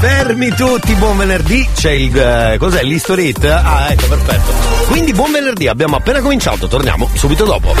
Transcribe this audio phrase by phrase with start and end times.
[0.00, 1.68] Fermi tutti, buon venerdì.
[1.74, 2.16] C'è il.
[2.18, 2.82] eh, cos'è?
[2.82, 3.44] L'History Hit?
[3.44, 4.50] Ah, ecco, perfetto.
[4.88, 7.74] Quindi buon venerdì, abbiamo appena cominciato, torniamo subito dopo.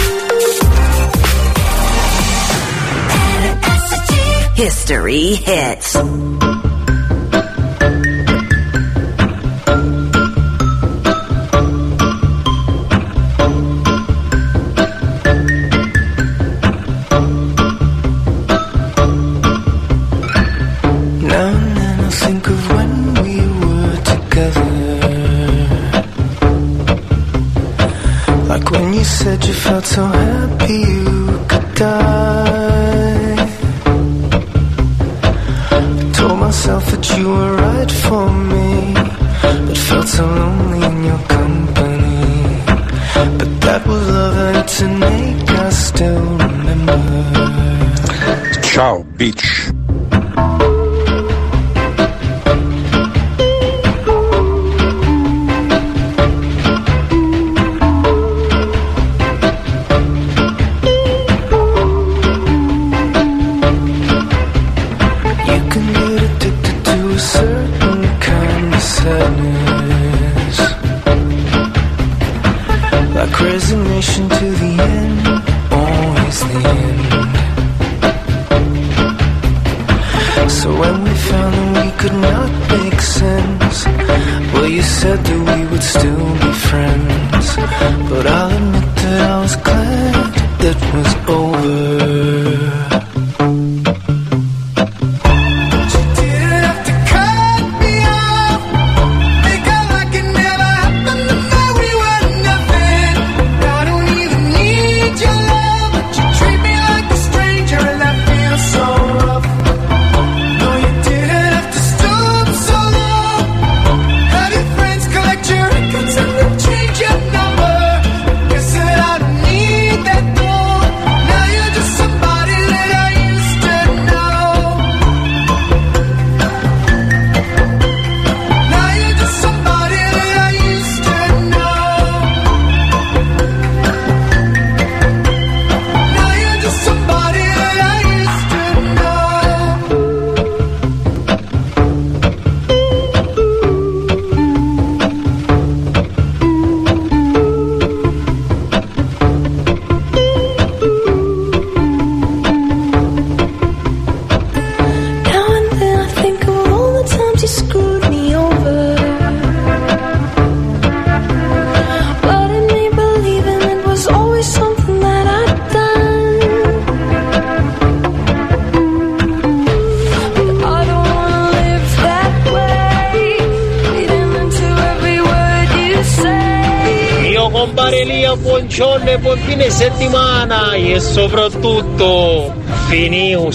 [4.54, 6.29] History hits.
[29.64, 33.36] Felt so happy you could die.
[35.70, 38.94] I told myself that you were right for me,
[39.66, 42.20] but felt so lonely in your company.
[43.38, 46.98] But that was love and tonight I still remember.
[48.62, 49.69] Ciao, bitch.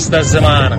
[0.09, 0.75] da semana.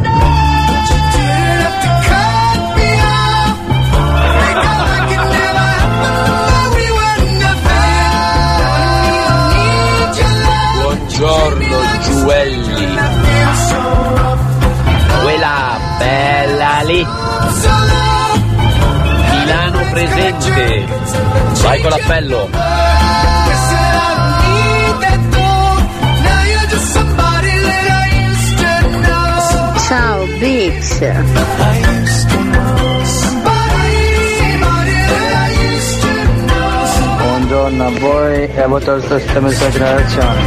[38.76, 40.42] 14 stemessa generazione.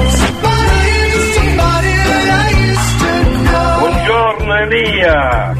[3.80, 5.56] Buongiorno Elia!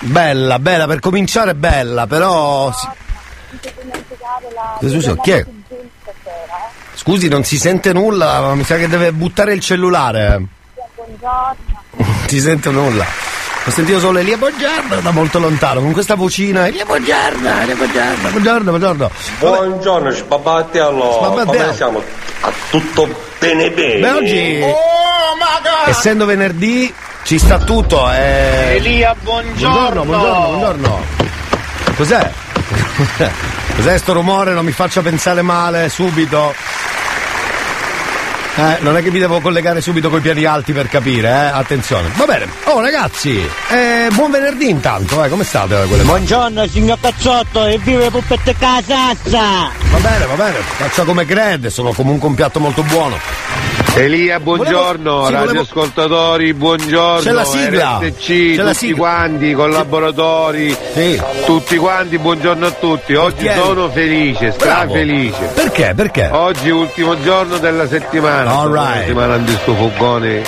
[0.00, 2.70] Bella, bella, per cominciare bella, però
[4.80, 5.44] si- Scusa, chi è?
[6.94, 10.42] Scusi, non si sente nulla, ma mi sa che deve buttare il cellulare.
[11.20, 11.56] Non
[12.26, 13.04] si sente nulla.
[13.66, 16.66] Ho sentito solo Elia Buongiorno da molto lontano, con questa vocina.
[16.66, 19.10] Elia Buongiorno, Elia Buongiorno, buongiorno, buongiorno.
[19.38, 20.10] Buongiorno.
[20.10, 21.02] Sbabattiello.
[21.44, 22.02] Come siamo?
[22.40, 24.00] A tutto bene bene.
[24.00, 24.60] Beh, oggi,
[25.86, 26.92] essendo venerdì,
[27.24, 28.10] ci sta tutto.
[28.10, 28.76] Eh...
[28.76, 31.00] Elia, Buongiorno, buongiorno, buongiorno.
[31.96, 32.30] Cos'è?
[33.76, 34.52] Cos'è sto rumore?
[34.52, 36.54] Non mi faccia pensare male subito.
[38.56, 41.32] Eh, non è che vi devo collegare subito coi piedi alti per capire, eh?
[41.58, 42.08] Attenzione.
[42.14, 42.46] Va bene.
[42.66, 43.36] Oh ragazzi,
[43.70, 48.54] eh, buon venerdì intanto, eh, come state eh, quelle Buongiorno signor Cazzotto e vive puppette
[48.56, 49.40] casazza!
[49.90, 53.18] Va bene, va bene, faccia come crede, sono comunque un piatto molto buono.
[53.96, 57.20] Elia, buongiorno, Volevo- sì, volevo- radioascoltatori, buongiorno.
[57.22, 57.98] C'è la sigla.
[58.02, 58.96] RSC, C'è la tutti sigla.
[58.96, 60.76] quanti, collaboratori,
[61.44, 63.14] tutti quanti, buongiorno a tutti.
[63.14, 63.60] Oggi Portieri.
[63.60, 64.90] sono felice, Bravo.
[64.90, 65.44] strafelice.
[65.54, 65.92] Perché?
[65.94, 66.28] Perché?
[66.32, 68.43] Oggi ultimo giorno della settimana.
[68.48, 69.00] All Sono right.
[69.00, 70.42] Settimana di sto fugone.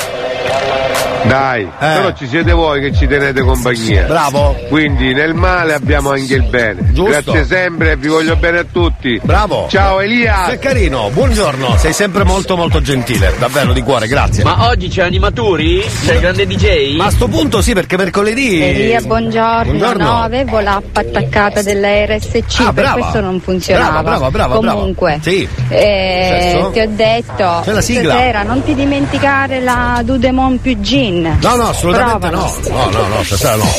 [1.26, 4.02] Dai, però ci siete voi che ci tenete compagnia.
[4.02, 4.06] Eh.
[4.06, 4.56] Bravo.
[4.68, 6.92] Quindi nel male abbiamo anche il bene.
[6.92, 7.32] Giusto.
[7.32, 9.20] Grazie sempre e vi voglio bene a tutti.
[9.22, 9.66] Bravo.
[9.68, 10.46] Ciao Elia.
[10.48, 14.44] Che carino, buongiorno, sei sempre molto molto gentile, davvero di cuore, grazie.
[14.44, 15.82] Ma oggi c'è Animaturi?
[16.04, 16.96] C'è il grande DJ?
[16.96, 18.62] Ma a sto punto sì, perché mercoledì.
[18.62, 19.64] Elia, buongiorno.
[19.64, 20.04] Buongiorno.
[20.04, 22.92] No, avevo l'app attaccata della RSC, Ah, per brava.
[23.00, 24.02] questo non funzionava.
[24.02, 25.18] Brava, brava, brava, Comunque.
[25.22, 25.46] Sì.
[25.68, 28.12] eh, ti ho detto C'è la sigla.
[28.14, 30.78] stasera non ti dimenticare la Dudemon più
[31.22, 31.38] gin.
[31.40, 32.54] No, no, assolutamente Provalo.
[32.68, 32.90] no.
[32.90, 33.74] No, no, no, stasera no.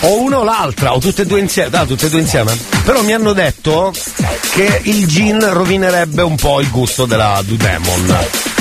[0.00, 2.56] O uno o l'altra, o tutte e due insieme, da, tutte e due insieme.
[2.84, 3.92] Però mi hanno detto
[4.52, 8.16] che il gin rovinerebbe un po' il gusto della Dudemon.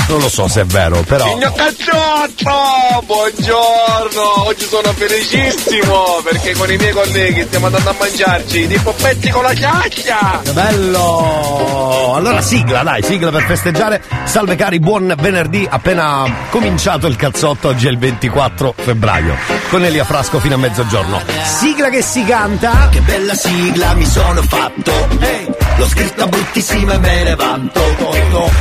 [0.07, 1.25] Non lo so se è vero, però.
[1.25, 8.67] Signor Cacciotto, buongiorno, oggi sono felicissimo perché con i miei colleghi stiamo andando a mangiarci
[8.67, 10.41] dei poppetti con la chiacchia.
[10.43, 12.13] Che bello!
[12.15, 14.03] Allora sigla, dai, sigla per festeggiare.
[14.25, 19.35] Salve cari, buon venerdì, appena cominciato il cazzotto, oggi è il 24 febbraio,
[19.69, 21.21] con Elia Frasco fino a mezzogiorno.
[21.43, 22.89] Sigla che si canta.
[22.91, 25.47] Che bella sigla mi sono fatto Ehi,
[25.83, 27.81] L'ho scritta bruttissima e me ne vanto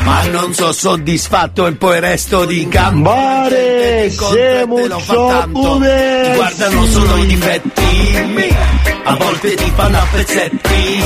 [0.02, 7.80] Ma non sono soddisfatto e poi resto di campare siamo Ti guardano solo i difetti.
[9.04, 11.02] A volte ti fanno a pezzetti.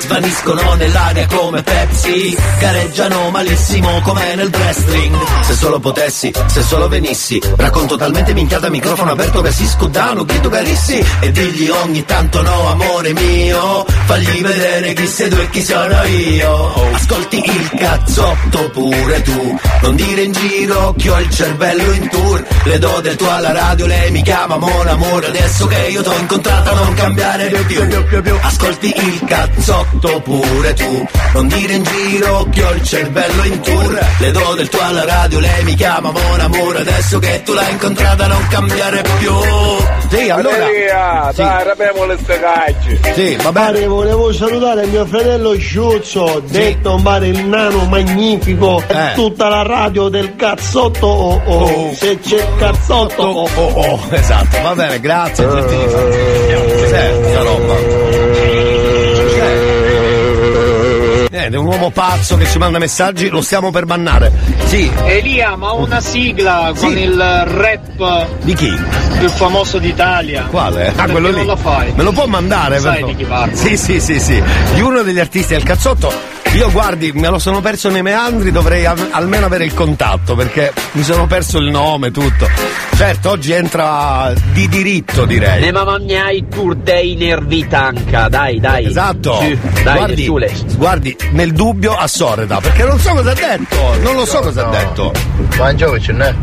[0.00, 2.36] Svaniscono nell'aria come Pepsi.
[2.58, 5.16] Gareggiano malissimo come nel wrestling.
[5.42, 7.40] Se solo potessi, se solo venissi.
[7.56, 12.68] Racconto talmente minchiata microfono aperto che si scudano Grido carissi e digli ogni tanto no
[12.68, 16.74] amore mio Fagli vedere chi sei tu e chi sono io.
[16.94, 19.58] Ascolti il cazzotto pure tu.
[19.82, 22.44] Non dire in giro che ho il cervello in tour.
[22.64, 25.26] Le do del tuo alla radio, lei mi chiama mon amore.
[25.26, 27.84] Adesso che io t'ho incontrata non cambiare più
[28.42, 31.06] Ascolti il cazzotto pure tu.
[31.34, 33.98] Non dire in giro che ho il cervello in tour.
[34.18, 36.80] Le do del tuo alla radio, lei mi chiama mon amore.
[36.80, 39.32] Adesso che tu l'hai incontrata non cambiare più.
[40.10, 40.68] Sì, allora.
[40.68, 41.42] Elia, Sì.
[41.42, 43.00] dai, rapiamo le stecaggi.
[43.14, 43.86] Sì, va bene.
[43.86, 49.12] Volevo salutare mio fratello Sciuzzo, detto mare il nano magnifico, Eh.
[49.14, 51.92] tutta la radio del cazzotto oh, oh.
[51.94, 56.00] se c'è il cazzotto oh, Oh, oh, esatto, va bene, grazie, gentilissimo.
[56.80, 58.85] Cos'è questa roba?
[61.46, 64.32] Niente, un uomo pazzo che ci manda messaggi, lo stiamo per bannare.
[64.64, 68.76] Sì, Elia, ma una sigla con il rap di chi?
[69.18, 70.46] più famoso d'Italia.
[70.50, 70.92] Quale?
[70.96, 71.36] Ah, quello lì.
[71.36, 71.92] non la fai?
[71.94, 72.80] Me lo può mandare?
[72.80, 73.54] Sai per di chi parlo.
[73.54, 74.42] Sì, sì, sì, sì.
[74.74, 76.12] Di uno degli artisti del cazzotto.
[76.56, 80.72] Io guardi, me lo sono perso nei meandri, dovrei al- almeno avere il contatto perché
[80.92, 82.48] mi sono perso il nome, tutto.
[82.96, 85.60] Certo, oggi entra di diritto, direi.
[85.60, 88.86] Ne mamma mia i tour dei nervi tanca, dai, dai.
[88.86, 89.38] Esatto.
[89.38, 90.28] Sì, dai, guardi,
[90.76, 93.96] guardi, nel dubbio a Soreda, perché non so cosa ha detto.
[94.00, 95.12] Non lo so cosa ha detto.
[95.58, 96.34] Mangiamoci, ne?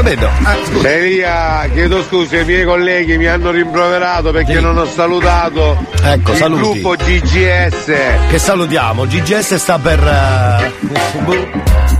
[0.00, 0.28] Vedo.
[0.42, 0.56] Ah.
[0.88, 6.36] Elia, chiedo scusa, i miei colleghi mi hanno rimproverato perché non ho salutato Ecco, il
[6.36, 6.80] saluti.
[6.80, 7.92] gruppo GGS.
[8.28, 9.06] Che salutiamo.
[9.06, 10.00] GGS sta per.
[11.24, 11.48] boh,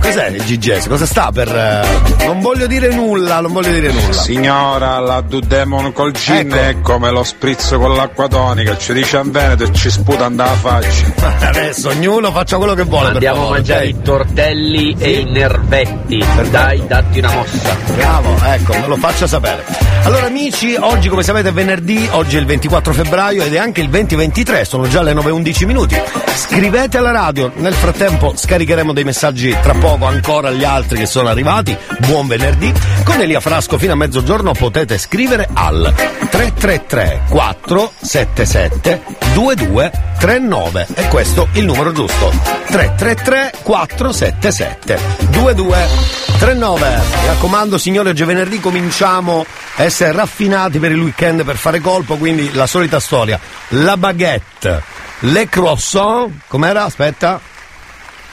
[0.03, 0.87] Cos'è il GGS?
[0.87, 1.47] Cosa sta per.
[1.47, 4.11] eh, Non voglio dire nulla, non voglio dire nulla.
[4.13, 6.55] Signora, la Dudemon col gin Ecco.
[6.55, 10.51] è come lo sprizzo con l'acqua tonica, ci dice in Veneto e ci sputa andava
[10.55, 11.13] faccia.
[11.47, 13.09] Adesso ognuno faccia quello che vuole.
[13.11, 13.89] Andiamo a mangiare ok?
[13.89, 16.23] i tortelli e i nervetti.
[16.51, 17.75] Dai, datti una mossa.
[17.95, 18.35] Bravo,
[18.79, 19.65] me lo faccia sapere.
[20.03, 23.81] Allora amici, oggi come sapete è venerdì, oggi è il 24 febbraio ed è anche
[23.81, 25.99] il 2023, sono già le 9.11 minuti.
[26.35, 31.29] Scrivete alla radio, nel frattempo scaricheremo dei messaggi tra poco ancora gli altri che sono
[31.29, 31.77] arrivati.
[31.99, 32.73] Buon venerdì.
[33.03, 35.93] Con Elia Frasco fino a mezzogiorno potete scrivere al
[36.29, 39.01] 333 477
[39.33, 42.31] 2239 e questo il numero giusto.
[42.67, 44.99] 333 477
[45.29, 47.01] 2239.
[47.21, 51.81] Mi raccomando signori, oggi è venerdì cominciamo a essere raffinati per il weekend per fare
[51.81, 53.37] colpo, quindi la solita storia.
[53.69, 54.81] La baguette,
[55.19, 56.85] le croissants, com'era?
[56.85, 57.41] Aspetta.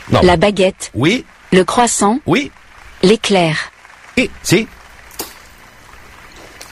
[0.07, 0.21] No.
[0.23, 0.91] La baguette.
[0.93, 1.25] Oui.
[1.49, 2.21] Le croissant.
[2.25, 2.51] Oui.
[3.01, 3.57] L'éclair.
[4.15, 4.69] Sì, sì.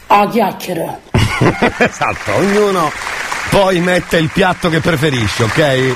[0.06, 1.00] A chiacchiera.
[1.78, 2.90] esatto, ognuno
[3.50, 5.94] poi mette il piatto che preferisce, ok?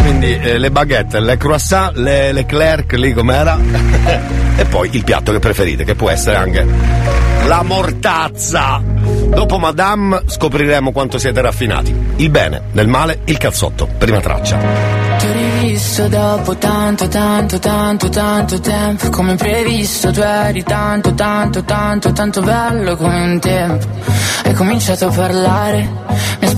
[0.00, 3.58] Quindi eh, le baguette, le croissant, le, le clerc lì com'era?
[4.56, 6.66] e poi il piatto che preferite, che può essere anche
[7.46, 8.80] la mortazza.
[8.82, 11.94] Dopo Madame scopriremo quanto siete raffinati.
[12.16, 13.86] Il bene, nel male, il cazzotto.
[13.98, 14.58] Prima traccia.
[15.18, 21.64] Ti ho rivisto dopo tanto, tanto, tanto, tanto tempo Come previsto tu eri tanto, tanto,
[21.64, 23.84] tanto, tanto bello come un tempo
[24.44, 25.90] Hai cominciato a parlare,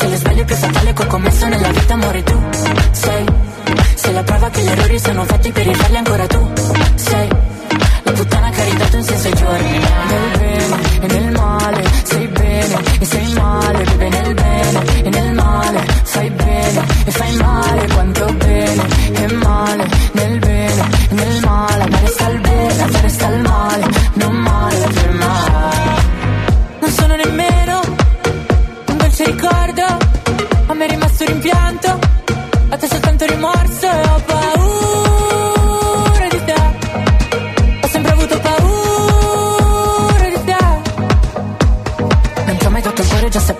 [0.00, 2.42] Sei lo sbaglio più fatale che ho commesso nella vita amore tu.
[2.90, 3.24] Sei
[3.96, 6.52] Sei la prova che gli errori sono fatti per rifarli ancora tu.
[6.94, 7.28] Sei
[8.04, 9.78] La puttana che ha ridato un senso ai giorni.
[10.08, 13.69] Nel bene e nel male sei bene e sei male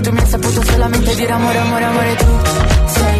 [0.00, 2.26] Tu mi hai saputo solamente dire amore, amore, amore tu
[2.86, 3.18] Sei.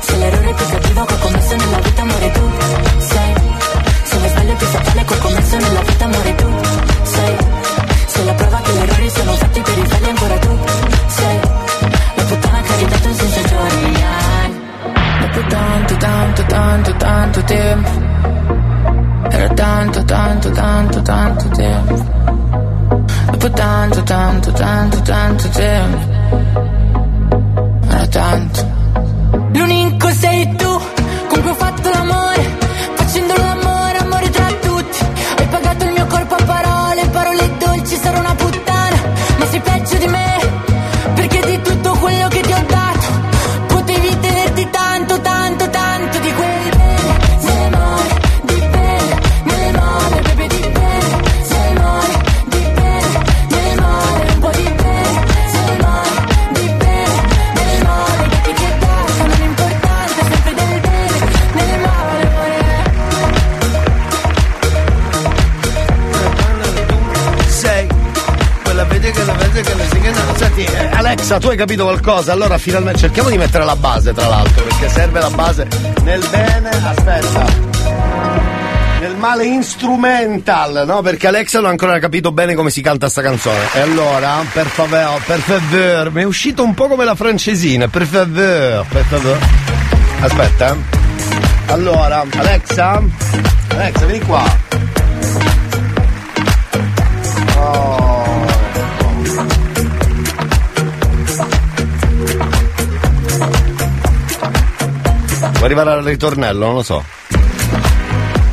[0.00, 2.50] Sei l'errore più cattivo che ho commesso nella vita, amore tu
[2.98, 3.34] Sei.
[4.04, 6.48] Sei lo sbaglio più fatale che ho commesso nella vita, amore tu
[7.02, 7.36] Sei.
[8.06, 10.58] Sei la prova che gli errori sono fatti per rifarli ancora tu
[11.06, 11.40] Sei.
[12.14, 13.92] La puttana che ha ridato un senso giorni.
[15.20, 17.90] Dopo tanto, tanto, tanto, tanto tempo.
[19.30, 22.63] Era tanto, tanto, tanto, tanto tempo
[23.30, 26.12] Dopo tanto, tanto, tanto, tanto tempo.
[27.88, 28.72] Era tanto.
[29.52, 30.80] L'unico sei tu
[31.28, 32.63] con cui ho fatto l'amore
[71.24, 72.32] Alexa, tu hai capito qualcosa?
[72.32, 75.66] Allora finalmente cerchiamo di mettere la base, tra l'altro, perché serve la base
[76.02, 76.68] nel bene.
[76.68, 77.44] Aspetta.
[79.00, 81.00] Nel male instrumental, no?
[81.00, 83.58] Perché Alexa non ha ancora capito bene come si canta sta canzone.
[83.72, 87.88] E allora, per favore, per favore, mi è uscito un po' come la francesina.
[87.88, 89.38] Per favore, per favore.
[90.20, 90.72] Aspetta.
[90.74, 91.72] eh.
[91.72, 93.00] Allora, Alexa?
[93.68, 94.63] Alexa, vieni qua.
[105.64, 106.66] Vuoi arrivare al ritornello?
[106.66, 107.02] Non lo so.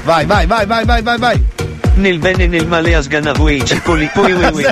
[0.06, 1.46] Vai, vai, vai, vai, vai, vai, vai.
[1.96, 4.64] Nel bene e nel male a sganavui cipoli poi ui ui.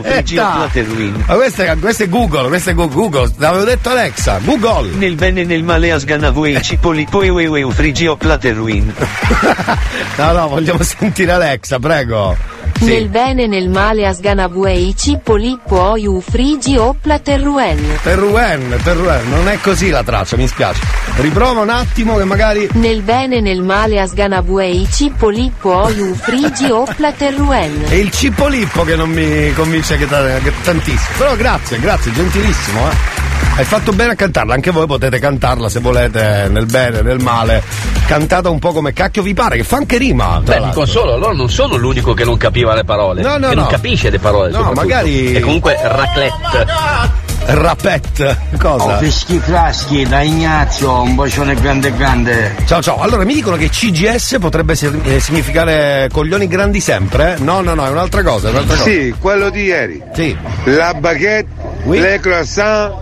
[1.26, 3.30] Ma questo è, questo è Google, questo è Google.
[3.40, 4.92] L'avevo detto Alexa, Google.
[4.96, 8.94] Nel bene e nel male a sganavui cipoli poi ui ui frigio platerwin.
[10.16, 12.38] No, no, vogliamo sentire Alexa, prego.
[12.80, 12.86] Sì.
[12.86, 18.00] Nel bene e nel male a sganavuei cipoli poi u frigi opla terruen.
[18.02, 20.82] Terruen, Terruen, non è così la traccia, mi spiace.
[21.18, 22.70] Riprova un attimo che magari.
[22.74, 27.84] Nel bene e nel male a sganavuei cipoli poi u frigi opla terruen.
[27.90, 31.18] È il Cipolippo che non mi convince che, che tantissimo.
[31.18, 33.19] Però grazie, grazie, gentilissimo, eh.
[33.56, 37.62] Hai fatto bene a cantarla, anche voi potete cantarla se volete, nel bene, nel male.
[38.08, 40.42] Cantata un po' come cacchio vi pare, che fa anche rima.
[40.44, 40.80] tra Beh, di l'altro.
[40.82, 43.22] consolo, allora non sono l'unico che non capiva le parole.
[43.22, 43.62] No, no, che no.
[43.62, 44.50] non capisce le parole.
[44.52, 47.28] No, magari- E comunque raclette.
[47.52, 48.96] Rapet, cosa?
[48.96, 52.56] Oh, fischi fraschi da Ignazio, un bacione grande grande.
[52.66, 57.36] Ciao ciao, allora mi dicono che CGS potrebbe eh, significare coglioni grandi sempre?
[57.38, 57.42] eh?
[57.42, 58.90] No, no, no, è un'altra cosa, è un'altra cosa.
[58.90, 60.02] Sì, quello di ieri.
[60.14, 60.38] Sì.
[60.66, 61.48] La baguette,
[61.86, 63.00] le croissants,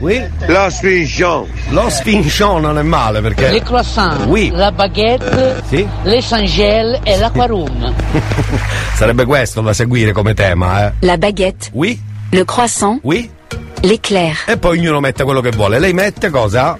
[0.47, 1.47] lo spinchon.
[1.69, 3.49] Lo spinchon non è male perché.
[3.49, 4.51] Les croissants, Oui.
[4.53, 5.87] la baguette, Sì.
[6.03, 7.93] les sangelles e l'acquarum.
[8.93, 10.93] Sarebbe questo da seguire come tema, eh.
[10.99, 11.69] La baguette.
[11.73, 11.99] Oui.
[12.29, 12.99] Le croissant.
[13.03, 13.29] Oui.
[13.81, 14.35] L'éclair.
[14.47, 15.79] E poi ognuno mette quello che vuole.
[15.79, 16.75] Lei mette cosa?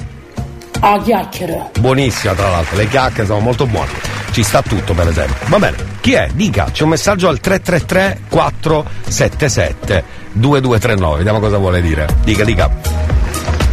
[0.80, 1.72] A chiacchiere.
[1.80, 3.89] Buonissima tra l'altro, le chiacchiere sono molto buone.
[4.32, 5.36] Ci sta tutto per esempio.
[5.48, 6.30] Va bene, chi è?
[6.34, 10.04] Dica, c'è un messaggio al 333 477
[10.39, 12.08] 2239, vediamo cosa vuole dire.
[12.24, 13.17] Dica, dica.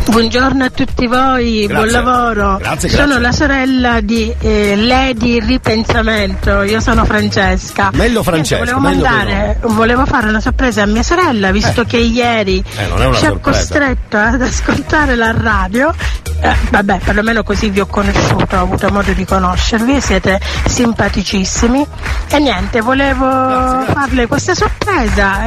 [0.07, 2.03] Buongiorno a tutti voi, buon Grazie.
[2.03, 2.57] lavoro.
[2.59, 3.21] Grazie, sono grazie.
[3.23, 7.91] la sorella di eh, Lady Ripensamento, io sono Francesca.
[7.95, 12.63] Niente, Francesca, volevo meglio mandare, volevo fare una sorpresa a mia sorella, visto che ieri
[12.77, 15.93] Eh, ci ha costretto ad ascoltare la radio.
[16.41, 21.87] Eh, vabbè, perlomeno così vi ho conosciuto, ho avuto modo di conoscervi, siete simpaticissimi.
[22.29, 25.39] E niente, volevo farle questa sorpresa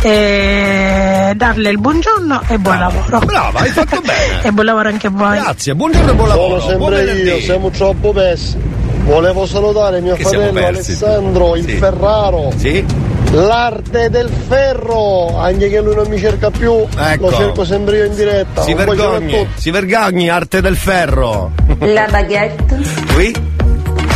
[0.00, 3.18] e, darle il buongiorno e buon lavoro.
[3.20, 4.42] Brava, fatto bene.
[4.42, 5.38] e buon lavoro anche a voi.
[5.38, 6.60] Grazie, buongiorno e buon lavoro.
[6.60, 7.28] Sono buon sempre venerdì.
[7.36, 8.56] io, siamo troppo persi.
[9.04, 10.66] Volevo salutare mio Che fratello?
[10.66, 11.76] Alessandro, il Sì.
[11.76, 12.52] Ferraro.
[12.56, 12.84] Sì.
[13.32, 17.30] L'arte del ferro, anche che lui non mi cerca più, Ecco.
[17.30, 18.62] lo cerco sempre io in diretta.
[18.62, 21.50] Si Un vergogni, si vergogni, arte del ferro.
[21.80, 22.78] La baguette,
[23.12, 23.34] Qui?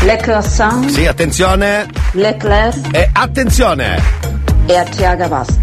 [0.04, 1.86] le croissants, Sì, attenzione.
[2.12, 4.00] l'éclair E attenzione.
[4.68, 5.54] E Tiaga Pasta.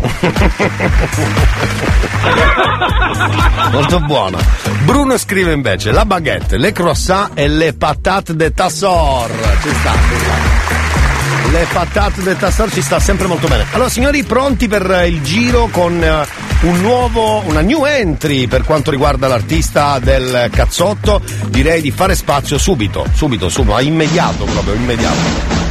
[3.72, 4.40] Molto buona.
[4.84, 9.30] Bruno scrive invece la baguette, le croissants e le patate de tassor.
[9.62, 11.52] Ci sta, ci sta.
[11.52, 13.66] Le patate de tassor ci sta sempre molto bene.
[13.72, 16.26] Allora, signori, pronti per il giro con eh,
[16.62, 21.22] un nuovo, una new entry per quanto riguarda l'artista del cazzotto?
[21.50, 25.65] Direi di fare spazio subito, subito, subito, immediato proprio, immediato.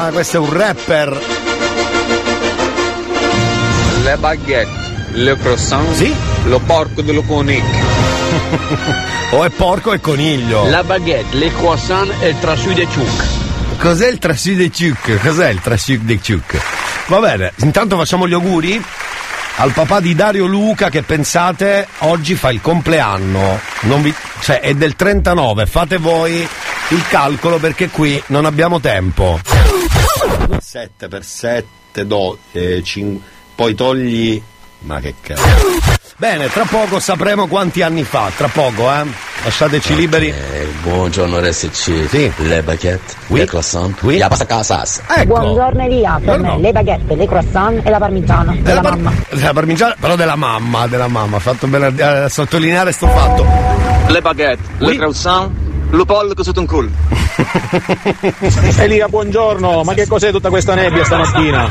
[0.00, 1.20] Eh, questo è un rapper.
[4.02, 4.70] Le baguette,
[5.12, 6.14] le croissant, sì?
[6.44, 7.64] lo porco dello coniglio.
[9.32, 10.68] o è porco e coniglio.
[10.68, 13.24] La baguette, le croissant e il trasù de ciuc.
[13.78, 15.20] Cos'è il trasù de ciuc?
[15.20, 16.60] Cos'è il trasù de ciuc?
[17.06, 18.82] Va bene, intanto facciamo gli auguri
[19.56, 23.60] al papà di Dario Luca che pensate oggi fa il compleanno.
[23.82, 26.46] Vi- cioè è del 39, fate voi
[26.88, 29.40] il calcolo perché qui non abbiamo tempo.
[30.60, 33.20] 7 per 7, do, eh, cin-
[33.54, 34.42] poi togli...
[34.84, 35.42] Ma che cazzo.
[36.18, 39.04] Bene, tra poco sapremo quanti anni fa, tra poco, eh.
[39.44, 40.32] Lasciateci liberi.
[40.82, 42.06] buongiorno RSC.
[42.08, 42.32] Sì.
[42.36, 43.40] Le baguette, Oui.
[43.40, 44.18] le croissant, Oui.
[44.18, 45.00] la pasta casas.
[45.08, 45.24] Ecco.
[45.40, 46.54] Buongiorno Elia, per Buongiorno.
[46.56, 49.12] me le baguette, le croissant e la parmigiana della Della par- mamma.
[49.30, 51.36] Della parmigiana, però della mamma, della mamma.
[51.36, 53.46] Ha fatto bene a, a sottolineare sto fatto.
[54.08, 55.50] Le baguette, le croissant,
[55.96, 56.90] lo pollo sotto un culo.
[58.78, 61.62] Elia, buongiorno, ma che cos'è tutta questa nebbia stamattina?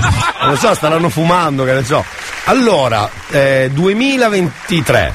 [0.42, 2.04] Non lo so, staranno fumando, che ne so.
[2.46, 5.14] Allora, eh, 2023,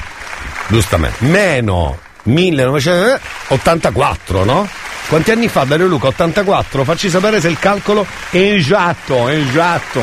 [0.67, 4.67] giustamente, meno 1984, no?
[5.07, 6.07] Quanti anni fa Dario Luca?
[6.07, 6.83] 84?
[6.83, 10.01] Facci sapere se il calcolo è esatto, è esatto.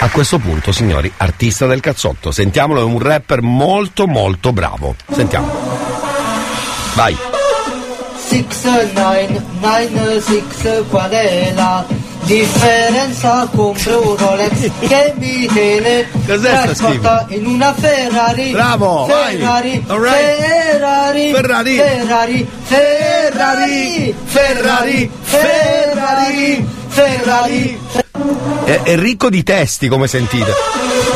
[0.00, 4.96] A questo punto, signori, artista del cazzotto, sentiamolo, è un rapper molto molto bravo.
[5.10, 5.50] Sentiamo.
[6.94, 7.31] Vai.
[8.32, 11.84] 6996 qual è la
[12.22, 19.04] differenza con un Rolex che mi tiene trasporta in una Ferrari Bravo.
[19.06, 20.14] Ferrari Alright.
[20.14, 21.76] Ferrari Ferrari.
[21.76, 27.78] Ferrari Ferrari Ferrari Ferrari Ferrari
[28.64, 30.52] È, è ricco di testi, come sentite.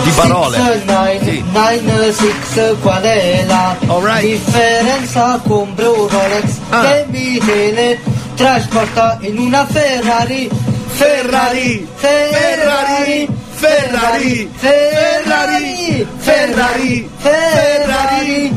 [0.06, 0.56] Di parole.
[0.56, 3.76] 6996 qual è la
[4.20, 6.80] differenza con un Rolex Ah.
[6.82, 7.98] che mi tiene
[8.36, 10.48] trasporta in una Ferrari.
[10.92, 11.88] Ferrari.
[11.96, 13.28] Ferrari.
[13.50, 13.50] Ferrari.
[13.50, 14.48] Ferrari.
[14.54, 16.08] Ferrari.
[16.18, 16.18] Ferrari.
[16.18, 18.52] Ferrari, Ferrari.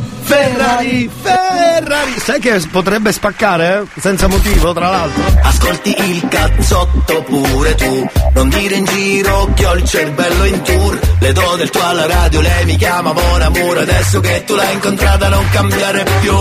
[2.20, 3.86] Sai che potrebbe spaccare?
[3.96, 4.00] eh?
[4.00, 5.24] Senza motivo, tra l'altro.
[5.42, 11.00] Ascolti il cazzotto pure tu Non dire in giro che ho il cervello in tour
[11.20, 14.74] Le do del tuo alla radio, lei mi chiama Mon Amour Adesso che tu l'hai
[14.74, 16.34] incontrata non cambiare più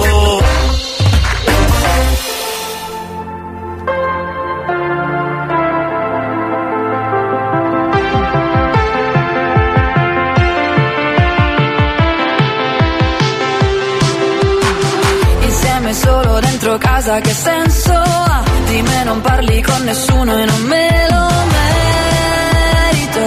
[16.68, 18.44] dentro casa che senso ha?
[18.66, 21.26] Di me non parli con nessuno e non me lo
[21.56, 23.24] merito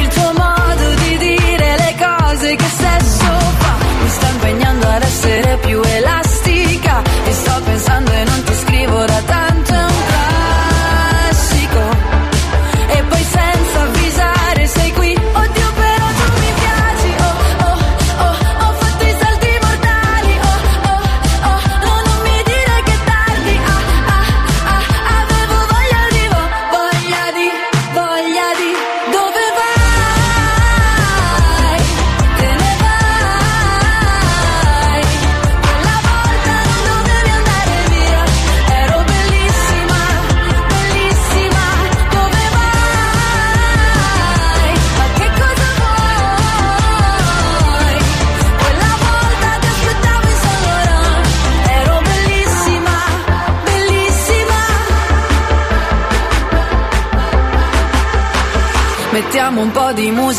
[0.00, 5.58] Il tuo modo di dire le cose che sesso fa Mi sta impegnando ad essere
[5.58, 9.19] più elastica E sto pensando e non ti scrivo da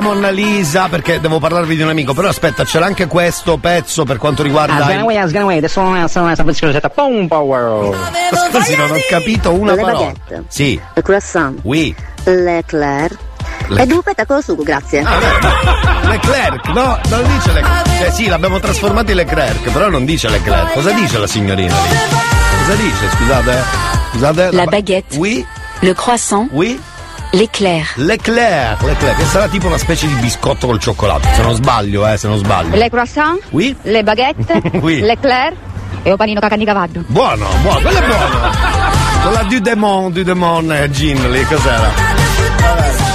[0.00, 4.16] Salutiamo Annalisa perché devo parlarvi di un amico, però aspetta, c'era anche questo pezzo per
[4.16, 4.72] quanto riguarda.
[4.76, 4.80] il-
[5.58, 6.34] adesso non è
[7.28, 7.96] power.
[8.50, 9.98] Scusi, non ho capito una Le parola.
[9.98, 10.44] baguette.
[10.48, 11.58] Sì, Le croissant.
[11.64, 11.94] oui.
[12.24, 13.14] L'eclair.
[13.68, 15.02] Le- E due petta con lo sugo, grazie.
[16.04, 17.98] Leclerc, no, non dice Leclerc.
[17.98, 20.72] Cioè sì, l'abbiamo trasformato in Leclerc, però non dice Leclerc.
[20.72, 21.88] Cosa dice la signorina lì?
[22.64, 23.62] Cosa dice, scusate?
[24.12, 24.50] Scusate?
[24.52, 25.16] La ba- baguette.
[25.18, 25.46] Oui.
[25.80, 26.48] Le croissant.
[26.52, 26.80] Oui.
[27.32, 27.92] L'éclair.
[27.94, 32.16] Leclerc, Leclerc, che sarà tipo una specie di biscotto col cioccolato, se non sbaglio, eh,
[32.16, 32.74] se non sbaglio.
[32.74, 33.38] Le croissant.
[33.50, 33.76] Oui.
[33.82, 34.60] Le baguette.
[34.80, 35.00] Oui.
[35.00, 35.54] L'eclair.
[36.02, 37.04] E un panino cacca di cavallo.
[37.06, 38.50] Buono, buono, quello è buono.
[39.22, 41.92] Con la Du Demon, Du Demon eh, Gin lì, cos'era?
[41.92, 43.09] Radio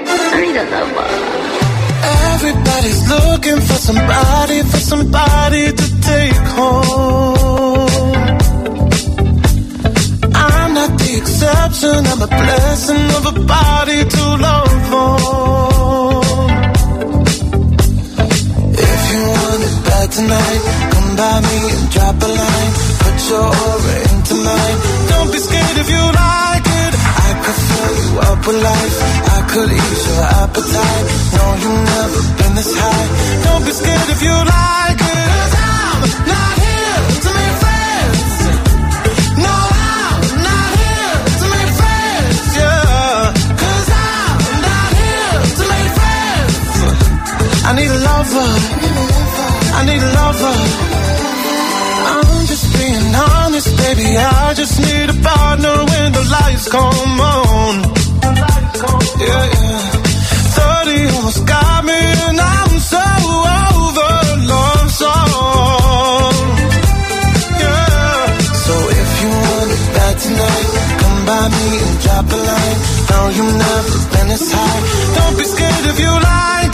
[0.06, 1.08] I need a lover.
[2.34, 7.88] Everybody's looking for somebody, for somebody to take home.
[10.34, 16.24] I'm not the exception, I'm a blessing of a body to love on.
[18.76, 22.72] If you want it bad tonight, come by me and drop a line.
[23.00, 24.03] Put your aura
[28.46, 28.96] with life.
[29.36, 31.06] I could ease your appetite.
[31.36, 33.06] No, you've never been this high.
[33.44, 35.28] Don't be scared if you like it.
[35.32, 38.34] Cause I'm not here to make friends.
[39.44, 39.56] No,
[39.88, 42.36] I'm not here to make friends.
[42.60, 43.32] Yeah.
[43.64, 46.76] Cause I'm not here to make friends.
[47.64, 48.50] I need a lover.
[49.78, 50.56] I need a lover.
[52.12, 54.08] I'm just being honest, baby.
[54.18, 58.13] I just need a partner when the lights come on.
[58.24, 59.80] Yeah, yeah.
[60.56, 63.04] 30 almost got me, and I'm so
[63.68, 64.14] over
[64.52, 64.90] love.
[67.62, 68.38] Yeah.
[68.64, 70.68] So if you want it tonight,
[71.00, 72.78] come by me and drop a line.
[73.10, 74.80] know you've never been this high.
[75.16, 76.73] Don't be scared if you like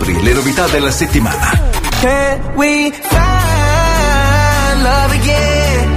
[0.00, 1.50] Scopri le novità della settimana.
[2.00, 5.90] Can we find love again?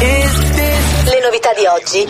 [0.00, 2.06] Is this Le novità di oggi.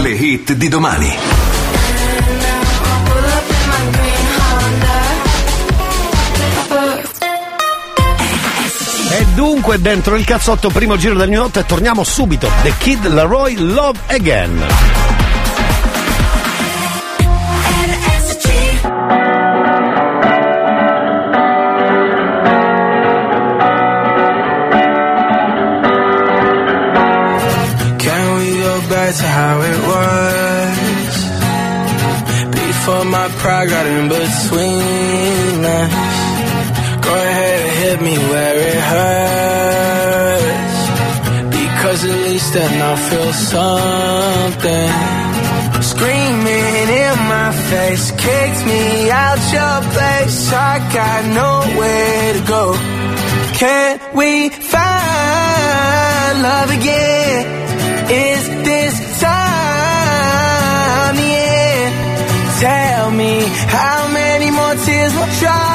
[0.00, 1.16] Le hit di domani.
[9.10, 12.50] E dunque dentro il cazzotto primo giro del New Hot e torniamo subito.
[12.62, 15.03] The Kid Laroi Love Again.
[42.54, 44.90] Then I'll feel something.
[45.82, 50.52] Screaming in my face, kicked me out your place.
[50.52, 52.64] I got nowhere to go.
[53.58, 54.30] Can we
[54.72, 57.42] find love again?
[58.08, 61.32] Is this time the
[61.66, 61.94] end?
[62.60, 63.34] Tell me
[63.78, 65.74] how many more tears will dry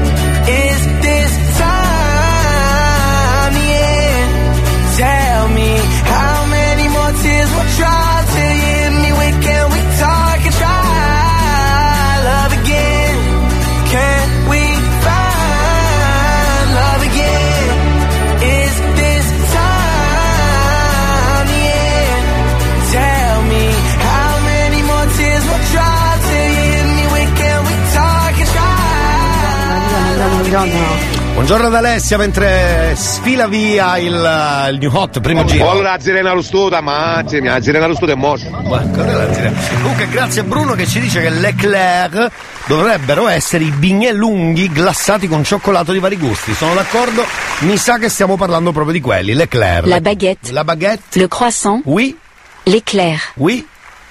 [30.53, 31.21] Again?
[31.33, 35.69] Buongiorno ad Alessia mentre sfila via il, il New Hot primo giro.
[35.69, 38.49] Allora la sirena rustuta, ma la sirena rustuta è morta.
[38.49, 42.31] Comunque grazie a Bruno che ci dice che Leclerc
[42.67, 46.53] dovrebbero essere i bignè lunghi glassati con cioccolato di vari gusti.
[46.53, 47.25] Sono d'accordo?
[47.59, 49.33] Mi sa che stiamo parlando proprio di quelli.
[49.33, 49.85] Leclerc.
[49.87, 50.51] La baguette.
[50.51, 51.17] La baguette.
[51.17, 51.81] Le croissant.
[51.85, 52.15] Oui.
[52.63, 53.19] L'éclair.
[53.35, 53.65] Oui.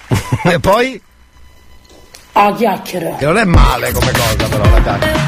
[0.43, 1.01] e poi?
[2.33, 3.15] A chiacchiera.
[3.17, 5.19] Che non è male come cosa però la chiacchiera.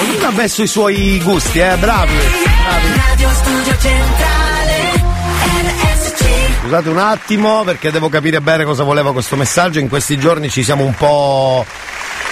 [0.00, 2.12] Ognuno ha messo i suoi gusti, eh, bravi.
[2.14, 3.00] bravi.
[3.08, 5.02] Radio Studio Centrale
[5.44, 6.24] RSC
[6.62, 9.80] Scusate un attimo perché devo capire bene cosa voleva questo messaggio.
[9.80, 11.66] In questi giorni ci siamo un po'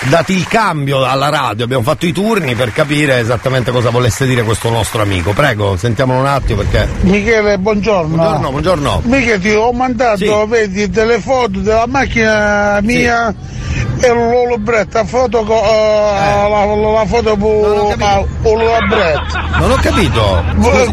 [0.09, 4.45] dati il cambio alla radio, abbiamo fatto i turni per capire esattamente cosa volesse dire
[4.45, 5.33] questo nostro amico.
[5.33, 6.89] Prego, sentiamolo un attimo perché.
[7.01, 8.15] Michele, buongiorno.
[8.15, 9.01] Buongiorno, buongiorno.
[9.07, 10.33] Michele, ti ho mandato, Sì.
[10.47, 13.35] vedi, delle foto della macchina mia
[14.01, 17.49] e l'olibretto, la foto, co- eh, la, la foto per
[18.43, 19.39] l'olibretto.
[19.59, 20.43] Non ho capito.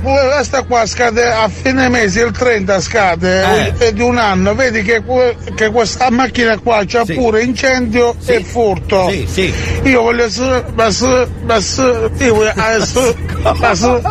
[0.01, 3.87] Questa qua scade a fine mese, il 30 scade, Eh.
[3.87, 4.53] è di un anno.
[4.55, 5.01] Vedi che,
[5.55, 9.09] che questa macchina qua c'ha pure incendio e furto.
[9.09, 9.53] Sì, sì.
[9.83, 10.43] Io voglio su,
[10.75, 11.07] ma su,
[11.43, 11.83] ma su,
[12.17, 13.15] io voglio, ah, su,
[13.59, 14.01] ma su,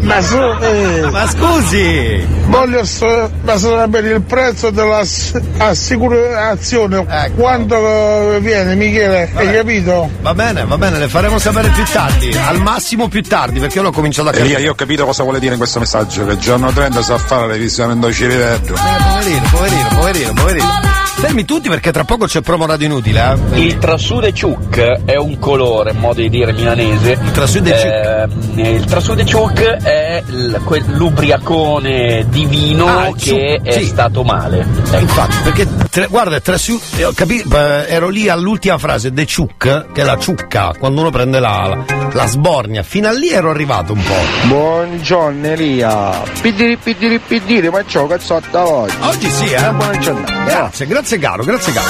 [0.00, 1.08] ma su, eh.
[1.10, 2.26] Ma scusi!
[2.46, 3.06] Voglio su,
[3.42, 7.76] ma sapere il prezzo dell'assicurazione, quanto
[8.20, 10.10] eh, viene Michele, hai capito?
[10.20, 12.34] Va bene, va bene, le faremo sapere più tardi.
[12.34, 14.62] Al massimo più tardi perché io l'ho cominciato a Elia, capire.
[14.62, 17.46] io ho capito cosa vuole dire in questo messaggio, che il giorno 30 sa fare
[17.46, 18.74] la revisione in Civivetto.
[18.74, 21.09] Poverino, poverino, poverino, poverino.
[21.20, 23.60] Fermi tutti perché tra poco c'è promo radio inutile, eh.
[23.60, 27.12] Il trasude ciuc è un colore, modo di dire milanese.
[27.22, 28.28] Il trasude ciuc?
[28.56, 33.84] il trasude ciuc è l- quel l'ubriacone divino Ah, che ciuc, è sì.
[33.84, 34.66] stato male.
[34.98, 40.00] Infatti, perché tre- guarda, tra su- eh, eh, ero lì all'ultima frase, de ciuc, che
[40.00, 42.82] è la ciucca, quando uno prende la, la, la sbornia.
[42.82, 44.46] Fino a lì ero arrivato un po'.
[44.48, 46.22] Buongiorno Elia.
[46.40, 48.94] Pidiri pidiri pidiri, ma ciò cazzotta oggi.
[49.00, 49.70] Oggi sì, eh?
[49.70, 50.44] Buona giornata.
[50.44, 51.88] Grazie, grazie caro, grazie caro.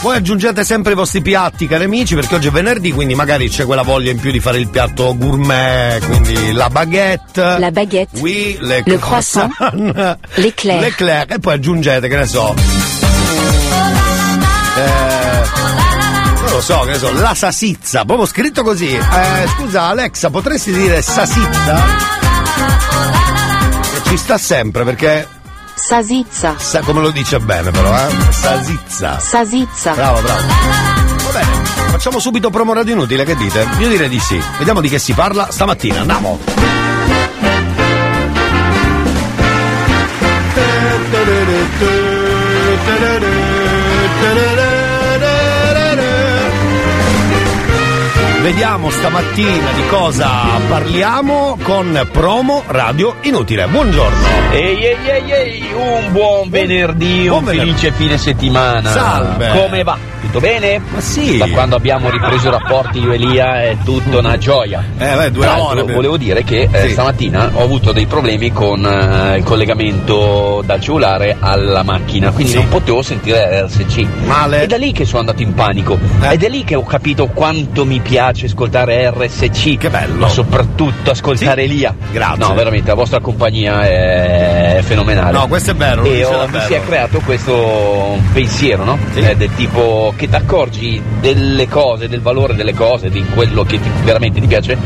[0.00, 3.64] Poi aggiungete sempre i vostri piatti, cari amici, perché oggi è venerdì, quindi magari c'è
[3.64, 7.58] quella voglia in più di fare il piatto gourmet, quindi la baguette.
[7.58, 8.20] La baguette.
[8.20, 9.50] Oui, le, Le croissant.
[10.34, 10.80] L'éclair.
[10.84, 11.24] L'éclair.
[11.32, 12.54] E poi aggiungete, che ne so.
[14.76, 15.42] Eh,
[16.34, 18.94] non lo so, che ne so, la sasizza, proprio scritto così.
[18.94, 22.16] Eh, scusa Alexa, potresti dire sasizza?
[24.04, 25.26] Ci sta sempre perché
[25.78, 26.56] Sasizza.
[26.58, 28.08] sa come lo dice bene però, eh?
[28.30, 29.18] Sasizza.
[29.20, 29.92] Sasizza.
[29.94, 30.40] Bravo, bravo.
[30.40, 33.66] Va bene, facciamo subito promo radio inutile, che dite?
[33.78, 34.42] Io direi di sì.
[34.58, 36.38] Vediamo di che si parla stamattina, andiamo.
[48.42, 50.30] Vediamo stamattina di cosa
[50.68, 53.66] parliamo con promo radio inutile.
[53.66, 54.16] Buongiorno.
[54.52, 58.88] Ehi ehi ehi ehi, un buon venerdì, un felice fine settimana.
[58.90, 59.48] Salve.
[59.48, 59.98] Come va?
[60.20, 60.80] Tutto bene?
[60.92, 61.36] Ma sì.
[61.36, 64.84] Da quando abbiamo ripreso i rapporti io e Elia è tutta una gioia.
[64.98, 66.90] Eh, beh, due ore volevo dire che eh, Sì.
[66.92, 72.68] stamattina ho avuto dei problemi con eh, il collegamento dal cellulare alla macchina, quindi non
[72.68, 74.06] potevo sentire RSC.
[74.24, 74.60] Male.
[74.60, 74.62] Eh.
[74.62, 75.98] È da lì che sono andato in panico.
[76.20, 79.76] Ed è lì che ho capito quanto mi piace ascoltare RSC.
[79.78, 80.16] Che bello.
[80.20, 81.94] Ma soprattutto ascoltare Elia.
[82.12, 82.44] Grazie.
[82.46, 85.32] No, veramente, la vostra compagnia è fenomenale.
[85.32, 86.64] No, questo è vero, lo E ho- mi davvero.
[86.66, 88.98] si è creato questo pensiero, no?
[89.14, 93.80] Eh, del tipo che ti accorgi delle cose, del valore delle cose, di quello che
[93.80, 94.76] ti- veramente ti piace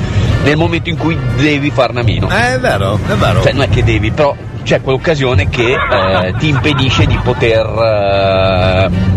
[0.44, 2.28] nel momento in cui devi farne a meno.
[2.30, 3.42] Eh, è vero, è vero.
[3.42, 9.11] Cioè, non è che devi, però c'è quell'occasione che eh, ti impedisce di poter eh,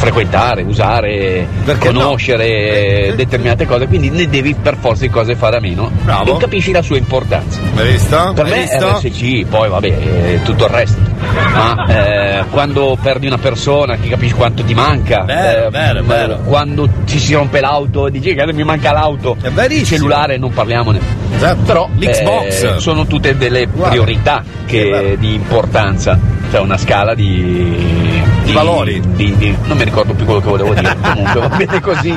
[0.00, 1.46] frequentare, usare,
[1.78, 6.36] conoscere determinate cose, quindi ne devi per forza di cose fare a meno Bravo.
[6.36, 7.60] e capisci la sua importanza.
[7.76, 8.32] Hai visto?
[8.34, 8.98] Per Hai me visto?
[8.98, 11.09] RSC, poi vabbè, eh, tutto il resto.
[11.54, 16.38] Ma eh, quando perdi una persona che capisci quanto ti manca, Vero, eh, vero, vero.
[16.44, 20.98] quando ci si rompe l'auto e dici che mi manca l'auto, il cellulare non parliamone.
[21.64, 22.62] Però L'Xbox.
[22.62, 26.18] eh, sono tutte delle priorità che- di importanza,
[26.50, 29.00] cioè una scala di, di valori.
[29.14, 30.96] di- di- non mi ricordo più quello che volevo dire.
[31.00, 32.14] Comunque va bene così.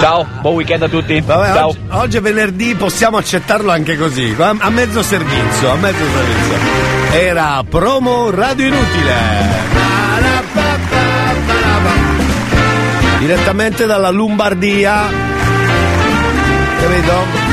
[0.00, 1.20] Ciao, buon weekend a tutti.
[1.20, 1.68] Vabbè, Ciao.
[1.68, 6.82] oggi, oggi è venerdì, possiamo accettarlo anche così, a, a mezzo servizio, a mezzo servizio.
[7.12, 9.14] Era promo radio inutile.
[13.18, 15.08] Direttamente dalla Lombardia.
[16.80, 17.52] Capito?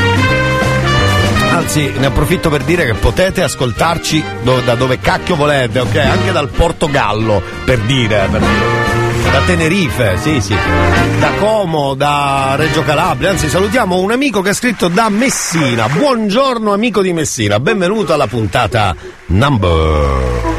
[1.53, 5.95] Anzi, ne approfitto per dire che potete ascoltarci do- da dove cacchio volete, ok?
[5.95, 8.27] Anche dal Portogallo, per dire.
[8.31, 8.41] Per.
[9.31, 10.55] Da Tenerife, sì, sì.
[11.19, 13.29] Da Como, da Reggio Calabria.
[13.29, 15.87] Anzi, salutiamo un amico che ha scritto da Messina.
[15.87, 18.93] Buongiorno amico di Messina, benvenuto alla puntata
[19.27, 20.50] number.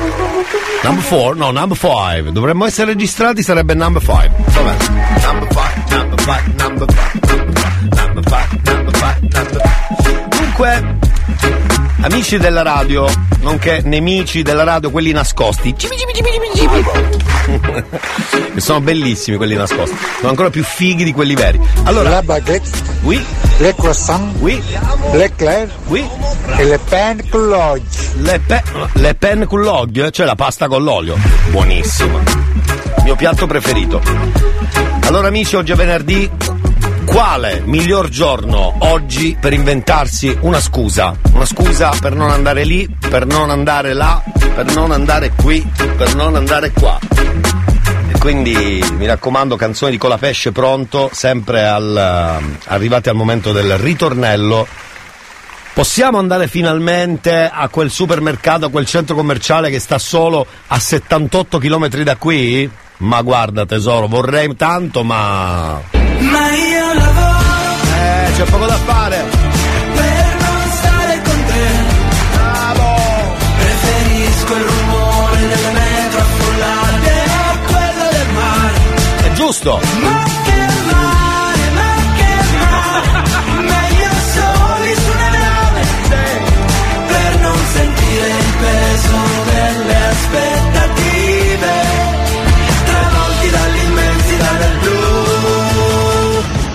[0.82, 1.36] Number 4?
[1.36, 2.30] No, number 5.
[2.32, 4.30] Dovremmo essere registrati, sarebbe number 5.
[4.52, 4.76] Vabbè.
[5.22, 7.20] Number 5, number 5, number 5,
[7.94, 10.32] number 5, number 5, number 5.
[10.38, 10.91] Dunque,
[12.02, 13.06] amici della radio,
[13.40, 15.74] nonché nemici della radio, quelli nascosti.
[15.76, 16.84] Cibi, cibi, cibi, cibi,
[18.60, 19.96] sono bellissimi quelli nascosti.
[20.16, 21.60] Sono ancora più fighi di quelli veri.
[21.84, 22.68] Allora, La baguette.
[23.02, 23.24] Oui.
[23.58, 24.34] Le croissant.
[24.38, 24.60] Oui.
[25.12, 25.68] L'eclair.
[25.86, 26.04] Oui.
[26.56, 27.82] E le pen con l'olio.
[28.18, 28.62] Le, pe-
[28.94, 31.16] le pen con l'olio, cioè la pasta con l'olio.
[31.50, 32.18] Buonissima.
[33.04, 34.00] Mio piatto preferito.
[35.06, 36.30] Allora amici, oggi è venerdì.
[37.12, 41.14] Quale miglior giorno oggi per inventarsi una scusa?
[41.34, 44.22] Una scusa per non andare lì, per non andare là,
[44.54, 45.62] per non andare qui,
[45.94, 46.98] per non andare qua.
[48.08, 54.66] E quindi mi raccomando, canzoni di Colapesce pronto, sempre al, arrivati al momento del ritornello.
[55.74, 61.58] Possiamo andare finalmente a quel supermercato, a quel centro commerciale che sta solo a 78
[61.58, 62.70] km da qui?
[62.98, 66.01] Ma guarda tesoro, vorrei tanto, ma...
[66.30, 67.40] Ma io lavoro
[68.02, 69.24] Eh, c'è poco da fare.
[69.94, 71.66] per non stare con te.
[72.34, 73.34] Bravo!
[73.58, 79.28] Preferisco il rumore delle metro affollate a quello del mare.
[79.28, 79.80] È giusto.
[80.02, 80.21] Ma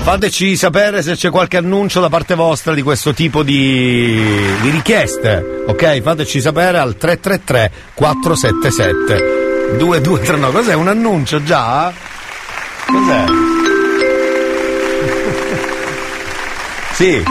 [0.07, 4.15] Fateci sapere se c'è qualche annuncio da parte vostra di questo tipo di,
[4.61, 5.99] di richieste, ok?
[6.01, 10.59] Fateci sapere al 333 477 2239.
[10.59, 11.91] Cos'è un annuncio già?
[12.85, 13.25] Cos'è?
[16.93, 17.21] Sì.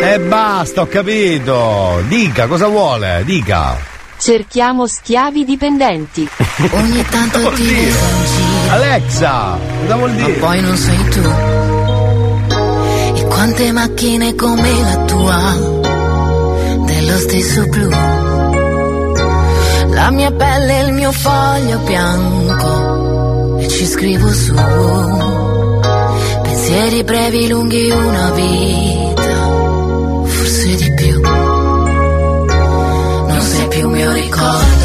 [0.00, 2.00] E basta, ho capito.
[2.06, 3.22] Dica, cosa vuole?
[3.24, 3.76] Dica.
[4.16, 6.28] Cerchiamo schiavi dipendenti.
[6.70, 10.32] Ogni tanto ti in giro, Alexa, cosa vuol dire?
[10.32, 11.22] ma poi non sei tu.
[13.14, 15.54] E quante macchine come la tua,
[16.84, 17.88] dello stesso blu.
[19.90, 24.54] La mia pelle è il mio foglio bianco e ci scrivo su.
[26.42, 29.48] Pensieri brevi, lunghi, una vita,
[30.24, 31.20] forse di più.
[33.28, 34.75] Non sei più mio ricordo.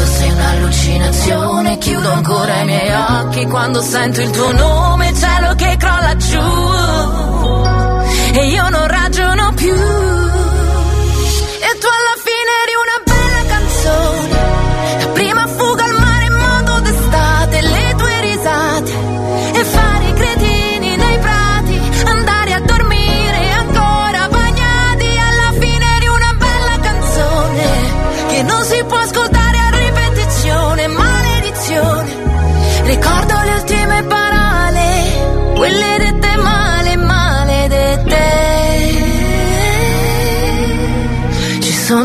[1.82, 6.38] Chiudo ancora i miei occhi quando sento il tuo nome, cielo che crolla giù.
[8.34, 10.01] E io non ragiono più.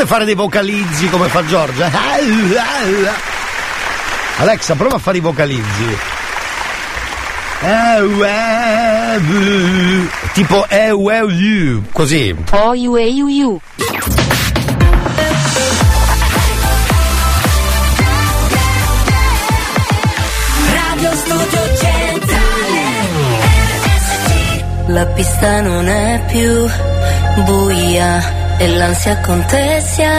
[0.00, 1.90] Potete fare dei vocalizzi come fa Giorgia?
[4.38, 5.98] Alexa, prova a fare i vocalizzi.
[7.60, 8.00] Eh,
[9.20, 10.08] bu.
[10.32, 12.34] Tipo eh, uè, u, così.
[12.52, 13.60] O you e you you.
[20.72, 22.88] Radio Studio Centrale
[24.86, 26.66] La pista non è più
[27.44, 30.10] buia e l'ansia contessa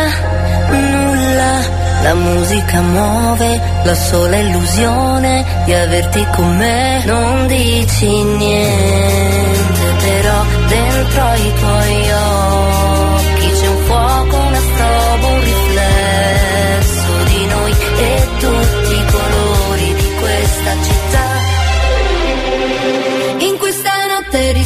[0.70, 1.80] nulla.
[2.02, 7.04] La musica muove la sola illusione di averti con me.
[7.06, 17.12] Non dici niente, però dentro i tuoi occhi c'è un fuoco, una strobo, un riflesso
[17.26, 21.30] di noi e tutti i colori di questa città.
[23.46, 24.64] In questa notte di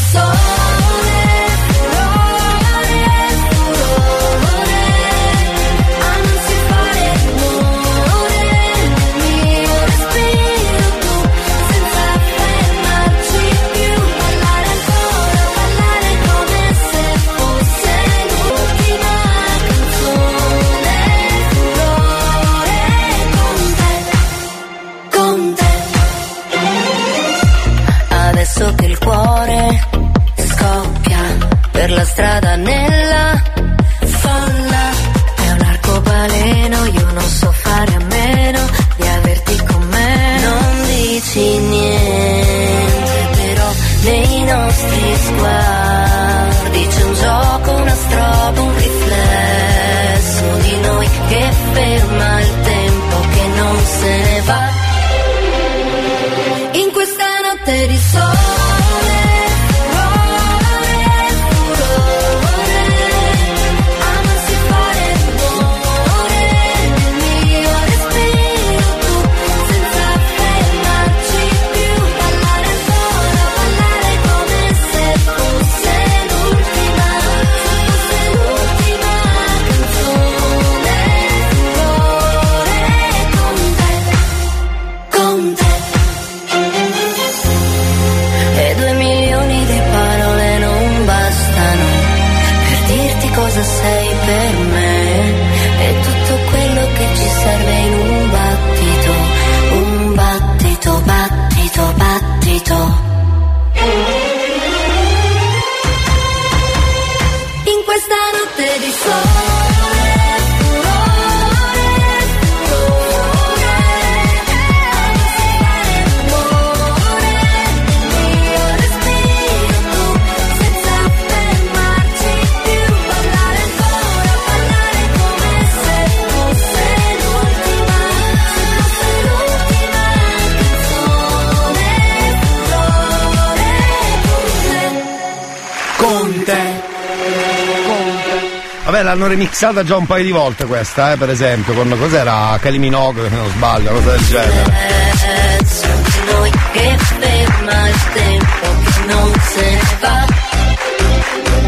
[138.96, 142.80] Vabbè, l'hanno remixata già un paio di volte questa, eh, per esempio, con cos'era Kylie
[142.80, 144.64] Minogue, se non sbaglio, cosa del genere.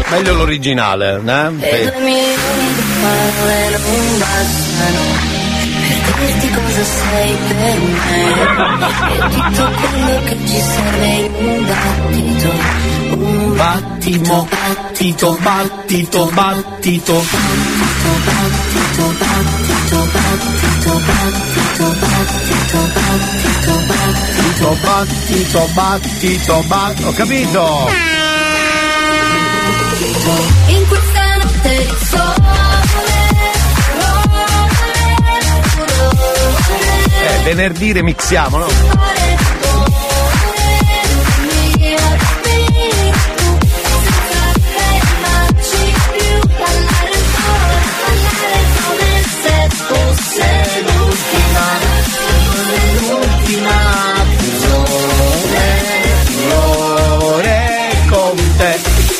[0.08, 1.50] Meglio l'originale, eh?
[1.60, 1.66] Sì.
[6.18, 8.22] Dirti cosa sei per me.
[9.12, 12.50] E tutto quello che ci serve in un battito,
[13.14, 27.08] un battito, battito, battito, battito, battito, battito, battito, battito, battito, battito, battito, battito, battito, battito,
[27.08, 27.90] ho capito!
[30.68, 32.67] In questa notte di sole,
[37.28, 38.66] Eh, venerdì remixiamo, no?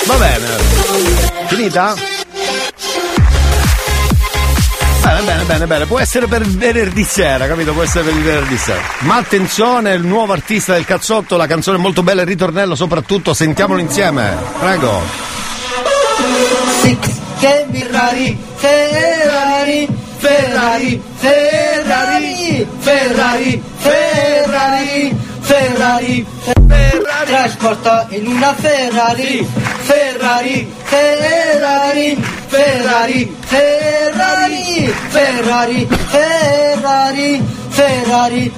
[0.09, 0.47] Va bene.
[1.49, 2.18] Finita?
[5.09, 5.87] Bene, bene, bene, bene.
[5.87, 7.73] Può essere per venerdì sera, capito?
[7.73, 8.81] Può essere per il venerdì sera.
[9.01, 13.33] Ma attenzione, il nuovo artista del cazzotto, la canzone è molto bella, il ritornello soprattutto,
[13.33, 14.37] sentiamolo insieme.
[14.59, 15.01] Prego.
[16.83, 19.89] Six, che Ferrari, Ferrari,
[20.19, 25.17] Ferrari, Ferrari, Ferrari, Ferrari.
[25.49, 26.58] Ferrari
[27.39, 29.47] trasporta in una Ferrari,
[29.83, 32.19] Ferrari, Ferrari,
[32.49, 38.53] Ferrari, Ferrari, Ferrari, Ferrari, Ferrari,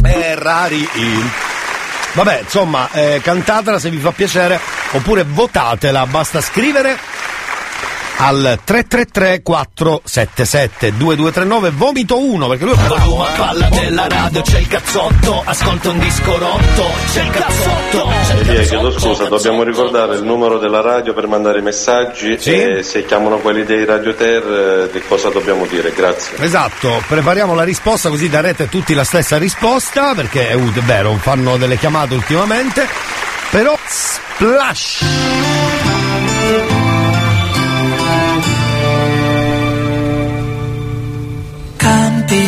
[0.00, 0.88] Ferrari.
[2.14, 4.58] Vabbè, insomma, eh, cantatela se vi fa piacere,
[4.92, 6.98] oppure votatela, basta scrivere
[8.16, 13.36] al 333 477 2239 vomito 1 perché lui è bravo, Volume a eh.
[13.36, 18.68] palla della radio c'è il cazzotto Ascolta un disco rotto C'è il cazzotto C'è il
[18.68, 23.38] chiedo scusa, dobbiamo ricordare il numero della radio per mandare i messaggi e se chiamano
[23.38, 26.36] quelli dei Radio Ter eh, di cosa dobbiamo dire, grazie.
[26.38, 31.56] Esatto, prepariamo la risposta così darete tutti la stessa risposta perché è, è vero, fanno
[31.56, 32.86] delle chiamate ultimamente.
[33.50, 35.71] Però splash!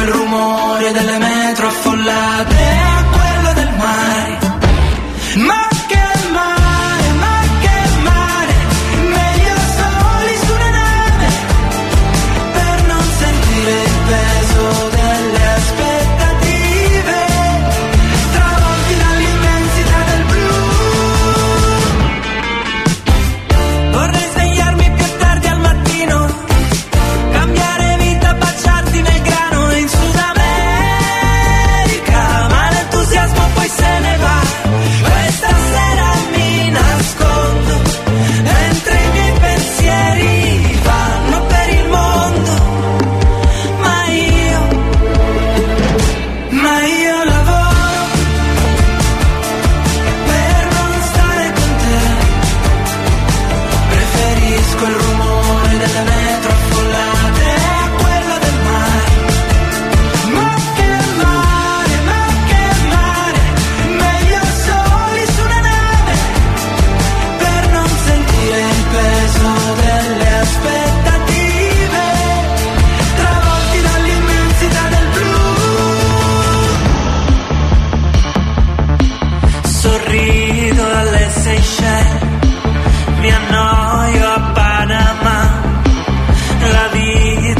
[0.00, 2.57] Il rumore delle metro affollate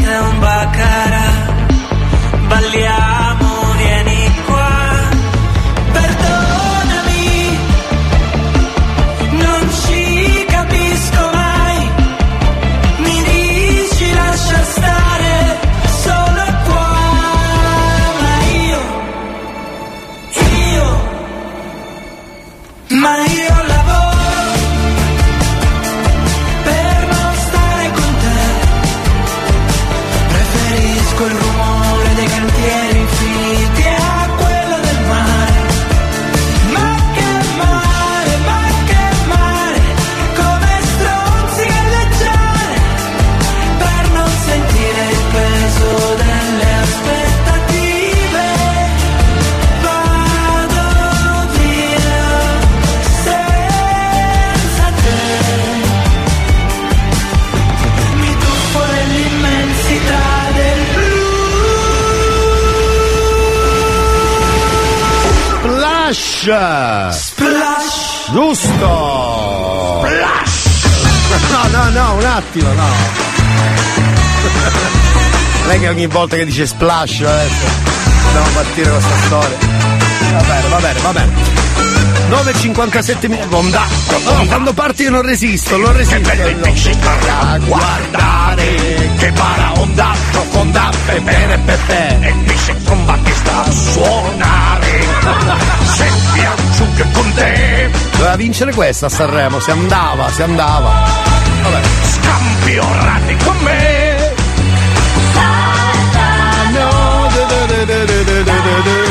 [0.09, 0.39] è un
[2.47, 3.08] balliamo,
[66.49, 68.31] Splash!
[68.31, 70.01] Giusto!
[70.01, 70.69] Splash!
[71.51, 72.87] No, no, no, un attimo, no.
[75.61, 77.67] Non è che ogni volta che dice splash adesso
[78.23, 79.57] dobbiamo partire questa storia.
[80.31, 81.31] Va bene, va bene, va bene.
[82.29, 83.53] 9.57 minuti.
[83.53, 83.83] Onda.
[84.25, 86.15] Oh, quando parti io non resisto, non resisto.
[86.15, 86.97] Che bello il pesce
[87.27, 90.89] a guardare, che para onda, profonda,
[91.21, 92.19] bene, pepe.
[92.21, 93.05] E il pesce con
[93.51, 95.03] A suonare.
[95.85, 96.29] Senti
[96.95, 97.89] che con te.
[98.11, 101.07] Doveva vincere questa a Sanremo, si andava, si andava.
[101.63, 101.81] Vabbè.
[102.03, 104.09] Scampionati con me.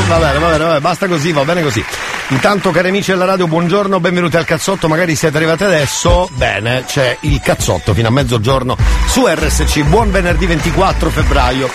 [0.07, 1.83] Va bene, va bene, va bene, basta così, va bene così.
[2.29, 4.87] Intanto, cari amici della radio, buongiorno, benvenuti al cazzotto.
[4.87, 6.29] Magari siete arrivati adesso.
[6.33, 8.77] Bene, c'è il cazzotto fino a mezzogiorno
[9.07, 9.81] su RSC.
[9.83, 11.69] Buon venerdì 24 febbraio.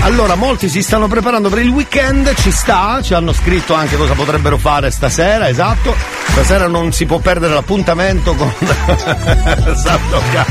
[0.00, 4.14] Allora, molti si stanno preparando per il weekend, ci sta, ci hanno scritto anche cosa
[4.14, 5.94] potrebbero fare stasera, esatto.
[6.28, 8.52] Stasera non si può perdere l'appuntamento con
[9.76, 10.46] Sandokan.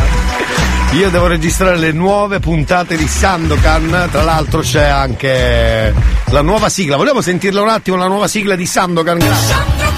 [0.93, 5.93] Io devo registrare le nuove puntate di Sandokan, tra l'altro c'è anche
[6.25, 6.95] la nuova sigla.
[6.95, 9.19] Vogliamo sentirla un attimo, la nuova sigla di Sandokan?
[9.19, 9.95] Sandokan,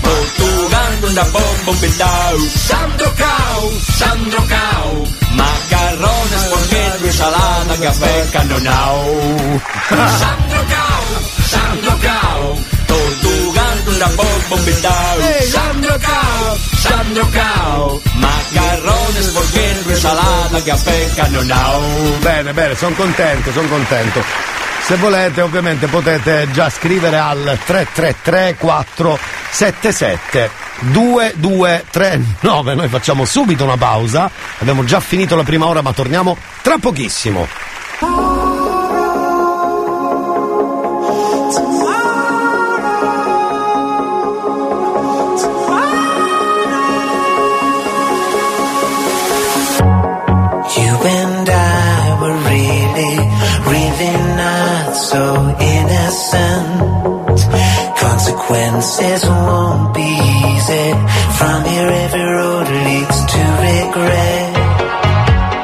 [0.00, 2.38] Portugal da bombo pedao.
[3.96, 5.04] Sandokan,
[5.34, 6.63] macarrones, porqueño,
[7.14, 9.04] ensalada, café, canonao.
[10.20, 11.04] Sandokan,
[11.52, 12.40] Sandokan,
[12.88, 15.18] Portugal da bombo pedao.
[15.54, 21.82] Sandokan, Sandokan, macarrones, porqueño, ensalada, café, canonao.
[22.20, 24.20] Bene, bene, sono contento, sono contento.
[24.84, 32.74] Se volete ovviamente potete già scrivere al 333 477 2239.
[32.74, 34.30] Noi facciamo subito una pausa.
[34.58, 37.48] Abbiamo già finito la prima ora, ma torniamo tra pochissimo.
[58.84, 60.92] Consequences won't be easy.
[61.38, 64.52] From here, every road leads to regret.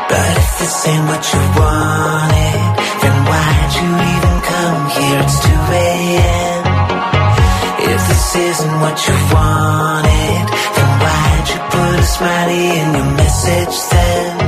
[0.08, 2.60] But if this ain't what you wanted,
[3.02, 5.20] then why'd you even come here?
[5.20, 5.52] It's 2
[5.84, 6.64] a.m.
[7.92, 10.46] If this isn't what you wanted,
[10.76, 14.38] then why'd you put a smiley in your message then?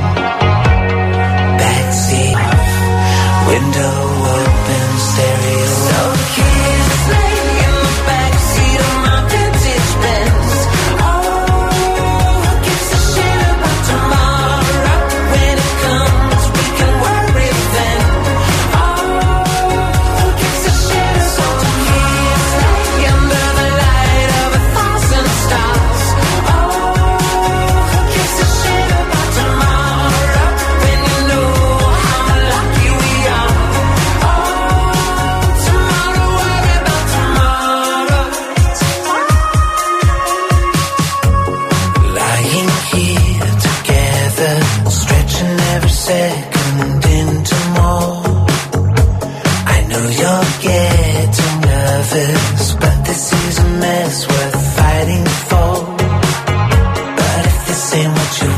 [1.61, 2.41] Backseat,
[3.47, 4.02] window
[57.93, 58.52] saying what you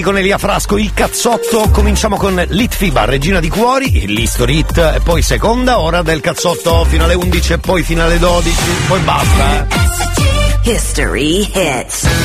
[0.00, 1.68] venerdì con Elia Frasco, il cazzotto.
[1.70, 7.04] Cominciamo con Litfiba, regina di cuori, l'History Hit, e poi seconda ora del cazzotto fino
[7.04, 8.56] alle 11 e poi fino alle 12.
[8.86, 10.70] Poi basta, eh.
[10.70, 12.19] History hits.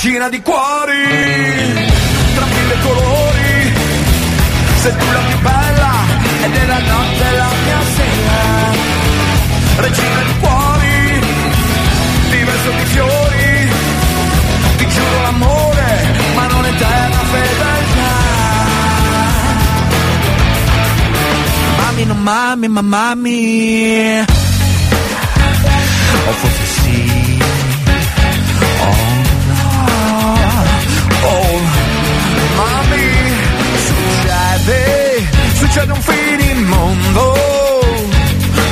[0.00, 1.06] Regina di cuori,
[2.36, 3.72] tra mille colori,
[4.76, 5.92] sei tu la più bella
[6.44, 8.70] ed è la notte la mia sera,
[9.78, 11.20] regina di cuori,
[12.30, 13.70] diverso di fiori,
[14.76, 18.12] ti giuro l'amore, ma non eterna fedeltà.
[21.76, 24.24] Mami, non mami, ma mami.
[26.24, 27.27] O forse sì.
[35.78, 37.34] Succede, un finimondo.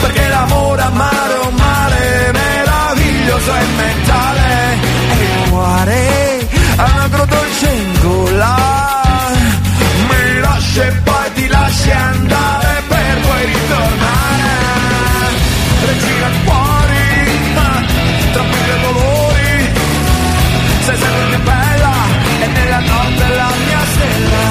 [0.00, 4.78] Perché l'amore amare un mare meraviglioso e mentale.
[5.10, 8.56] E il cuore agrodolce in gola.
[10.08, 14.50] Mi lasci e poi ti lasci andare per poi ritornare.
[15.86, 17.04] Regina cuori,
[18.32, 19.70] tra mille dolori.
[20.86, 21.94] Sei sempre più bella
[22.40, 24.44] e nella notte la mia stella.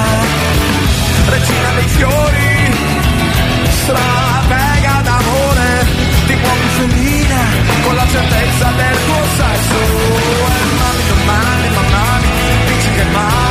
[1.28, 2.35] Regina dei fiori,
[8.16, 9.78] certezza del tuo sesso.
[10.54, 12.28] E mami, non mami, ma mami,
[12.66, 13.45] dici che mami,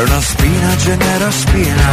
[0.00, 1.88] è una spina genera spina.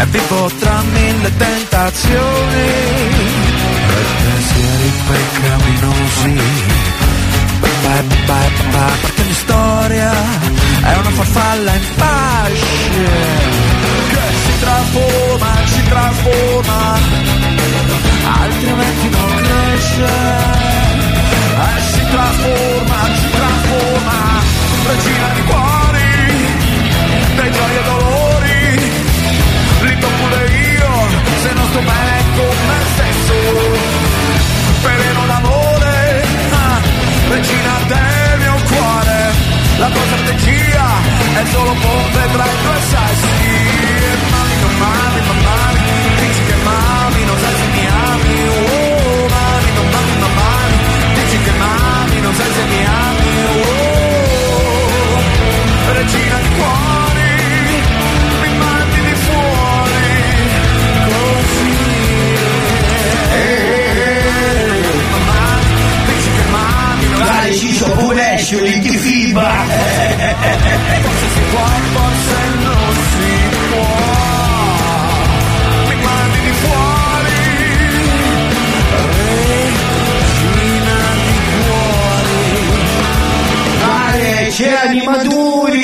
[0.00, 2.66] E vivo tra mille tentazioni,
[3.88, 6.40] e pensieri peccaminosi.
[7.60, 10.12] Bye, bye, storia.
[10.82, 13.08] È una farfalla in fasce.
[14.12, 16.98] Che si trasforma, si trasforma,
[18.42, 20.10] altrimenti non cresce.
[21.66, 24.16] E si trasforma, si trasforma,
[24.86, 25.97] regina di cuori,
[27.46, 28.92] gioie e dolori,
[29.82, 30.92] li do pure io,
[31.42, 33.34] se non sto bene con me stesso,
[34.82, 36.80] veleno d'amore, ah,
[37.30, 39.18] regina del mio cuore,
[39.78, 40.86] la tua strategia
[41.40, 43.28] è solo ponte tra due sessi,
[43.86, 45.80] e mami non mami, ma mami,
[46.20, 50.76] dici che mami, non sai se mi ami, oh, mami non mami, ma mami,
[51.14, 55.18] dici che mami, non sai se mi ami, oh,
[55.92, 56.87] regina di cuori,
[67.58, 69.50] Ciccio, pure esci, lì ti fiba.
[71.02, 73.32] Forse si può, forse non si
[73.68, 73.96] può.
[75.88, 77.42] Mi mandi di fuori,
[80.14, 82.46] regina di cuori.
[83.80, 85.78] Dai, c'è animaturi.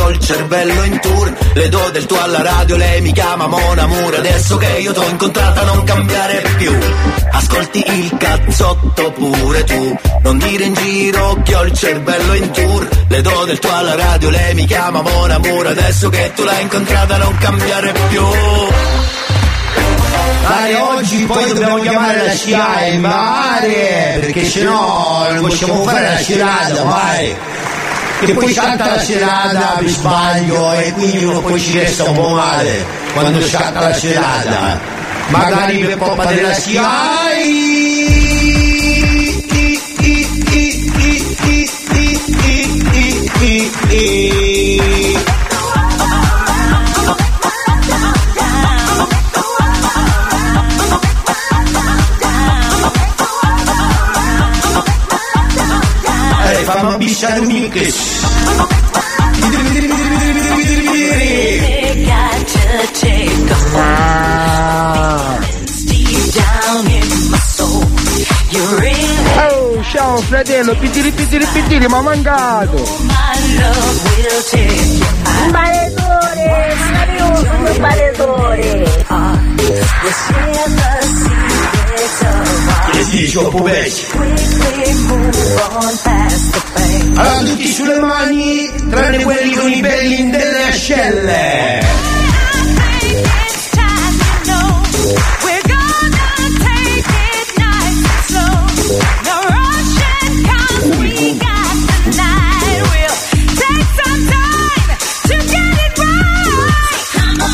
[0.00, 1.32] Ho il cervello in tour.
[1.54, 4.14] Le do del tuo alla radio, lei mi chiama Mon Amour.
[4.16, 6.76] Adesso che io t'ho incontrata non cambiare più.
[7.30, 9.98] Ascolti il cazzotto pure tu.
[10.22, 12.88] Non dire in giro che ho il cervello in tour.
[13.08, 15.66] Le do del tuo alla radio, lei mi chiama Mon Amour.
[15.66, 18.22] Adesso che tu l'hai incontrata non cambiare più.
[20.46, 26.16] Dai, oggi poi dobbiamo chiamare la SCIA in mare, perché sennò non possiamo fare la
[26.16, 27.34] scelata, vai.
[28.24, 32.28] Che poi scatta la serata per sbaglio e quindi uno poi ci resta un po'
[32.28, 34.80] male quando scatta la serata.
[35.28, 37.82] Magari per colpa della SIAI.
[43.96, 45.13] Eh,
[56.64, 58.22] fammi abissare un mix.
[69.36, 72.76] Oh, ciao fratello, pitiri pitiri pitiri, ma mancato!
[75.44, 78.94] Un baletore, magari io sono un baletore.
[83.14, 84.06] Che dici, oh pubeci?
[87.14, 91.82] Allora tutti sulle mani, tranne quelli con i belli delle ascelle.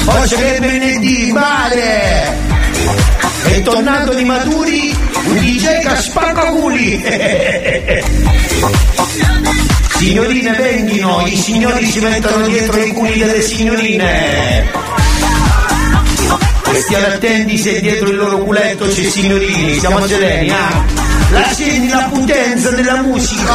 [0.07, 2.50] Oggi che è venerdì, male!
[3.51, 7.03] È tornato di maturi un DJ che spacca culi!
[9.99, 14.71] Signorine venghino, i signori si mettono dietro i culi delle signorine!
[16.73, 20.85] E stiate attenti se dietro il loro culetto c'è signorini, siamo sereni, ah!
[21.31, 23.53] La senti la potenza della musica?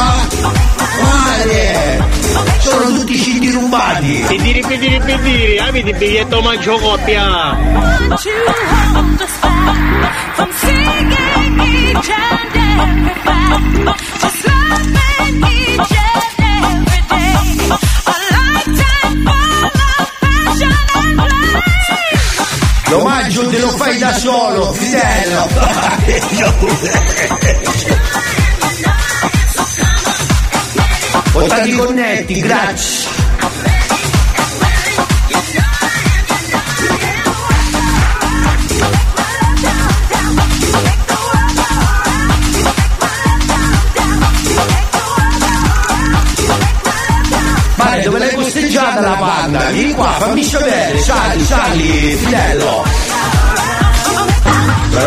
[1.02, 2.04] Male!
[2.58, 4.24] Sono tutti scinti rubati!
[4.28, 7.56] Pediri, pediri, pediri, avete il biglietto maggio coppia!
[22.96, 25.48] L'omaggio te lo fai da solo, Fidello!
[31.32, 33.05] Votati connetti, grazie!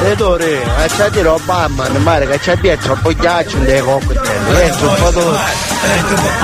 [0.09, 4.95] Maledore, lasciate roba, man, mare che c'è dietro un po' ghiaccio dei cocktail, eh, un
[4.95, 5.35] po' tu.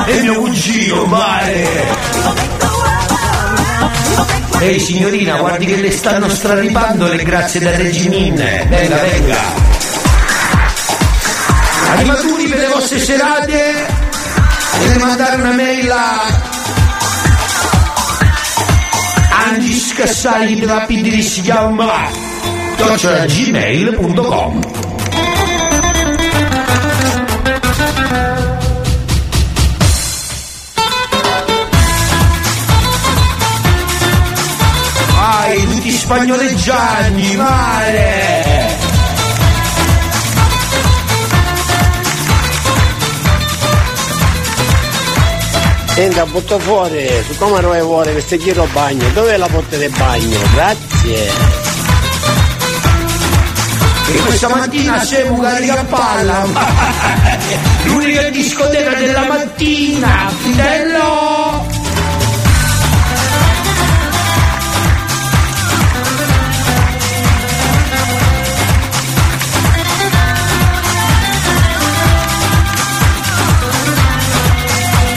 [0.06, 1.68] È mio cugino, mare!
[4.60, 8.36] Ehi signorina, guardi che le stanno straripando le grazie da Regimin.
[8.36, 9.42] Venga, venga.
[11.90, 13.88] Animaturi per le vostre serate,
[14.78, 16.22] deve mandare una mail a
[19.48, 22.25] Angi Scassari per la pidri si chiama
[22.86, 24.62] gmail.com
[35.16, 38.44] Vai, tutti spagnoleggianti, male!
[45.96, 50.38] Senta, butto fuori, siccome non vuole questo giro bagno, dov'è la porta del bagno?
[50.54, 51.65] Grazie.
[54.08, 56.46] E questa mattina siamo carica a palla.
[57.86, 61.74] L'unica discoteca della mattina, Fidello!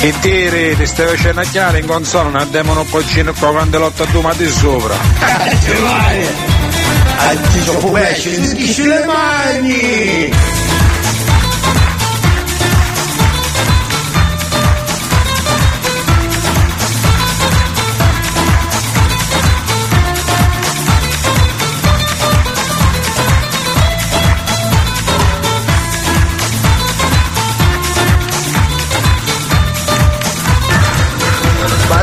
[0.00, 3.50] E te ti stai facendo a chiare in console, non andiamo un po' in qua
[3.50, 4.96] quando lotta tu ma di sopra.
[7.52, 10.67] Ci sono pubesci, tutti sulle mani!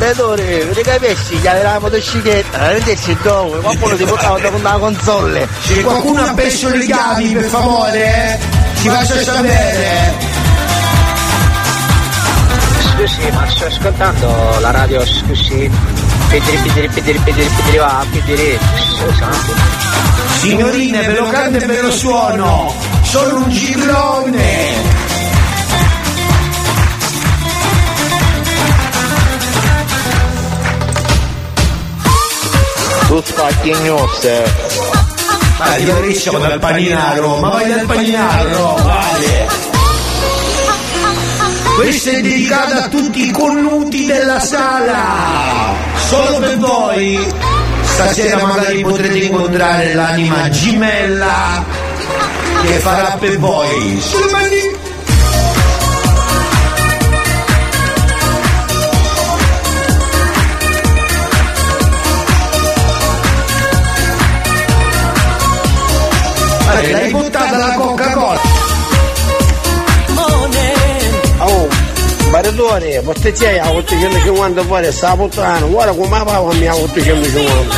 [0.05, 4.59] Maledore, vedi che pesci, gli aveva la motocicletta, veramente il dove, qualcuno ti portava con
[4.59, 5.47] una console.
[5.61, 8.39] Se qualcuno ha perso le chiavi, per favore,
[8.75, 10.13] ci faccia sapere.
[12.81, 15.71] Scusi, ma sto ascoltando la radio, scusi.
[16.29, 18.59] Pidiri, pidiri, pidiri, pidiri, pidiri, va, pidiri.
[20.37, 24.94] Signorine, ve lo canto e ve lo suono, sono un girone!
[33.16, 34.28] Tu spacchi news.
[35.57, 39.47] Ma ti parisciamo dal paninaro, ma vai dal paninaro, vale.
[41.76, 47.26] Questa è dedicata a tutti i connuti della sala, solo per voi.
[47.84, 51.63] Stasera magari potrete incontrare l'anima gemella
[52.66, 53.97] che farà per voi.
[54.01, 54.30] Sulle
[66.76, 68.41] Guarda, l'hai buttata la Coca-Cola.
[71.38, 71.67] Oh,
[72.30, 77.76] baratore, ma c'è a 850 fuori, sta puttana, guarda come va a mia 850.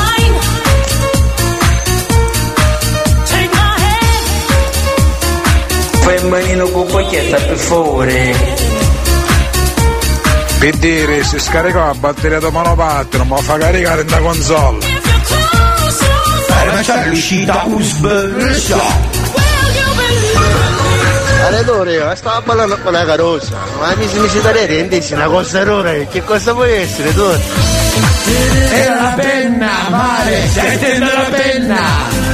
[5.99, 8.35] Fai un manino con pacchetta per favore.
[10.57, 14.86] Per dire, se scarica la batteria da monopattino, ma fa caricare in da console.
[16.77, 18.05] Ma c'è l'uscita USB,
[18.37, 18.79] non so.
[21.41, 25.63] Baratore, stavo parlando con la carrozza, ma mi si mi si dare rendersi una cosa
[25.63, 27.25] rora, che cosa può essere tu?
[28.73, 32.26] Era la penna, male, stai tenendo la penna.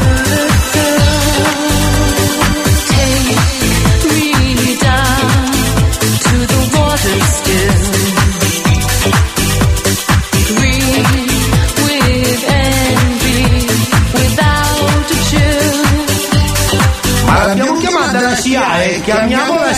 [19.29, 19.73] You how to.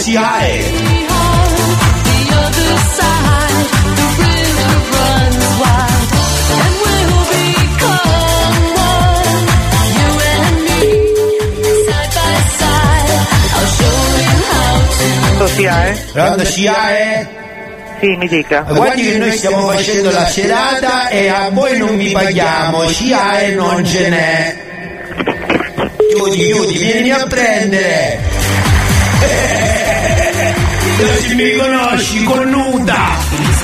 [15.55, 15.95] SIAE?
[16.11, 17.27] Pronto SIAE?
[18.01, 18.65] Sì, mi dica.
[18.67, 23.85] Guardi che noi stiamo facendo la serata e a voi non vi paghiamo, SIAE non
[23.85, 24.55] ce n'è.
[26.13, 28.34] Chiudi, chiudi, vieni a prendere.
[30.97, 33.54] Non si mi conosci, connuta.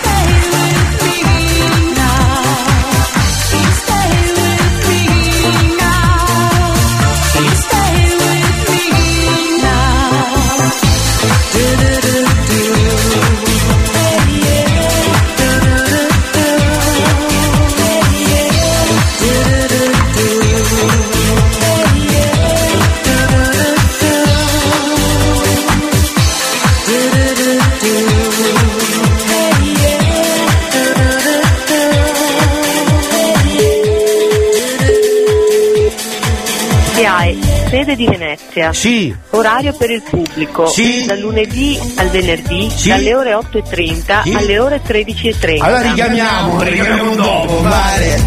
[37.92, 38.74] Sede di Venezia.
[38.74, 39.16] Sì.
[39.32, 40.68] Orario per il pubblico.
[40.68, 41.06] Sì.
[41.06, 42.90] Dal lunedì al venerdì, Sì.
[42.90, 44.34] dalle ore 8.30 Sì.
[44.34, 45.64] alle ore 13.30.
[45.64, 48.22] Allora richiamiamo, richiamiamo dopo, vale.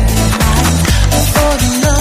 [1.33, 1.93] Pronto?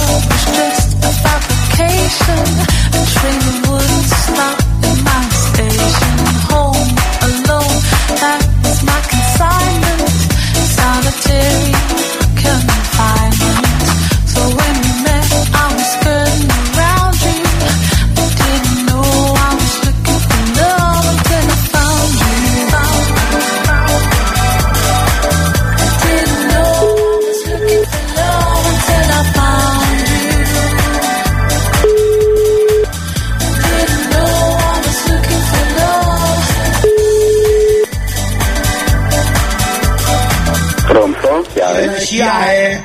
[42.16, 42.82] La SIAE?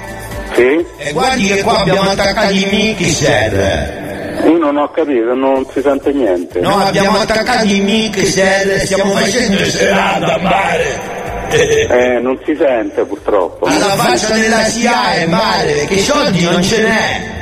[0.54, 0.86] Sì?
[0.98, 4.42] E guardi che qua abbiamo attaccato i mixer.
[4.46, 6.60] Io non ho capito, non si sente niente.
[6.60, 11.18] No, abbiamo attaccato i mixer, stiamo facendo serata a mare.
[11.52, 13.66] Eh, non si sente purtroppo.
[13.66, 17.38] Alla faccia della SIAE, male, perché soldi non ce n'è.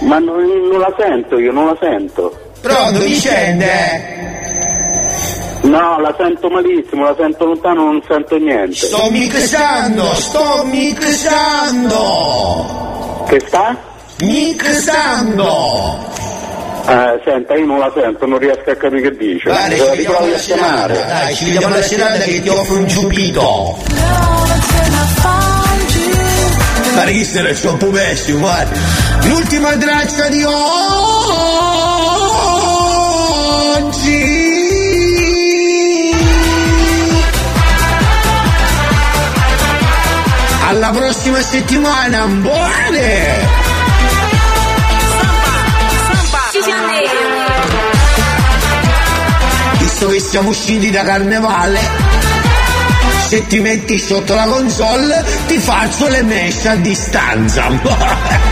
[0.00, 2.32] Ma non, non la sento, io non la sento.
[2.60, 4.41] Pronto, Vicende?
[5.72, 8.74] No, la sento malissimo, la sento lontano, non sento niente.
[8.74, 12.04] Sto mixando, sto mixando.
[13.26, 13.74] Che sta?
[14.18, 16.10] Mixando.
[16.86, 19.48] Eh, senta, io non la sento, non riesco a capire che dice.
[19.48, 20.94] Guarda, ci Devo vediamo riprovi alla a chiamare.
[20.94, 23.76] serata, dai, ci vediamo alla serata che ti offro un ciupito.
[26.94, 28.78] Ma che se ne sto pumessi, guarda.
[29.22, 31.71] L'ultima traccia di oggi.
[40.92, 43.48] prossima settimana, buone!
[49.78, 51.80] Visto che siamo usciti da carnevale,
[53.26, 58.50] se ti metti sotto la console ti faccio le mesh a distanza.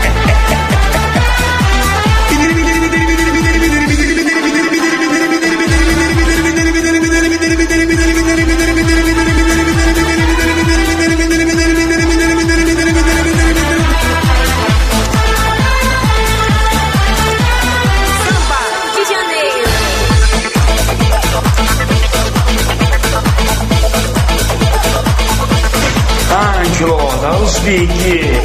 [27.63, 28.39] figli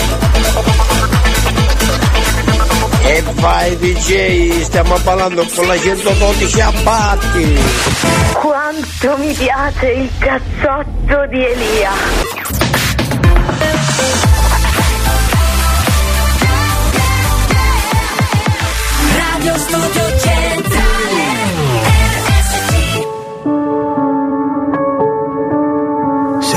[3.03, 7.59] e vai DJ stiamo parlando con la 112 abbatti
[8.35, 11.91] quanto mi piace il cazzotto di Elia.
[19.17, 20.06] Radio Studio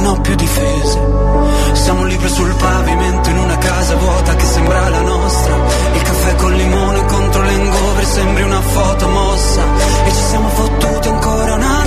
[0.00, 1.00] non ho più difese.
[1.72, 5.54] Siamo liberi sul pavimento in una casa vuota che sembra la nostra.
[5.94, 9.62] Il caffè col limone contro l'engover sembri una foto mossa.
[10.04, 11.77] E ci siamo fottuti ancora una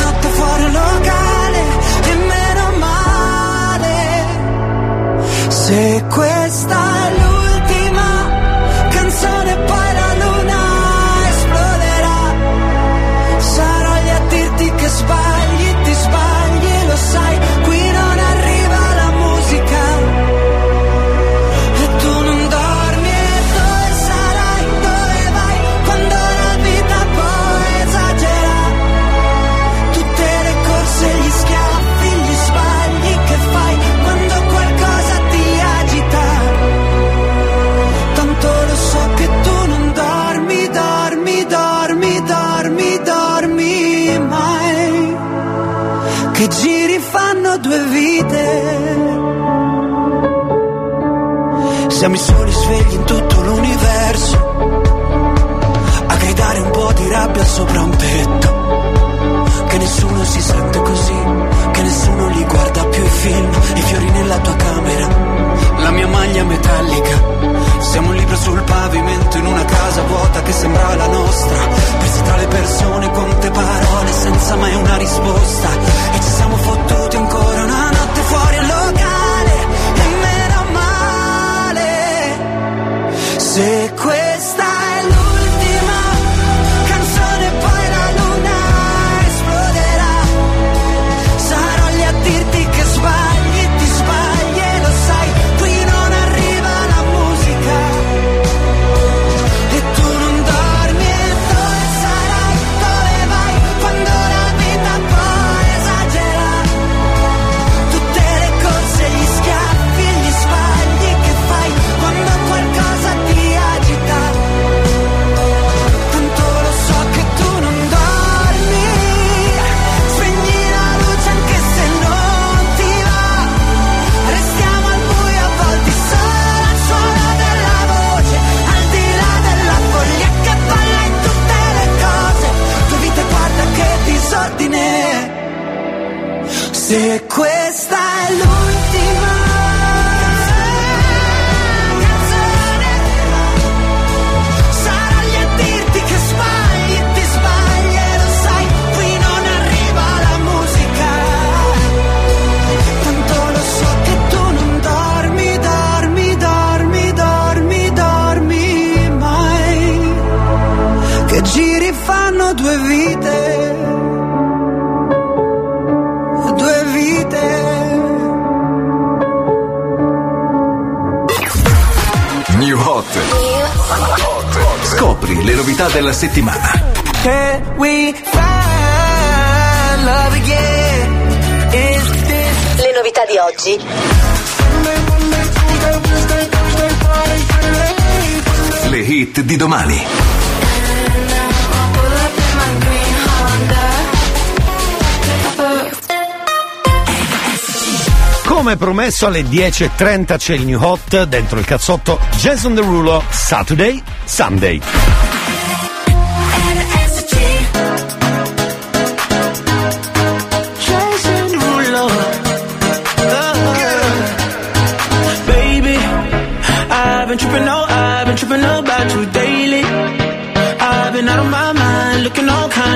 [199.21, 204.81] promesso alle 10.30 c'è il new hot dentro il cazzotto Jason Derulo Saturday, Sunday.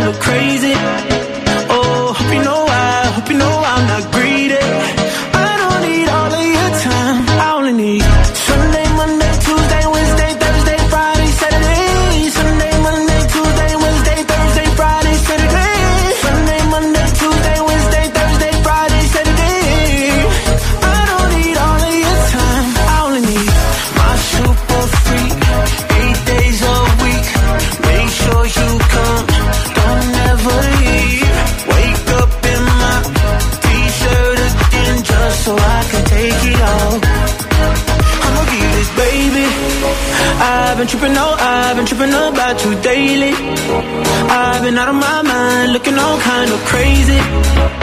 [0.07, 0.74] Oh, crazy.
[45.85, 47.74] Looking all kind of crazy.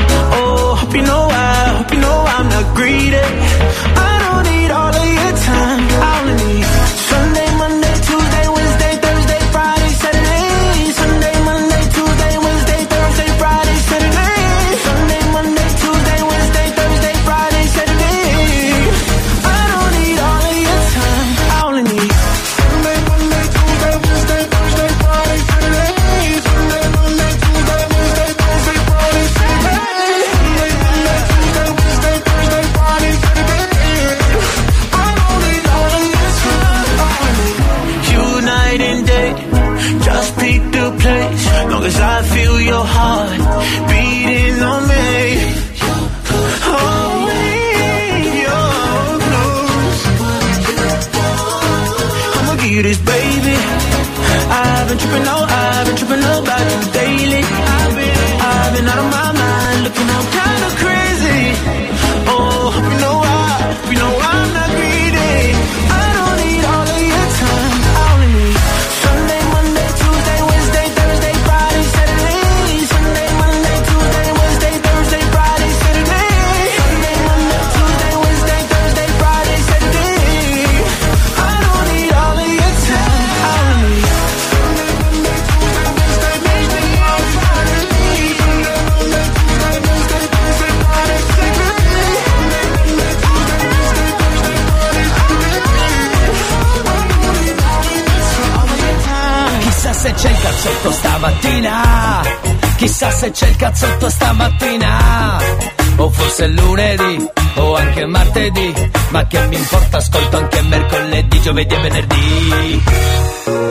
[111.43, 112.83] Giovedì e venerdì.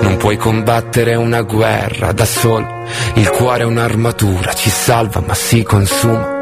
[0.02, 2.68] Non puoi combattere una guerra da solo,
[3.16, 6.40] il cuore è un'armatura, ci salva ma si consuma.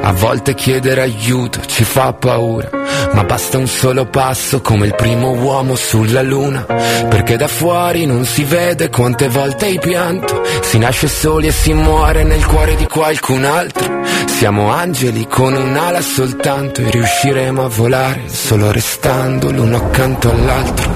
[0.00, 2.70] A volte chiedere aiuto ci fa paura,
[3.12, 8.24] ma basta un solo passo come il primo uomo sulla luna, perché da fuori non
[8.24, 10.42] si vede quante volte hai pianto,
[10.76, 14.02] si nasce soli e si muore nel cuore di qualcun altro.
[14.26, 20.90] Siamo angeli con un'ala soltanto e riusciremo a volare solo restando l'uno accanto all'altro.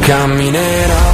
[0.00, 1.08] Camminerò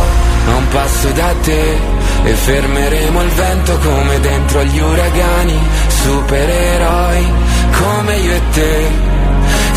[0.49, 1.77] a un passo da te
[2.25, 7.33] e fermeremo il vento come dentro agli uragani, supereroi
[7.71, 9.16] come io e te.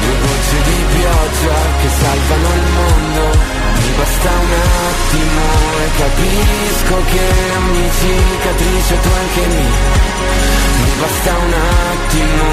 [0.00, 3.22] Due gocce di pioggia che salvano il mondo.
[3.80, 4.52] Mi basta un
[4.90, 5.44] attimo
[5.80, 7.24] e capisco che
[7.56, 9.66] ogni cicatrice tu anche mi
[10.80, 12.44] Mi basta un attimo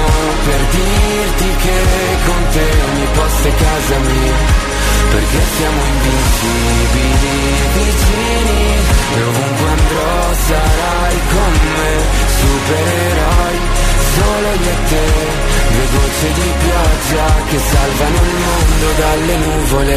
[0.44, 1.78] per dirti che
[2.26, 4.67] con te ogni posto è casa mia.
[5.10, 7.36] Perché siamo invincibili
[7.74, 8.60] vicini
[9.16, 11.92] E ovunque andrò sarai con me.
[12.38, 13.58] Supereroi
[14.14, 15.06] solo io e te
[15.72, 19.96] Due gocce di pioggia che salvano il mondo dalle nuvole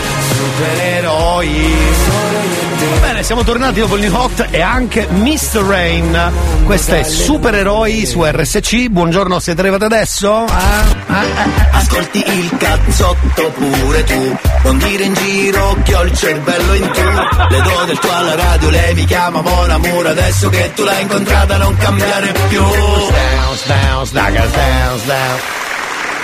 [3.31, 5.61] Siamo tornati dopo il New Hot e anche Mr.
[5.61, 6.31] Rain.
[6.65, 8.89] Questo è Supereroi su RSC.
[8.89, 10.43] Buongiorno, siete arrivati adesso?
[10.49, 11.77] Ah, ah, ah.
[11.77, 17.01] Ascolti il cazzotto pure tu Non dire in giro che ho il cervello in tu
[17.49, 21.01] Le do del tuo alla radio, lei mi chiama Mon Amour Adesso che tu l'hai
[21.01, 25.60] incontrata non cambiare più Bounce, bounce, daga, bounce, bounce.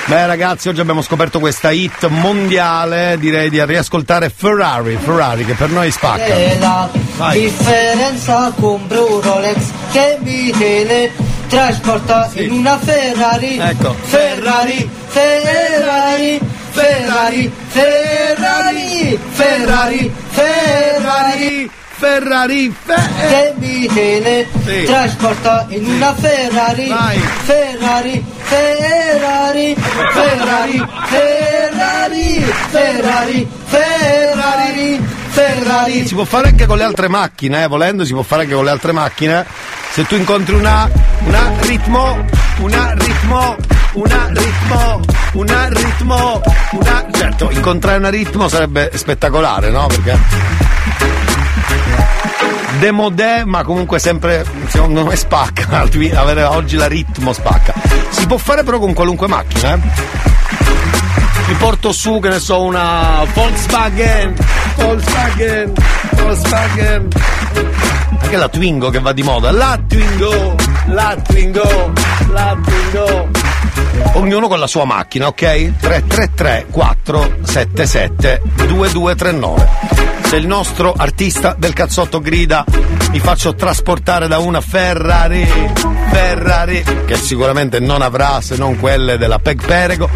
[0.07, 5.69] Beh ragazzi, oggi abbiamo scoperto questa hit mondiale, direi di riascoltare Ferrari, Ferrari che per
[5.69, 6.23] noi spacca.
[6.23, 7.41] È la Vai.
[7.41, 9.57] differenza con Bru Rolex
[9.91, 13.57] che mi teletrasporta in una Ferrari.
[13.57, 13.93] Ecco.
[14.03, 16.39] Ferrari, Ferrari,
[16.71, 20.67] Ferrari, Ferrari, Ferrari, Ferrari.
[20.97, 21.69] Ferrari,
[23.27, 26.87] che mi teletrasporta in una Ferrari.
[27.43, 36.07] Ferrari, Ferrari, Ferrari, Ferrari, Ferrari, Ferrari, Ferrari.
[36.07, 38.65] Si può fare anche con le altre macchine, eh, volendo si può fare anche con
[38.65, 39.45] le altre macchine.
[39.91, 40.87] Se tu incontri una,
[41.25, 42.23] una ritmo,
[42.59, 43.55] una ritmo,
[43.93, 45.01] una ritmo,
[45.33, 46.41] una ritmo,
[46.73, 47.05] una...
[47.11, 49.87] Certo, incontrare una ritmo sarebbe spettacolare, no?
[49.87, 51.16] Perché...
[52.79, 55.79] Demodè, ma comunque sempre, secondo me spacca,
[56.15, 57.73] avere oggi la ritmo spacca.
[58.09, 59.79] Si può fare però con qualunque macchina, eh?
[61.47, 64.35] Mi porto su, che ne so, una Volkswagen,
[64.75, 65.73] Volkswagen,
[66.11, 67.07] Volkswagen.
[68.19, 69.51] Anche la Twingo che va di moda.
[69.51, 70.55] La Twingo,
[70.87, 71.93] la Twingo,
[72.31, 73.29] la Twingo.
[74.13, 75.77] Ognuno con la sua macchina, ok?
[75.79, 79.69] 333 477 2239.
[80.23, 82.65] Se il nostro artista del cazzotto grida
[83.11, 85.47] mi faccio trasportare da una Ferrari,
[86.11, 90.09] Ferrari, che sicuramente non avrà se non quelle della Peg Perego,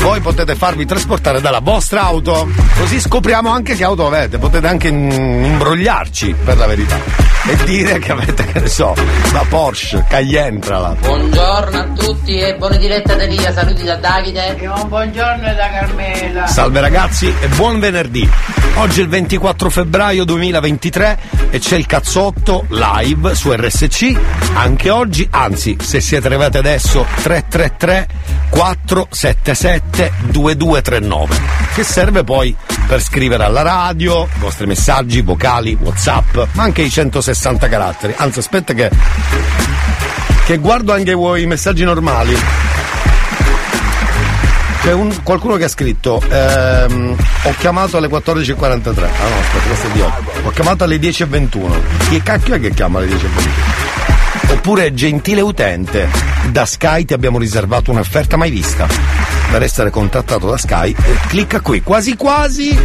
[0.00, 4.88] voi potete farvi trasportare dalla vostra auto, così scopriamo anche che auto avete, potete anche
[4.88, 8.94] imbrogliarci per la verità e dire che avete, che ne so,
[9.32, 11.16] la Porsche, Cayenne tra l'altro.
[11.16, 14.56] Buongiorno a tutti e buona diretta da via, saluti da Davide.
[14.58, 16.46] E un buongiorno da Carmela.
[16.46, 18.28] Salve ragazzi e buon venerdì.
[18.74, 21.18] Oggi è il 24 febbraio 2023
[21.50, 24.18] e c'è il cazzotto live su RSC.
[24.54, 28.08] Anche oggi, anzi, se siete arrivati adesso, 333
[28.50, 31.36] 477 2239.
[31.74, 32.54] Che serve poi
[32.86, 38.14] per scrivere alla radio, i vostri messaggi, vocali, WhatsApp, ma anche i 160 caratteri.
[38.16, 38.90] Anzi, aspetta che.
[40.44, 42.36] che guardo anche i messaggi normali.
[44.82, 49.86] C'è un- qualcuno che ha scritto ehm, ho chiamato alle 14.43 ah no aspetta questo
[49.88, 50.14] è di oggi
[50.44, 56.08] ho chiamato alle 10.21 chi cacchio è che chiama alle 10.21 oppure gentile utente
[56.50, 60.94] da Sky ti abbiamo riservato un'offerta mai vista per essere contattato da Sky
[61.28, 62.78] clicca qui quasi quasi.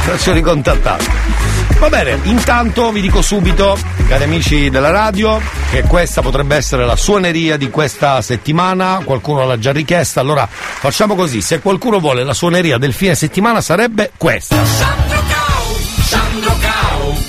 [0.00, 1.04] Faccio ricontattato.
[1.78, 3.78] Va bene, intanto vi dico subito,
[4.08, 5.40] cari amici della radio,
[5.70, 11.14] che questa potrebbe essere la suoneria di questa settimana, qualcuno l'ha già richiesta, allora facciamo
[11.14, 14.56] così, se qualcuno vuole la suoneria del fine settimana sarebbe questa.
[14.64, 17.27] Sandro Cao, Sandro Cao,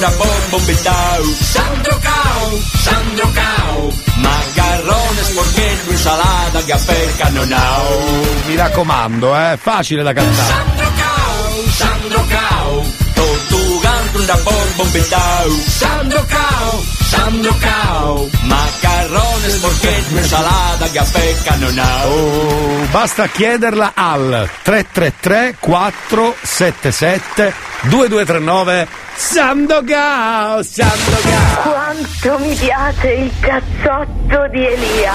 [0.00, 1.24] da bombo bettau.
[1.38, 8.26] Sandro Cao, Sandro Cao, macarrone sporchetto, insalata, caffè, cannonau.
[8.46, 10.48] Mi raccomando, eh, facile da cantare.
[10.48, 12.19] Sandro Cao, Sandro
[14.20, 15.48] Honda, Bourbon, Betau.
[15.66, 22.10] Sandocao, Sandocao, macarrones, porchette, insalada, caffè, canonao.
[22.10, 31.72] Oh, basta chiederla al 333 477 2239 Sandocao, Sandocao.
[31.72, 35.14] Quanto mi piace il cazzotto di Elia.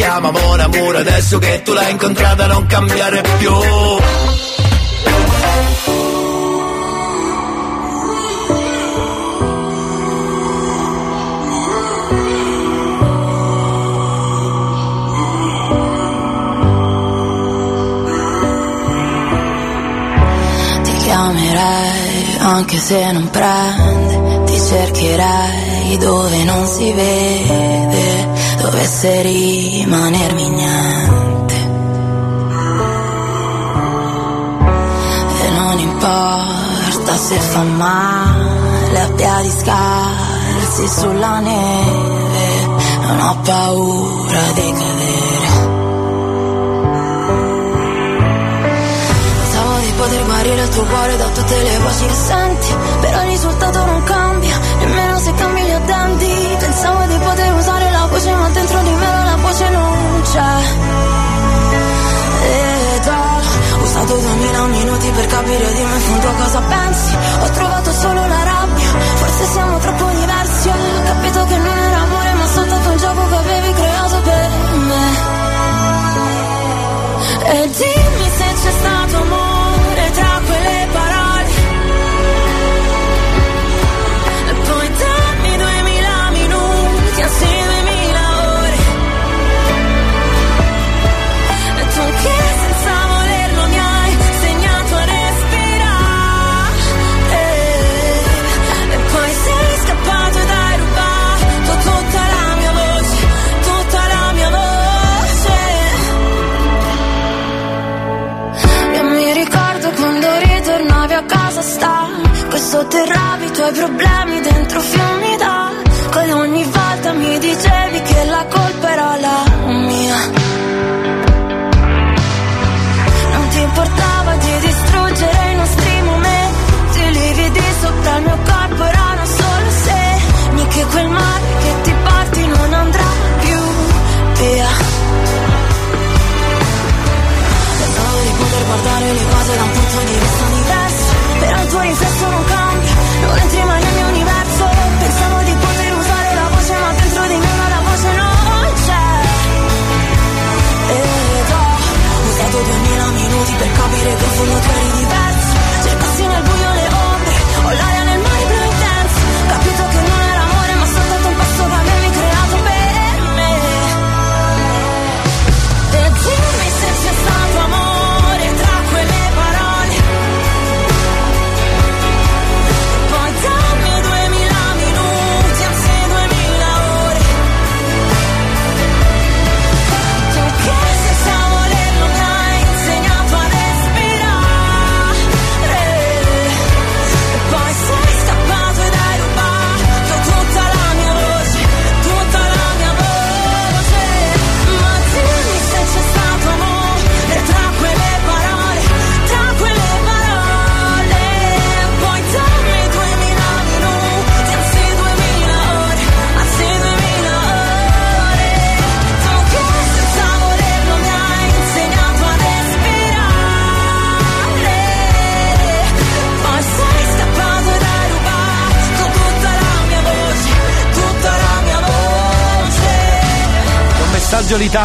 [0.00, 3.59] chiama Mon Amore Adesso che tu l'hai incontrata non cambiare più.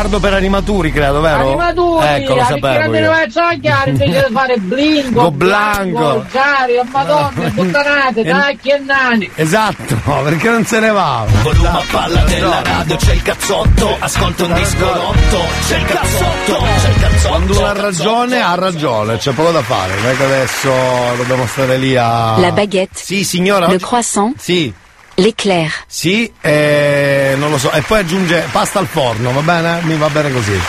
[0.05, 1.47] Ritardo per animaturi, credo, vero?
[1.47, 2.95] Animaturi, Ecco, lo sapevo.
[2.95, 3.59] io.
[3.59, 6.25] chiare invece di fare blingo, Go blanco.
[6.31, 9.31] Cari, madonna, puttanate, tacchi e nani.
[9.35, 11.25] Esatto, perché non se ne va?
[11.41, 16.63] Volume a palla della radio, c'è il cazzotto, ascolta un disco rotto, c'è il cazzotto,
[16.81, 17.27] c'è il cazzotto.
[17.27, 19.95] Quando uno ha ragione, ha ragione, c'è poco da fare.
[19.95, 20.71] Non è che adesso
[21.17, 22.37] dobbiamo stare lì a.
[22.37, 22.99] La baguette.
[23.01, 23.67] Sì, signora.
[23.67, 24.35] Le croissant.
[24.37, 24.73] Sì.
[25.17, 25.71] L'éclair.
[25.87, 27.71] Sì, eh, non lo so.
[27.71, 29.79] E poi aggiunge pasta al forno, va bene?
[29.83, 30.59] Mi va bene così.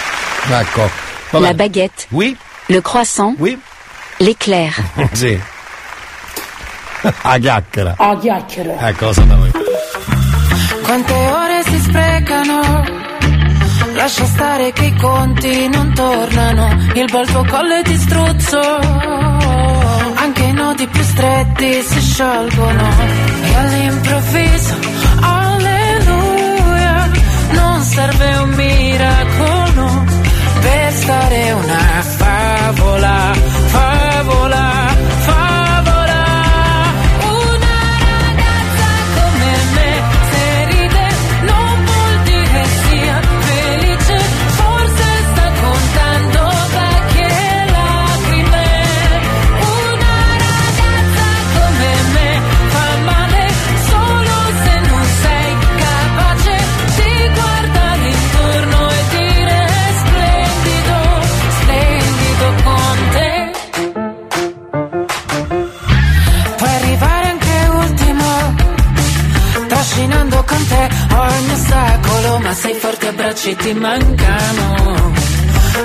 [0.51, 0.83] Ecco.
[1.31, 1.55] Va La bene.
[1.55, 2.05] baguette.
[2.11, 2.37] Oui.
[2.67, 3.35] Le croissant.
[3.39, 3.59] Oui.
[4.19, 4.73] L'éclair.
[5.13, 5.39] sì.
[7.23, 7.95] A chiacchiera.
[7.97, 8.89] A chiacchiera.
[8.89, 9.53] Ecco, lo sapevo io.
[10.83, 12.85] Quante ore si sprecano?
[13.95, 16.69] Lascia stare che i conti non tornano.
[16.95, 18.61] Il bel tuo collo è struzzo.
[20.17, 22.89] Anche i nodi più stretti si sciolgono.
[23.43, 24.77] E all'improvviso,
[27.97, 30.05] serve un miracolo
[30.61, 33.33] per stare una favola,
[33.69, 34.86] favola.
[72.57, 75.15] Sei forte, abbracci ti mancano.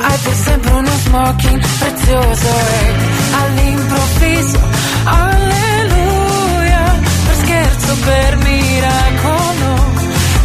[0.03, 2.49] Hai pur sempre uno smoking prezioso
[2.79, 2.93] e
[3.41, 4.59] all'improvviso,
[5.03, 6.83] alleluia,
[7.25, 9.69] per scherzo, per miracolo,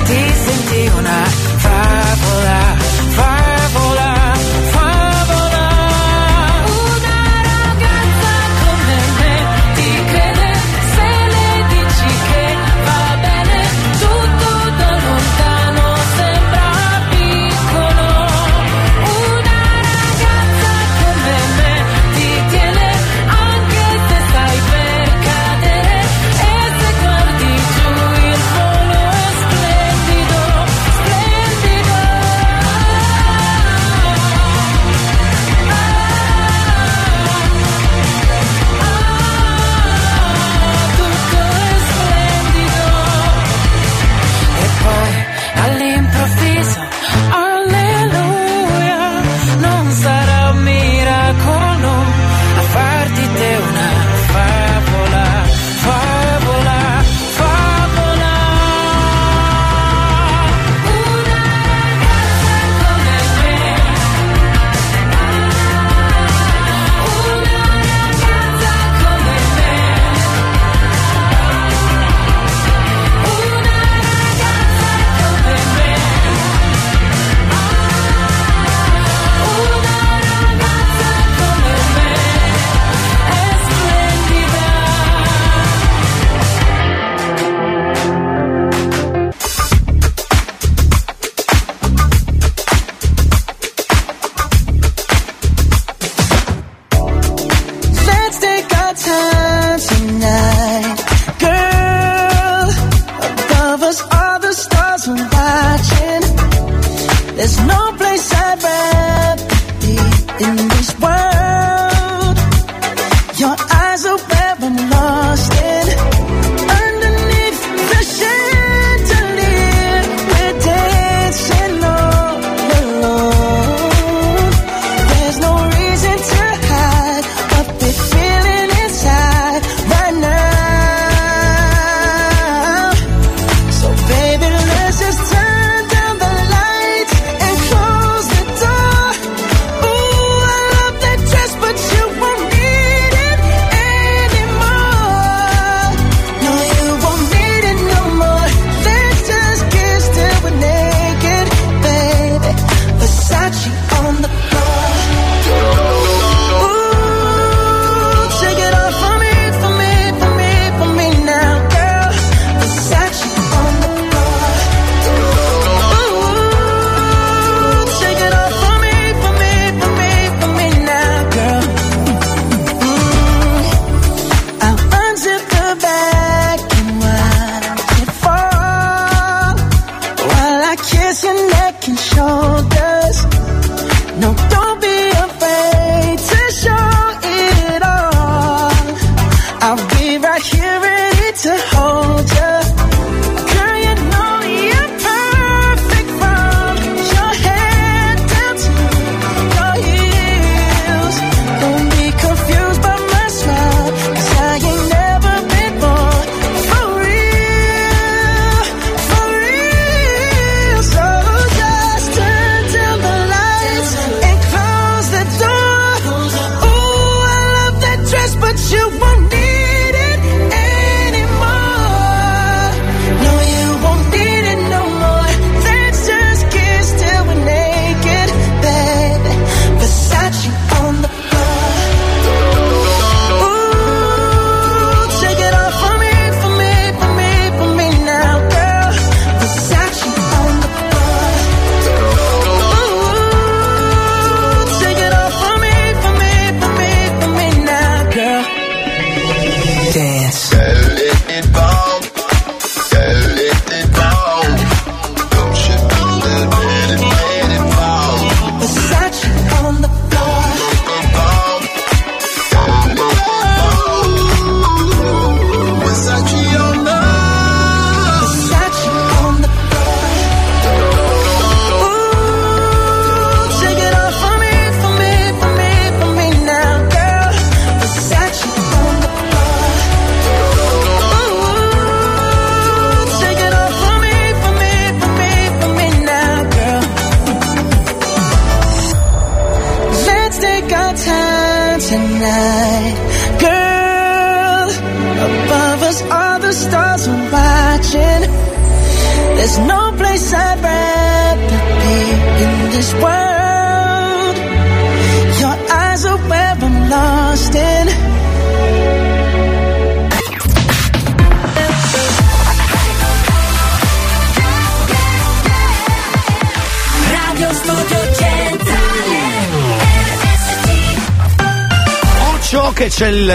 [0.05, 1.23] ti senti una
[1.57, 2.61] favola,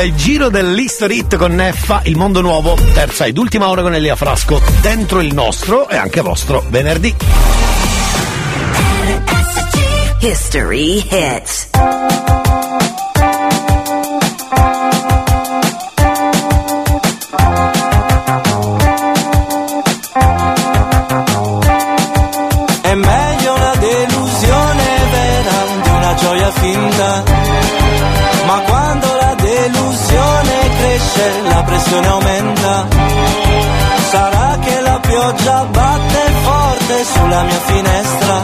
[0.02, 4.16] il giro dell'History Hit con Neffa, il mondo nuovo, terza ed ultima ora con Elia
[4.16, 7.16] Frasco, dentro il nostro e anche vostro venerdì.
[10.22, 11.71] History Hits.
[31.62, 32.88] la pressione aumenta.
[34.10, 38.36] Sarà che la pioggia batte forte sulla mia finestra.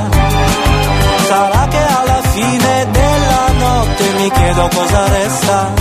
[1.28, 5.72] Sarà che alla fine della notte mi chiedo cosa resta.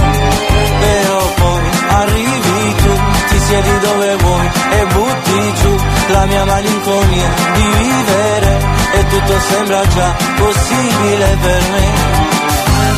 [0.80, 1.64] Però poi
[2.02, 2.92] arrivi tu,
[3.28, 5.76] ti siedi dove vuoi e butti giù
[6.08, 8.52] la mia malinconia di vivere.
[8.92, 12.34] E tutto sembra già possibile per me.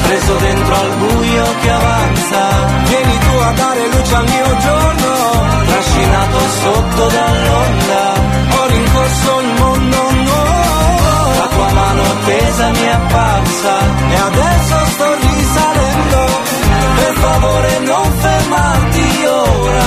[0.03, 2.49] Preso dentro al buio che avanza,
[2.85, 5.11] vieni a dare luce al mio giorno,
[5.65, 8.03] trascinato sotto dall'onda,
[8.57, 13.75] ho rincorso il mondo nuovo, la tua mano tesa mi è apparsa
[14.11, 16.21] e adesso sto risalendo,
[16.97, 19.87] per favore non fermarti ora.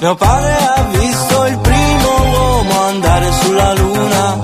[0.00, 4.38] Mio padre ha visto il primo uomo andare sulla luna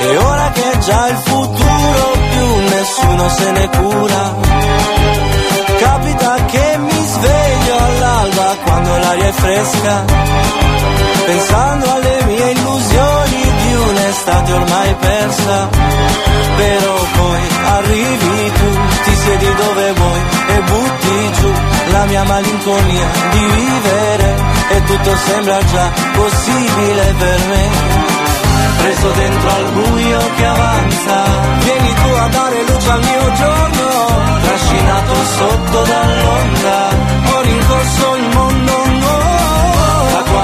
[0.00, 4.66] e ora che è già il futuro più nessuno se ne cura
[9.16, 10.04] l'aria è fresca,
[11.24, 15.68] pensando alle mie illusioni di un'estate ormai persa.
[16.56, 18.70] Però poi arrivi tu,
[19.04, 21.52] ti siedi dove vuoi e butti giù
[21.90, 24.34] la mia malinconia di vivere
[24.70, 28.04] e tutto sembra già possibile per me.
[28.78, 31.24] Preso dentro al buio che avanza,
[31.60, 36.88] vieni tu a dare luce al mio giorno, trascinato sotto dall'onda,
[37.32, 38.95] ho rincorso il mondo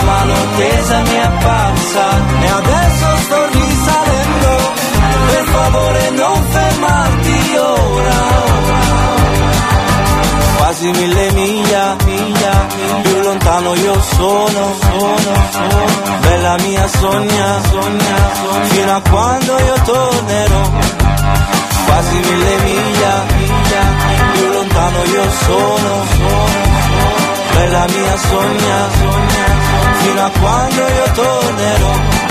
[0.02, 2.04] la mano tesa mi è apparsa
[2.40, 4.72] e adesso sto risalendo,
[5.28, 8.20] per favore non fermarti ora.
[10.56, 12.66] Quasi mille miglia, miglia,
[13.02, 15.84] più lontano io sono, sono, sono,
[16.20, 18.16] bella mia sogna, sogna,
[18.68, 20.70] fino a quando io tornerò,
[21.86, 23.82] quasi mille miglia, miglia,
[24.32, 26.91] più lontano io sono, sono,
[27.54, 28.78] bella mia sogna,
[30.00, 32.30] fino a quando io tornerò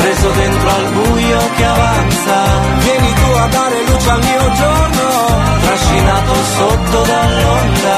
[0.00, 2.36] preso dentro al buio che avanza.
[2.78, 5.06] Vieni tu a dare luce al mio giorno,
[5.60, 7.96] trascinato sotto dall'onda.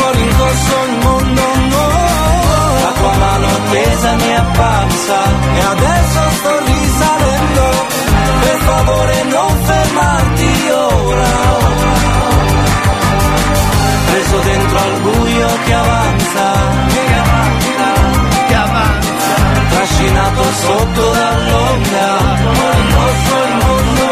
[0.00, 1.42] Ho rincorso il mondo
[1.74, 2.54] nuovo,
[2.84, 5.18] la tua mano tesa mi è apparsa
[5.54, 7.86] e adesso sto risalendo.
[8.40, 9.47] Per favore non
[14.28, 16.52] Preso dentro al buio che avanza,
[16.92, 19.08] che avanza, che avanza
[19.70, 22.18] trascinato sotto dall'onda,
[22.74, 24.06] rincorso il mondo,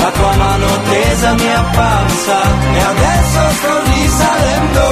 [0.00, 2.40] la tua mano tesa mi è apparsa
[2.72, 4.90] e adesso sto risalendo.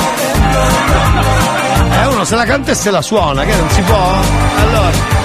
[1.90, 4.14] Eh, uno se la canta e se la suona, che non si può?
[4.60, 5.24] Allora.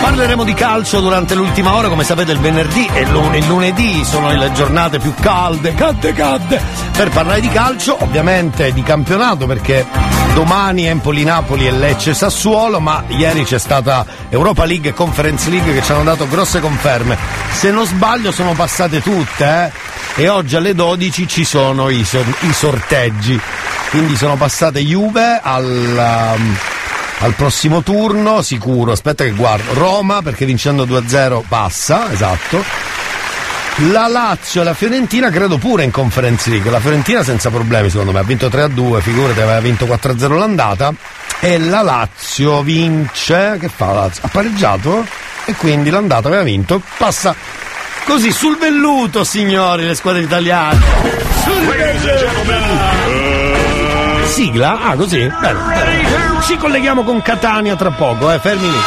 [0.00, 4.50] Parleremo di calcio durante l'ultima ora, come sapete il venerdì e il lunedì sono le
[4.52, 6.60] giornate più calde, calde, calde,
[6.92, 9.86] per parlare di calcio, ovviamente di campionato perché
[10.34, 15.92] domani Empoli-Napoli e Lecce-Sassuolo, ma ieri c'è stata Europa League e Conference League che ci
[15.92, 17.16] hanno dato grosse conferme.
[17.52, 19.72] Se non sbaglio sono passate tutte,
[20.16, 20.22] eh?
[20.22, 23.40] E oggi alle 12 ci sono i, i sorteggi.
[23.90, 26.56] Quindi sono passate Juve al, um,
[27.20, 28.92] al prossimo turno, sicuro.
[28.92, 29.72] Aspetta che guardo.
[29.74, 32.62] Roma, perché vincendo 2-0 passa, esatto.
[33.92, 36.70] La Lazio e la Fiorentina credo pure in Conference League.
[36.70, 40.92] La Fiorentina senza problemi secondo me, ha vinto 3-2, figurati aveva vinto 4-0 l'andata.
[41.40, 44.22] E la Lazio vince, che fa la Lazio?
[44.26, 45.06] Ha pareggiato
[45.46, 47.34] e quindi l'andata aveva vinto, passa
[48.04, 50.78] così sul velluto signori le squadre italiane.
[51.44, 53.19] Sul velluto.
[54.30, 54.78] Sigla?
[54.80, 55.18] Ah così?
[55.40, 56.42] Bene, bene.
[56.42, 58.78] Ci colleghiamo con Catania tra poco, eh, fermi lì.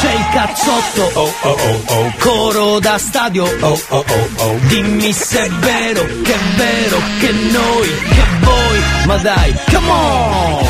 [0.00, 4.58] C'è il cazzotto, oh oh oh oh, coro da stadio, oh oh oh oh.
[4.62, 10.69] Dimmi se è vero, che è vero, che noi, che voi, ma dai, come on!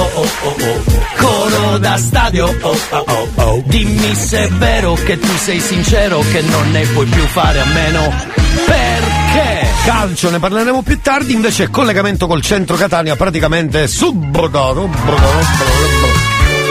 [0.01, 0.81] oh oh oh,
[1.17, 3.63] coro da stadio, oh oh oh oh.
[3.65, 7.65] Dimmi se è vero che tu sei sincero, che non ne puoi più fare a
[7.65, 8.13] meno
[8.65, 9.67] perché?
[9.85, 14.89] Calcio ne parleremo più tardi, invece collegamento col centro Catania praticamente subito.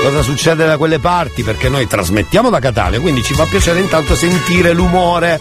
[0.03, 1.43] Cosa succede da quelle parti?
[1.43, 5.41] Perché noi trasmettiamo da Catania, quindi ci fa piacere intanto sentire l'umore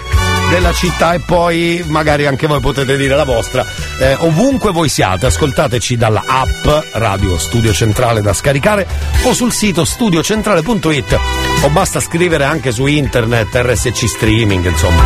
[0.50, 3.66] della città e poi magari anche voi potete dire la vostra.
[4.00, 8.88] Eh, ovunque voi siate, ascoltateci dalla app Radio Studio Centrale da scaricare
[9.24, 11.20] o sul sito studiocentrale.it
[11.62, 15.04] o basta scrivere anche su internet RSC Streaming, insomma.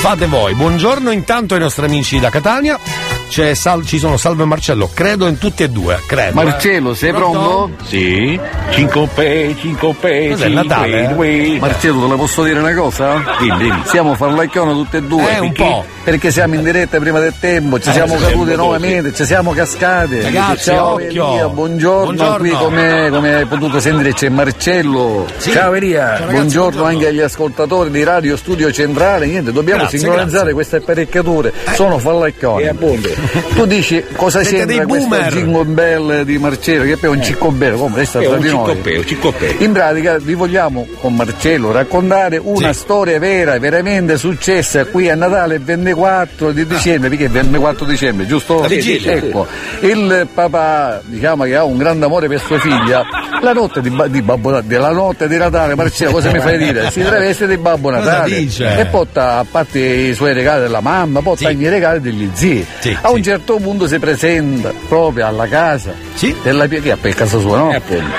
[0.00, 0.54] Fate voi.
[0.54, 3.15] Buongiorno intanto ai nostri amici da Catania.
[3.28, 6.34] C'è Sal- ci sono Salvo e Marcello, credo in tutti e due, credo.
[6.42, 7.70] Marcello, sei pronto?
[7.84, 8.38] Sì.
[8.70, 11.58] Cinque, cinque, Cos'è, Natale, eh?
[11.58, 13.22] Marcello, te le posso dire una cosa?
[13.40, 13.82] Dimmi, dimmi.
[13.84, 15.34] Siamo farlacchione tutti e due.
[15.36, 15.84] Eh, un po'.
[16.04, 18.56] perché siamo in diretta prima del tempo, ci Eh, siamo caduti sì.
[18.56, 20.20] nuovamente, ci siamo cascati.
[20.22, 21.32] Ragazzi, Ciao occhio.
[21.32, 22.36] Elia, buongiorno, Buongiorno.
[22.38, 25.26] qui come, come hai potuto sentire c'è Marcello.
[25.36, 25.50] Sì.
[25.50, 26.86] Ciao Elia, Ciao, ragazzi, buongiorno, buongiorno.
[26.86, 29.26] anche agli ascoltatori di Radio Studio Centrale.
[29.26, 30.54] Niente, dobbiamo Grazie, sincronizzare grazie.
[30.54, 32.62] queste apparecchiature, sono fallacconi.
[32.62, 33.15] E appunto.
[33.54, 37.78] Tu dici cosa dei c'entra questo bell di Marcello, che poi è un cicco bello,
[37.78, 38.66] come resta È tra di noi.
[38.66, 39.54] ciccopeo, ciccopeo.
[39.58, 45.56] In pratica vi vogliamo con Marcello raccontare una storia vera, veramente successa qui a Natale
[45.56, 48.60] il 24 di dicembre, perché è il 24 dicembre, giusto?
[48.60, 49.46] La vigilia, Ecco,
[49.80, 53.02] il papà diciamo che ha un grande amore per sua figlia,
[53.40, 56.90] la notte di, di Babbo Natale, della notte di Natale, Marcello, cosa mi fai dire?
[56.90, 61.48] Si traveste di Babbo Natale e porta a parte i suoi regali della mamma, porta
[61.48, 62.66] anche i regali degli zii.
[62.80, 65.94] Sì, a un certo punto si presenta proprio alla casa
[66.42, 67.70] della Pia- che è per casa sua, no?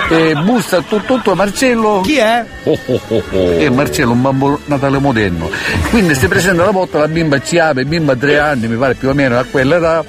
[0.10, 2.02] E bussa tutto, tutto Marcello.
[2.04, 2.46] Chi è?
[3.60, 5.50] E Marcello, un bambino Natale moderno.
[5.90, 8.94] Quindi si presenta alla porta, la bimba ci apre, bimba ha tre anni, mi pare
[8.96, 10.06] più o meno a quell'età.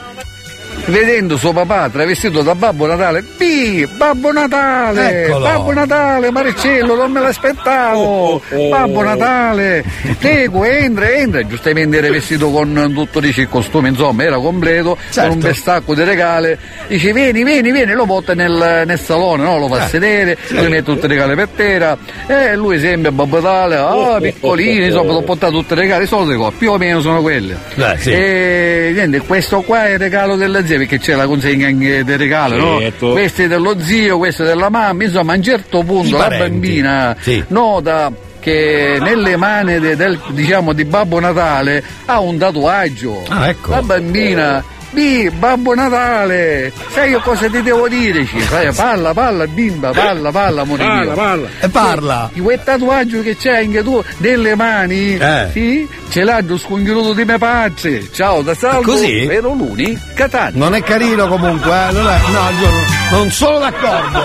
[0.88, 5.44] Vedendo suo papà travestito da Babbo Natale, Pi, Babbo Natale, Eccolo.
[5.44, 8.40] Babbo Natale, Marcello, non me l'aspettavo,
[8.70, 9.84] Babbo Natale,
[10.18, 15.30] prego, entra, entra, giustamente era vestito con tutto dice, il costume, insomma, era completo, con
[15.30, 19.58] un bel stacco di regale, dice vieni, vieni, vieni, lo porta nel, nel salone, no?
[19.58, 23.76] lo fa sedere, lui mette tutti i regali per terra, e lui sembra Babbo Natale,
[23.76, 27.58] ah, piccolino, insomma, l'ho portato tutti i regali, solite cose, più o meno sono quelle.
[27.74, 28.10] Eh, sì.
[28.10, 32.18] E niente, questo qua è il regalo della zia perché c'è la consegna anche del
[32.18, 33.06] regalo, Certo.
[33.08, 33.12] no?
[33.12, 36.22] Questo è dello zio, questo è della mamma, insomma a un certo I punto la
[36.24, 36.48] parenti.
[36.50, 37.44] bambina Sì.
[37.48, 38.10] nota
[38.40, 43.22] che nelle mani de- del, diciamo, di Babbo Natale ha un tatuaggio.
[43.28, 43.70] Ah, ecco.
[43.72, 44.64] La bambina.
[44.90, 48.24] Bi, Babbo Natale, sai io cosa ti devo dire?
[48.24, 48.40] Ci?
[48.40, 51.12] Sai, Parla, parla, bimba, parla, parla, amore Parla, mio.
[51.14, 51.48] parla.
[51.60, 52.30] E parla.
[52.32, 55.48] Di quel tatuaggio che c'hai anche tu nelle mani, Eh.
[55.52, 55.86] sì?
[56.08, 58.10] Ce l'ha lo scongiuto di mie pazze.
[58.12, 58.92] Ciao, da salvo.
[58.92, 59.26] Così?
[59.26, 60.58] Vero Luni, Catania.
[60.58, 61.92] Non è carino comunque, eh?
[61.92, 64.22] Non, è, no, non sono d'accordo.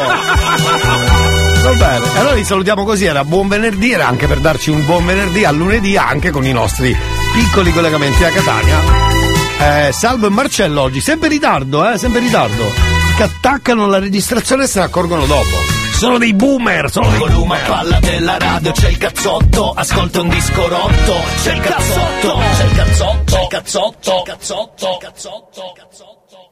[1.64, 5.06] Va bene, allora vi salutiamo così, era buon venerdì, era anche per darci un buon
[5.06, 6.96] venerdì a lunedì anche con i nostri
[7.34, 9.13] piccoli collegamenti a Catania.
[9.60, 12.72] Eh, Salvo e Marcello oggi, sempre in ritardo, eh, sempre in ritardo.
[13.16, 15.82] Che attaccano la registrazione e se ne accorgono dopo.
[15.94, 20.68] Sono dei boomer, sono dei Volume palla della radio, c'è il cazzotto, ascolta un disco
[20.68, 26.50] rotto, c'è il cazzotto, c'è il cazzotto, c'è il cazzotto, cazzotto, cazzotto, cazzotto.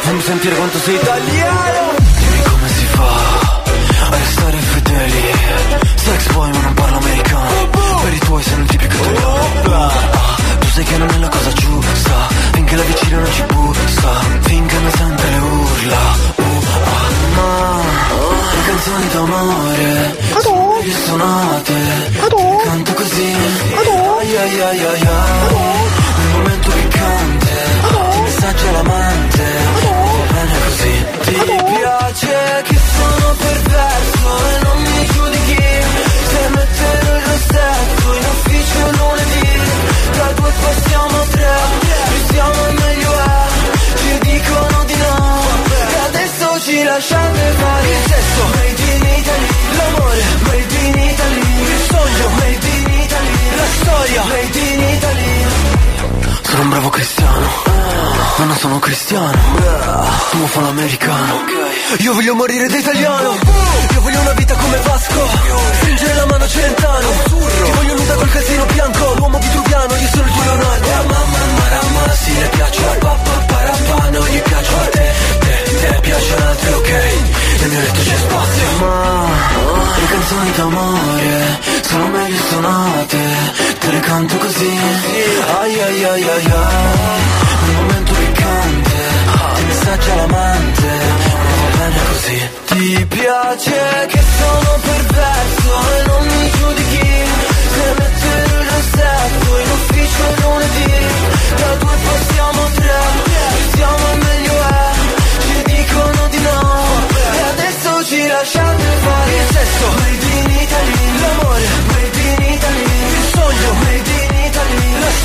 [0.00, 1.90] Fammi sentire quanto sei italiano.
[2.18, 3.62] Dimmi come si fa
[4.04, 5.22] a restare fedeli?
[5.94, 7.70] Sex boy ma non parlo americano.
[8.02, 12.76] Per i tuoi sei un tipico italiano sai che non è la cosa giusta Finché
[12.76, 16.02] la vicina non ci bussa Finché non sente le urla.
[16.36, 16.42] Uh,
[16.92, 17.80] ah, Ma
[18.54, 21.74] le canzoni d'amore Sono meglio suonate
[22.28, 23.34] Te canto così.
[24.18, 25.80] Ai ai ai ai ai.
[26.16, 27.52] Nel momento piccante
[28.12, 29.44] Ti messaggio all'amante.
[29.82, 30.94] Va bene così.
[31.24, 31.34] Ti
[31.76, 35.64] piace che sono perverso E non mi giudichi.
[36.32, 39.61] Se metterò il rossetto In ufficio lunedì
[40.18, 41.54] Da due passiamo a tre
[42.08, 43.46] Più siamo meglio è
[43.96, 45.40] Ci dicono di no
[45.92, 47.88] E adesso ci lasciate fare.
[47.88, 49.46] Il sesso Made in Italy.
[49.76, 51.40] L'amore Made in Italy.
[51.40, 53.56] Il sogno Made in Italy.
[53.56, 55.11] La storia Made in Italy
[56.42, 57.46] sono un bravo cristiano,
[58.36, 59.38] ma non sono cristiano.
[60.30, 61.40] Tu fa l'americano.
[61.98, 63.36] Io voglio morire da italiano.
[63.92, 65.28] Io voglio una vita come Vasco.
[65.74, 67.08] Stringere la mano a Celentano.
[67.24, 69.14] Ti voglio nuda col casino bianco.
[69.14, 70.88] L'uomo vitruviano, io sono il tuo Leonardo.
[70.88, 75.12] Mamma, marama, sì, le piace la pappa, parappa, non gli piace a te.
[75.38, 76.90] Te, te piacciono altri, ok.
[77.60, 78.66] Nel mio letto c'è spazio.
[78.80, 79.28] Ma
[80.00, 83.61] le canzoni d'amore sono meglio suonate.
[84.12, 84.68] Canto così.
[85.58, 86.50] Ai ai ai ai ai.
[87.64, 88.96] Un momento piccante.
[89.54, 90.90] Ti messaggia l'amante.
[91.32, 92.38] Ma va bene così.
[92.66, 97.10] Ti piace che sono perverso e non mi giudichi.
[97.74, 100.92] Se mettere il rossetto in ufficio lunedì.
[101.56, 103.00] Da due passiamo a tre.
[103.72, 104.90] Siamo e meglio è.
[105.46, 106.60] Ci dicono di no.
[107.32, 109.84] E adesso ci lasciate fare il sesso.
[110.00, 110.98] Made in Italy.
[111.22, 111.66] L'amore.
[111.88, 112.84] Made in Italy.
[113.16, 113.91] Il sogno.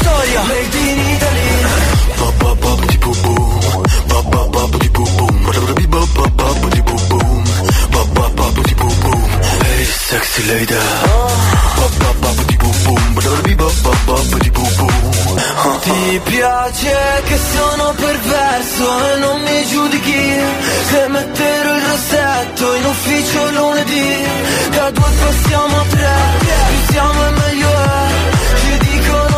[0.07, 0.41] Storia.
[0.43, 1.47] Made in Italy.
[9.67, 10.75] Hey, sexy lady.
[15.87, 16.95] Ti piace
[17.27, 20.39] che sono perverso e non mi giudichi
[20.89, 24.11] Se metterò il rossetto in ufficio lunedì
[24.71, 29.36] Da due passiamo a tre Più siamo e meglio è Ci dicono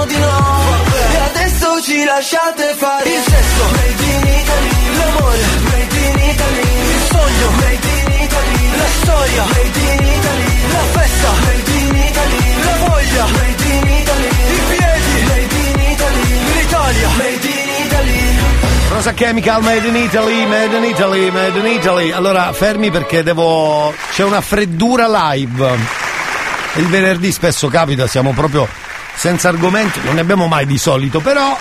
[1.81, 7.87] E lasciate fare Il sesso Made in Italy L'amore Made in Italy Il sogno Made
[7.87, 13.63] in Italy La storia Made in Italy La festa Made in Italy La voglia Made
[13.63, 18.39] in Italy I piedi Made in Italy L'Italia Made in Italy
[18.89, 22.11] Rosa Chemical Made in Italy, Made in Italy, Made in Italy.
[22.11, 23.93] Allora, fermi perché devo.
[24.11, 25.77] c'è una freddura live.
[26.75, 28.67] Il venerdì spesso capita, siamo proprio
[29.19, 31.57] senza argomenti, non ne abbiamo mai di solito, però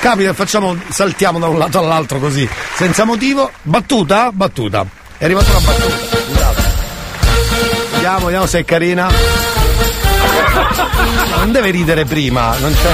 [0.00, 3.52] capita, facciamo, saltiamo da un lato all'altro così, senza motivo.
[3.62, 4.32] Battuta?
[4.32, 4.84] Battuta.
[5.16, 5.96] È arrivata una battuta.
[6.26, 6.62] Scusate.
[7.92, 9.08] Vediamo, vediamo se è carina.
[11.36, 12.90] Non deve ridere prima, non c'è.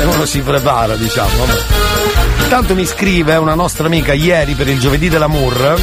[0.00, 1.46] E uno si prepara, diciamo.
[2.42, 5.80] Intanto mi scrive una nostra amica ieri per il giovedì dell'amour.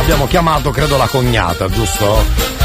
[0.00, 2.63] Abbiamo chiamato, credo, la cognata, giusto?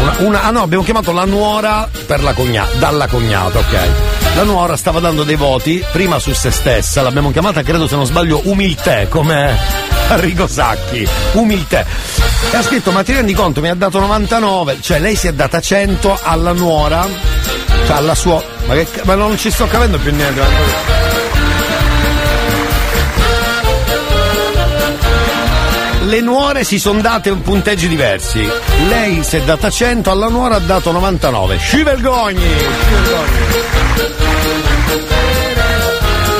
[0.00, 3.88] Una, una- ah no, abbiamo chiamato la nuora per la cognata, dalla cognata, ok.
[4.36, 8.06] La nuora stava dando dei voti, prima su se stessa, l'abbiamo chiamata, credo se non
[8.06, 9.56] sbaglio, umiltè, come
[10.08, 11.84] Arrigo Sacchi, umiltè.
[12.52, 15.32] E ha scritto, ma ti rendi conto, mi ha dato 99, cioè lei si è
[15.32, 17.04] data 100 alla nuora,
[17.86, 18.42] cioè alla sua...
[18.66, 20.97] Ma, che, ma non ci sto capendo più niente.
[26.08, 28.42] Le nuore si sono date punteggi diversi.
[28.88, 31.58] Lei si è data 100, alla nuora ha dato 99.
[31.58, 32.48] Sci vergogni!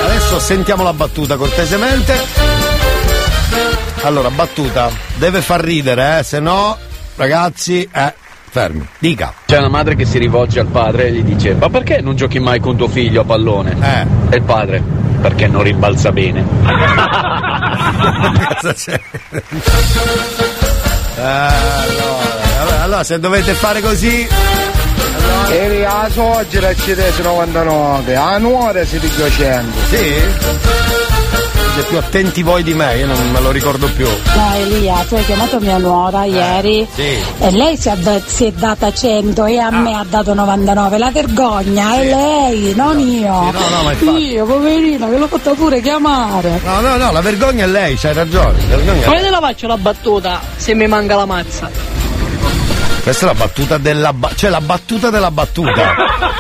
[0.05, 2.15] Adesso sentiamo la battuta cortesemente.
[4.05, 4.89] Allora, battuta.
[5.17, 6.75] Deve far ridere, eh, se no,
[7.17, 8.15] ragazzi, eh,
[8.49, 8.89] fermi.
[8.99, 9.35] Dica.
[9.45, 12.39] C'è una madre che si rivolge al padre e gli dice Ma perché non giochi
[12.39, 13.77] mai con tuo figlio a pallone?
[13.83, 14.33] Eh.
[14.33, 16.45] E il padre Perché non rimbalza bene
[18.61, 19.01] Cosa c'è?
[21.17, 24.27] Eh, allora, allora, se dovete fare così.
[25.51, 29.79] Eri a Soggira ci desi 99, a Nuora si di 200.
[29.89, 31.08] Sì?
[31.79, 34.05] Siete più attenti voi di me, io non me lo ricordo più.
[34.09, 37.03] No Elia, tu hai chiamato mia nuora ieri Sì.
[37.39, 37.97] e lei si è,
[38.27, 40.99] si è data 100 e a me ha dato 99.
[40.99, 43.29] La vergogna è lei, non io.
[43.33, 44.33] no, no, ma infatti.
[44.33, 46.61] io, poverina, che l'ho fatta pure chiamare.
[46.65, 48.59] No, no, no, la vergogna è lei, c'hai ragione.
[48.67, 51.98] vergogna Come te la faccio la battuta se mi manca la mazza?
[53.09, 55.95] Questa è la battuta della ba- cioè la battuta della battuta.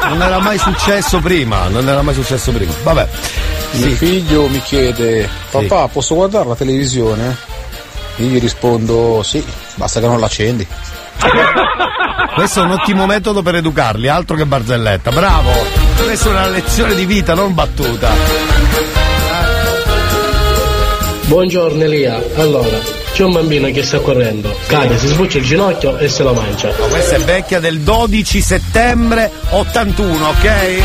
[0.08, 2.70] Non era mai successo prima, non era mai successo prima.
[2.82, 3.08] Vabbè.
[3.70, 7.34] Mio figlio mi chiede, papà posso guardare la televisione?
[8.16, 9.42] Io gli rispondo sì,
[9.76, 10.66] basta che non l'accendi.
[12.34, 15.10] Questo è un ottimo metodo per educarli, altro che barzelletta.
[15.10, 15.50] Bravo!
[15.96, 18.10] Questa è una lezione di vita, non battuta.
[21.28, 22.78] Buongiorno Elia, allora,
[23.12, 26.68] c'è un bambino che sta correndo, cade, si sbuccia il ginocchio e se lo mangia.
[26.78, 30.82] No, questa è vecchia del 12 settembre 81, ok?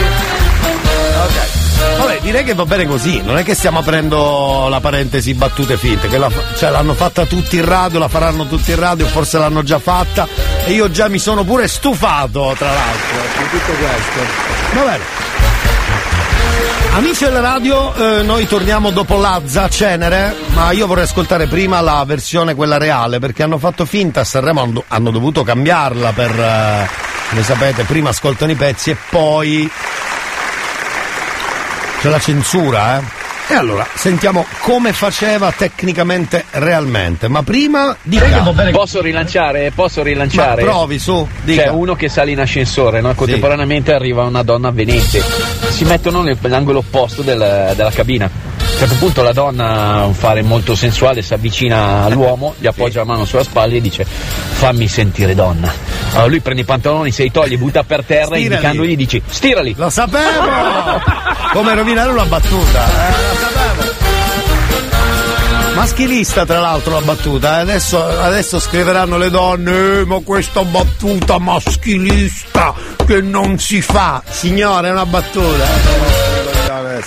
[1.23, 1.97] Ok.
[1.97, 6.09] Vabbè, direi che va bene così, non è che stiamo aprendo la parentesi battute finte,
[6.09, 9.63] che la cioè, l'hanno fatta tutti in radio, la faranno tutti in radio, forse l'hanno
[9.63, 10.27] già fatta
[10.65, 14.19] e io già mi sono pure stufato, tra l'altro, di tutto questo.
[14.73, 15.42] Va bene.
[16.95, 22.03] Amici della radio, eh, noi torniamo dopo Lazza, Cenere, ma io vorrei ascoltare prima la
[22.05, 26.87] versione quella reale, perché hanno fatto finta a Sanremo, hanno, dovuto cambiarla per, eh,
[27.29, 29.67] come sapete, prima ascoltano i pezzi e poi
[31.99, 33.22] c'è la censura, eh.
[33.49, 38.25] E allora, sentiamo come faceva tecnicamente realmente, ma prima dica.
[38.71, 39.71] Posso rilanciare?
[39.75, 40.63] Posso rilanciare?
[40.63, 41.63] Ma provi su, dica.
[41.63, 43.13] C'è uno che sale in ascensore, no?
[43.13, 45.21] contemporaneamente arriva una donna avvenente.
[45.69, 48.25] Si mettono nell'angolo opposto del- della cabina.
[48.25, 48.29] A
[48.73, 53.05] un certo punto la donna, un fare molto sensuale, si avvicina all'uomo, gli appoggia la
[53.05, 55.92] mano sulla spalla e dice fammi sentire donna.
[56.13, 58.43] Allora lui prende i pantaloni, se li toglie, butta per terra Stirali.
[58.43, 59.73] indicandogli dice stirali.
[59.77, 61.01] Lo sapevo!
[61.53, 63.91] Come rovinare una battuta, eh, lo sapevo.
[65.75, 67.61] Maschilista tra l'altro la battuta, eh.
[67.61, 69.71] adesso, adesso scriveranno le donne,
[70.01, 72.73] "Eh, ma questa battuta maschilista
[73.07, 74.21] che non si fa.
[74.29, 75.63] Signore, è una battuta.
[75.65, 77.01] eh.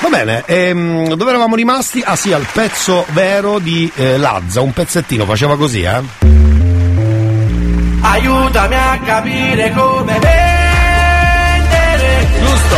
[0.00, 2.02] Va bene, ehm, dove eravamo rimasti?
[2.04, 6.00] Ah sì, al pezzo vero di eh, Lazza, un pezzettino, faceva così, eh.
[8.02, 10.40] Aiutami a capire come vendere.
[12.40, 12.76] Giusto.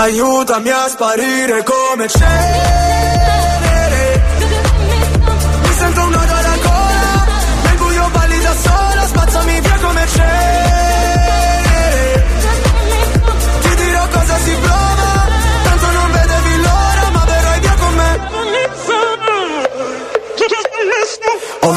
[0.00, 2.89] Aiutami a sparire come cenere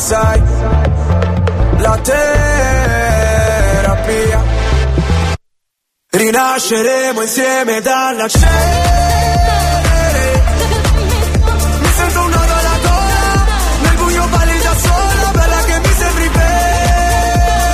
[0.00, 0.42] sai
[1.78, 3.28] La terapia.
[6.10, 8.48] Rinasceremo insieme dalla cenere
[11.80, 13.46] Mi sento un alla gola
[13.82, 17.64] Nel buio balli da sola Bella che mi sembri venere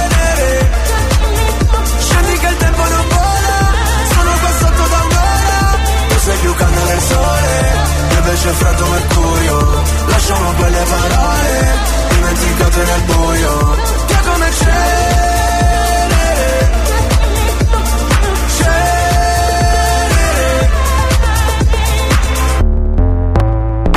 [1.98, 3.59] Scendi che il tempo non vola
[4.12, 5.78] Sono qua sotto da un'ora.
[6.09, 7.94] Tu sei più calda del sole
[8.27, 9.82] invece freddo mercurio.
[10.09, 12.06] Lasciamo quelle parole
[12.67, 13.77] Dimenticate nel buio
[14.07, 15.05] Che come cenere.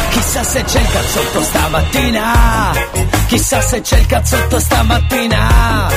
[0.10, 2.72] Chissà se c'è il cazzotto stamattina
[3.28, 5.88] Chissà se c'è il cazzotto stamattina.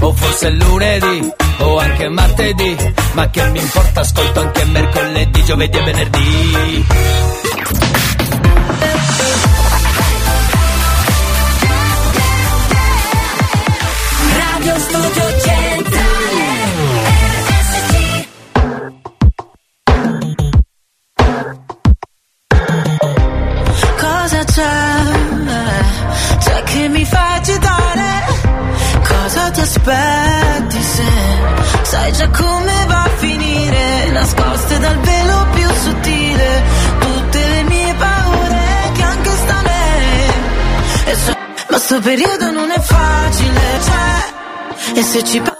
[0.00, 2.76] O forse lunedì o anche martedì
[3.12, 6.86] Ma che mi importa, ascolto anche mercoledì, giovedì e venerdì
[45.20, 45.51] cioè, e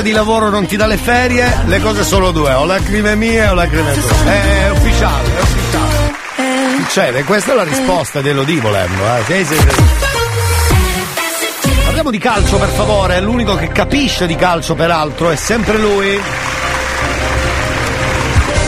[0.00, 3.48] datore di lavoro non ti dà le ferie, le cose sono due, o lacrime mie
[3.48, 4.10] o lacrime tue.
[4.24, 6.18] È ufficiale, è ufficiale.
[6.82, 9.22] Succede, questa è la risposta dell'Odi volendo, eh.
[9.26, 9.68] Sì, sì, sì.
[11.84, 16.20] Parliamo di calcio per favore, è l'unico che capisce di calcio peraltro, è sempre lui.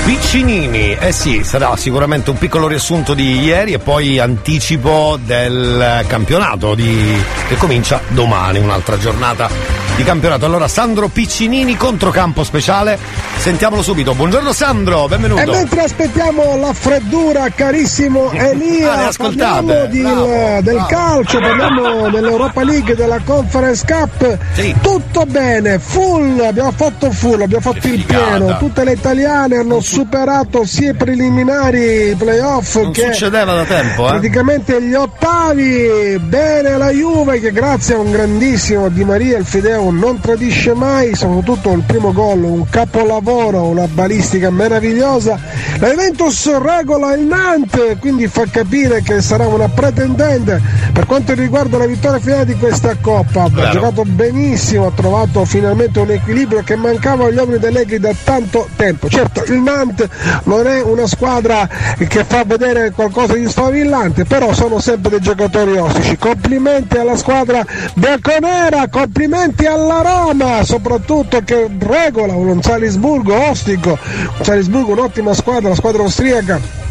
[0.04, 6.74] Piccinini, eh sì, sarà sicuramente un piccolo riassunto di ieri e poi anticipo del campionato
[6.74, 10.44] di- che comincia domani, un'altra giornata di campionato.
[10.44, 12.98] Allora Sandro Piccinini, controcampo speciale,
[13.42, 14.14] sentiamolo subito.
[14.14, 15.40] Buongiorno Sandro, benvenuto.
[15.42, 19.64] E mentre aspettiamo la freddura, carissimo Ah, Elia, ascoltate.
[19.64, 24.38] parliamo di- Bravo, del calcio, parliamo dell'Europa League, della Conference Cup.
[24.80, 28.56] Tutto bene, full, abbiamo fatto full, abbiamo fatto il pieno.
[28.58, 34.06] Tutte le italiane hanno superato sia i preliminari, i playoff Non che succedeva da tempo,
[34.06, 34.10] eh.
[34.10, 36.20] praticamente gli ottavi.
[36.20, 41.16] Bene la Juve che grazie a un grandissimo Di Maria il Fideo non tradisce mai,
[41.16, 45.38] soprattutto il primo gol, un capolavoro, una balistica meravigliosa.
[45.78, 50.60] La Juventus regola il Nantes, quindi fa capire che sarà una pretendente
[51.02, 53.50] per quanto riguarda la vittoria finale di questa Coppa.
[53.52, 58.68] Ha giocato benissimo, ha trovato finalmente un equilibrio che mancava agli uomini dell'Egri da tanto
[58.76, 59.08] tempo.
[59.08, 60.08] Certo, il Nantes
[60.44, 65.76] non è una squadra che fa vedere qualcosa di sfavillante, però sono sempre dei giocatori
[65.76, 66.16] ostici.
[66.16, 73.98] Complimenti alla squadra bianconera, complimenti alla Roma, soprattutto che regola un Salisburgo ostico,
[74.38, 76.81] un Salisburgo un'ottima squadra, la squadra austriaca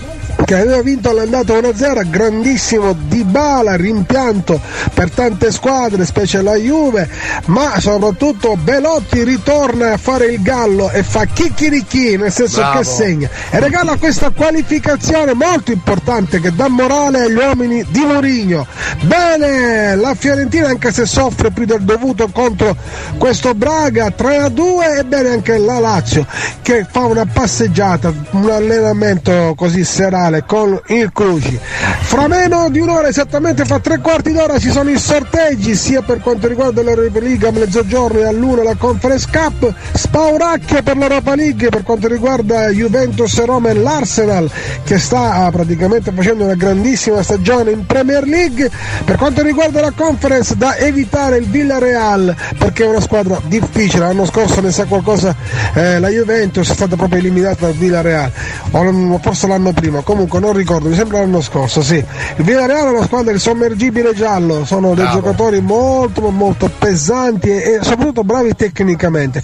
[0.45, 4.59] che aveva vinto all'andata 1-0, grandissimo Dybala, rimpianto
[4.93, 7.09] per tante squadre, specie la Juve,
[7.45, 12.79] ma soprattutto Belotti ritorna a fare il gallo e fa chicchirichi, nel senso Bravo.
[12.79, 18.67] che segna e regala questa qualificazione molto importante che dà morale agli uomini di Mourinho.
[19.01, 22.75] Bene, la Fiorentina anche se soffre più del dovuto contro
[23.17, 26.25] questo Braga 3-2 e bene anche la Lazio
[26.61, 31.59] che fa una passeggiata, un allenamento così serale con il Cluj.
[32.01, 36.19] Fra meno di un'ora, esattamente fra tre quarti d'ora, ci sono i sorteggi sia per
[36.19, 41.69] quanto riguarda l'Europa League a mezzogiorno e all'una la Conference Cup, spauracchie per l'Europa League
[41.69, 44.49] per quanto riguarda Juventus Roma e l'Arsenal
[44.83, 48.69] che sta ah, praticamente facendo una grandissima stagione in Premier League.
[49.05, 54.25] Per quanto riguarda la Conference da evitare il Villarreal perché è una squadra difficile, l'anno
[54.25, 55.35] scorso ne sa qualcosa
[55.73, 58.31] eh, la Juventus è stata proprio eliminata dal Villarreal,
[58.71, 61.95] o forse l'anno prima, comunque non ricordo, mi sembra l'anno scorso, sì.
[61.95, 65.19] Il Villarreal è una squadra sommergibile giallo, sono dei Bravo.
[65.19, 69.41] giocatori molto molto pesanti e, e soprattutto bravi tecnicamente.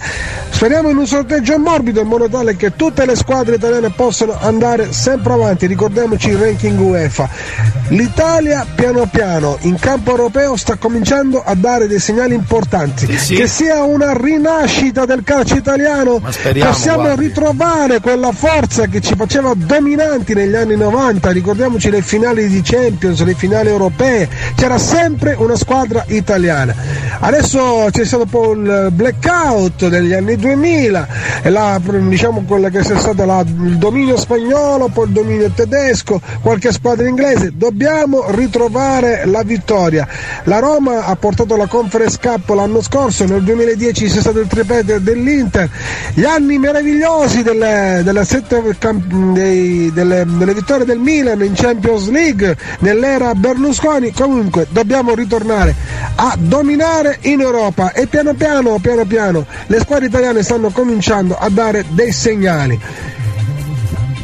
[0.50, 4.92] Speriamo in un sorteggio morbido in modo tale che tutte le squadre italiane possano andare
[4.92, 7.28] sempre avanti, ricordiamoci il ranking UEFA.
[7.88, 13.34] L'Italia piano piano in campo europeo sta cominciando a dare dei segnali importanti, sì.
[13.34, 16.20] che sia una rinascita del calcio italiano,
[16.58, 22.60] possiamo ritrovare quella forza che ci faceva dominanti negli anni 90, ricordiamoci le finali di
[22.62, 26.74] Champions, le finali europee, c'era sempre una squadra italiana.
[27.20, 31.08] Adesso c'è stato un po' il blackout degli anni 2000,
[31.42, 36.20] e la, diciamo quella che sia stata la- il dominio spagnolo, poi il dominio tedesco,
[36.42, 40.06] qualche squadra inglese, dobbiamo ritrovare la vittoria.
[40.44, 45.02] La Roma ha portato la Conference Cup l'anno scorso, nel 2010 c'è stato il triplete
[45.02, 45.68] dell'Inter,
[46.14, 52.08] gli anni meravigliosi delle, delle sette camp- dei- delle- delle vittorie del Milan in Champions
[52.08, 55.74] League nell'era Berlusconi, comunque dobbiamo ritornare
[56.16, 61.48] a dominare in Europa e piano piano, piano piano, le squadre italiane stanno cominciando a
[61.48, 62.78] dare dei segnali.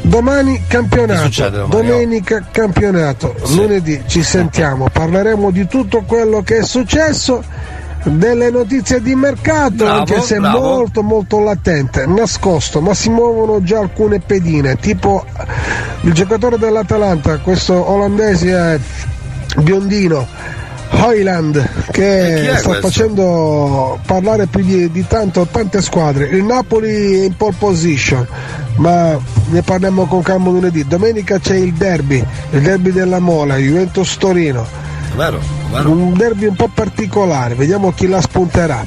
[0.03, 7.43] Domani campionato, succede domenica campionato, lunedì ci sentiamo, parleremo di tutto quello che è successo
[8.05, 10.59] delle notizie di mercato, Bravo, anche se bravo.
[10.59, 15.25] molto molto latente, nascosto, ma si muovono già alcune pedine, tipo
[16.03, 18.79] il giocatore dell'Atalanta, questo olandese è
[19.61, 20.27] biondino,
[20.91, 22.89] Hoyland, che sta questo?
[22.89, 26.27] facendo parlare più di, di tanto tante squadre.
[26.27, 28.27] Il Napoli è in pole position,
[28.77, 29.19] ma
[29.49, 30.87] ne parliamo con calma lunedì.
[30.87, 34.84] Domenica c'è il derby, il derby della Mola, Juventus Torino.
[35.17, 35.39] Vero,
[35.71, 35.91] vero.
[35.91, 38.85] Un derby un po' particolare, vediamo chi la spunterà.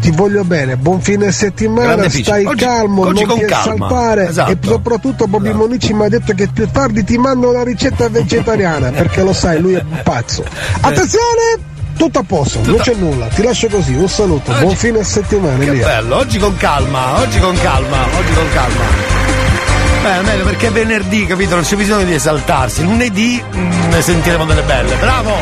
[0.00, 3.88] Ti voglio bene, buon fine settimana, stai Oggi- calmo, oggi non ti calma.
[3.88, 4.50] saltare Esatto.
[4.50, 8.90] e soprattutto Bobby Monici mi ha detto che più tardi ti mando una ricetta vegetariana
[8.92, 10.44] perché lo sai, lui è un pazzo.
[10.80, 11.72] Attenzione!
[11.96, 15.70] Tutto a posto, non c'è nulla, ti lascio così, un saluto, buon fine settimana Che
[15.70, 15.86] Elia.
[15.86, 19.13] bello, oggi con calma, oggi con calma, oggi con calma.
[20.04, 21.54] Beh, meglio perché è venerdì, capito?
[21.54, 22.82] Non c'è bisogno di esaltarsi.
[22.82, 24.94] Lunedì mm, ne sentiremo delle belle.
[24.96, 25.32] Bravo!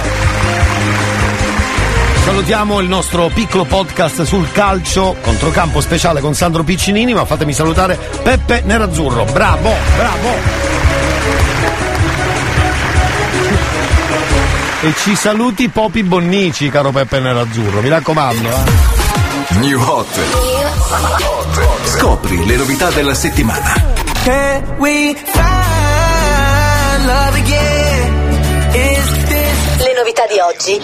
[2.22, 7.98] Salutiamo il nostro piccolo podcast sul calcio, controcampo speciale con Sandro Piccinini, ma fatemi salutare
[8.22, 9.24] Peppe Nerazzurro.
[9.24, 10.30] Bravo, bravo!
[14.82, 18.48] E ci saluti Popi Bonnici, caro Peppe Nerazzurro, mi raccomando.
[18.48, 19.54] Eh.
[19.58, 20.20] New Hot.
[21.86, 23.91] Scopri le novità della settimana.
[24.24, 28.12] Can we find love again?
[28.72, 30.80] Is this Le novità di oggi.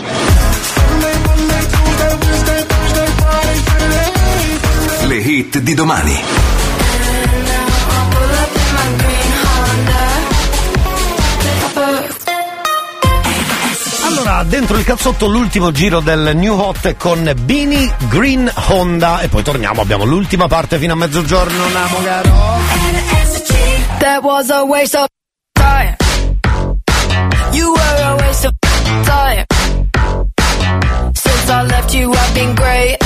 [5.07, 6.21] Le hit di domani.
[14.05, 19.45] Allora, dentro il cazzotto l'ultimo giro del New Hot con Bini Green Honda e poi
[19.45, 23.18] torniamo, abbiamo l'ultima parte fino a mezzogiorno, Namo caro.
[24.19, 25.07] That was a waste of
[25.55, 25.97] time.
[27.55, 28.53] You were a waste of
[29.07, 29.47] time.
[31.15, 32.97] Since I left you, I've been great.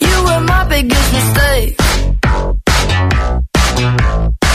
[0.00, 1.76] You were my biggest mistake.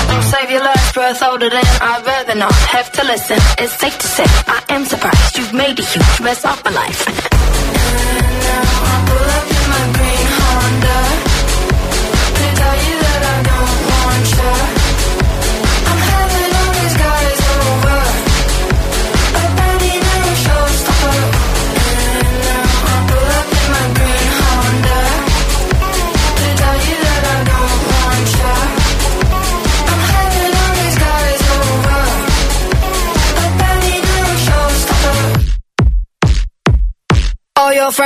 [0.10, 3.40] Don't save your last breath older than I'd rather not have to listen.
[3.60, 7.32] It's safe to say I am surprised you've made a huge mess of my life.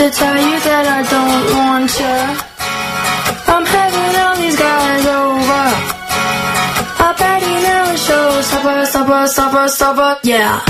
[0.00, 2.20] To tell you that I don't want you.
[3.52, 5.64] I'm having all these guys over.
[7.04, 10.64] I bet you never show supper, supper, supper, supper, yeah.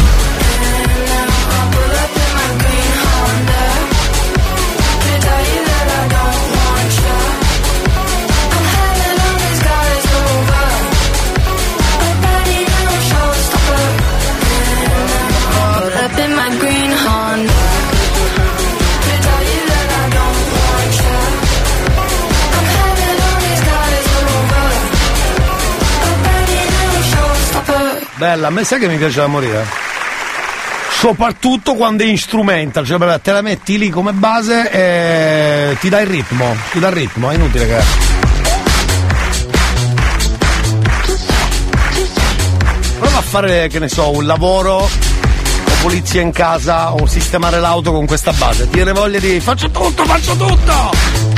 [28.21, 29.67] Bella, a me sai che mi piace da morire?
[30.91, 36.01] Soprattutto quando è instrumental, cioè proprio te la metti lì come base e ti dà
[36.01, 37.83] il ritmo, ti dà il ritmo, è inutile che.
[42.99, 44.91] Prova a fare, che ne so, un lavoro o
[45.81, 48.69] pulizia in casa o sistemare l'auto con questa base.
[48.69, 51.31] Ti viene voglia di faccio tutto, faccio tutto!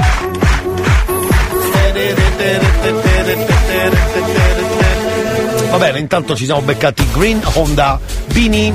[5.72, 8.70] Va bene, intanto ci siamo beccati Green Honda Bini.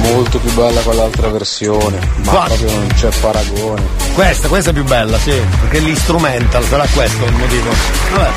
[0.00, 2.54] Molto più bella quell'altra versione, ma Guarda.
[2.54, 3.82] proprio non c'è paragone.
[4.14, 7.68] Questa, questa è più bella, sì, perché l'instrumental, sarà questo il motivo.
[8.14, 8.30] Vabbè.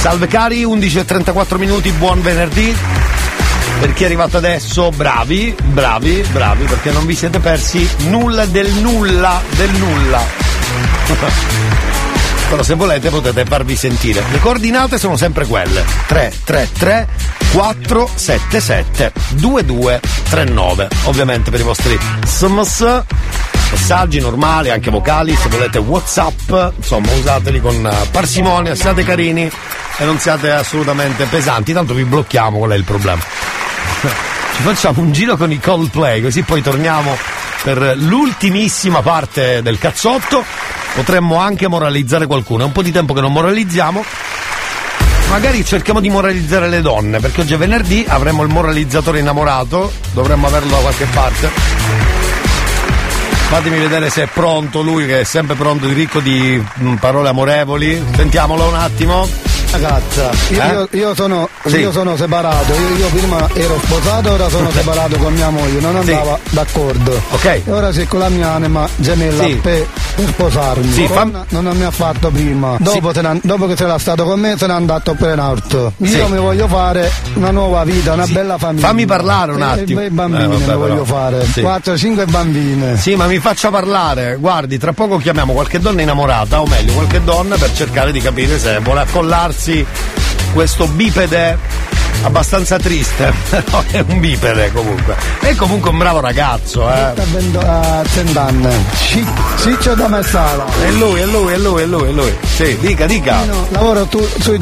[0.00, 2.76] Salve cari, 11 e 34 minuti, buon venerdì.
[3.78, 8.68] Per chi è arrivato adesso, bravi, bravi, bravi, perché non vi siete persi nulla del
[8.72, 10.20] nulla, del nulla.
[12.52, 14.22] Però se volete potete farvi sentire.
[14.30, 15.82] Le coordinate sono sempre quelle.
[16.06, 17.08] 333
[17.50, 20.88] 477 2239.
[21.04, 23.04] Ovviamente per i vostri sms,
[23.70, 29.50] messaggi normali, anche vocali, se volete WhatsApp, insomma usateli con eh, parsimonia, siate carini
[29.96, 33.22] e non siate assolutamente pesanti, tanto vi blocchiamo, qual è il problema.
[34.56, 37.16] Ci facciamo un giro con i Coldplay, così poi torniamo
[37.62, 40.81] per l'ultimissima parte del cazzotto.
[40.94, 42.62] Potremmo anche moralizzare qualcuno.
[42.62, 44.04] È un po' di tempo che non moralizziamo.
[45.30, 50.46] Magari cerchiamo di moralizzare le donne, perché oggi è venerdì, avremo il moralizzatore innamorato, dovremmo
[50.46, 51.50] averlo da qualche parte.
[53.48, 58.02] Fatemi vedere se è pronto lui, che è sempre pronto, ricco di mm, parole amorevoli.
[58.14, 59.51] Sentiamolo un attimo.
[59.72, 60.66] Ragazza, io, Eh?
[60.72, 61.78] io- io sono, Sì.
[61.78, 66.38] io sono separato, io, prima ero sposato, ora sono separato con mia moglie, non andava
[66.50, 67.18] d'accordo.
[67.30, 67.44] Ok.
[67.64, 69.54] E ora sei con la mia anima gemella Sì.
[69.54, 70.92] per, per sposarmi.
[70.92, 72.76] Sì, non, fam- non mi ha fatto prima.
[72.80, 75.94] Dopo, n'è- dopo che sarà stato con me se n'è andato per in alto.
[75.96, 76.30] Io Sì.
[76.32, 78.86] mi voglio fare una nuova vita, una bella famiglia.
[78.88, 80.00] Fammi parlare un E- attimo.
[80.00, 80.76] E, i bambini Eh, vabbè, però.
[80.78, 81.46] voglio fare.
[81.46, 81.62] Sì.
[81.62, 82.98] 4-5 bambine.
[82.98, 84.36] Sì, ma mi faccia parlare.
[84.38, 88.58] Guardi, tra poco chiamiamo qualche donna innamorata, o meglio, qualche donna per cercare di capire
[88.58, 89.60] se vuole accollarsi
[90.52, 91.56] questo bipede
[92.22, 93.32] abbastanza triste.
[93.50, 95.16] Però è un bipede comunque.
[95.40, 96.92] È comunque un bravo ragazzo, eh.
[97.00, 98.68] A 20 a 100 anni.
[98.96, 99.26] Ci-
[99.60, 100.64] Ciccio da Messala.
[100.84, 102.34] È lui, è lui, è lui, è lui, è lui.
[102.54, 103.44] Sì, dica, dica.
[103.44, 104.58] No, lavoro tu, sui,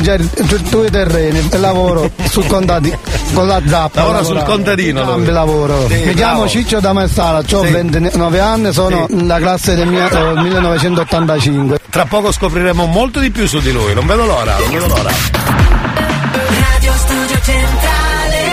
[0.47, 2.99] su- sui terreni lavoro sul contadino
[3.35, 4.01] con la zappa.
[4.01, 5.01] Lavora sul contadino.
[5.01, 5.87] Entrambi lavoro.
[5.89, 6.15] Sì, Mi bravo.
[6.17, 7.71] chiamo Ciccio da Messala, ho Sì.
[7.71, 11.79] 29 anni, sono la classe del mio, eh, 1985.
[11.91, 15.60] Tra poco scopriremo molto di più su di lui, non vedo l'ora, non vedo l'ora.
[17.03, 18.45] Studio Centrale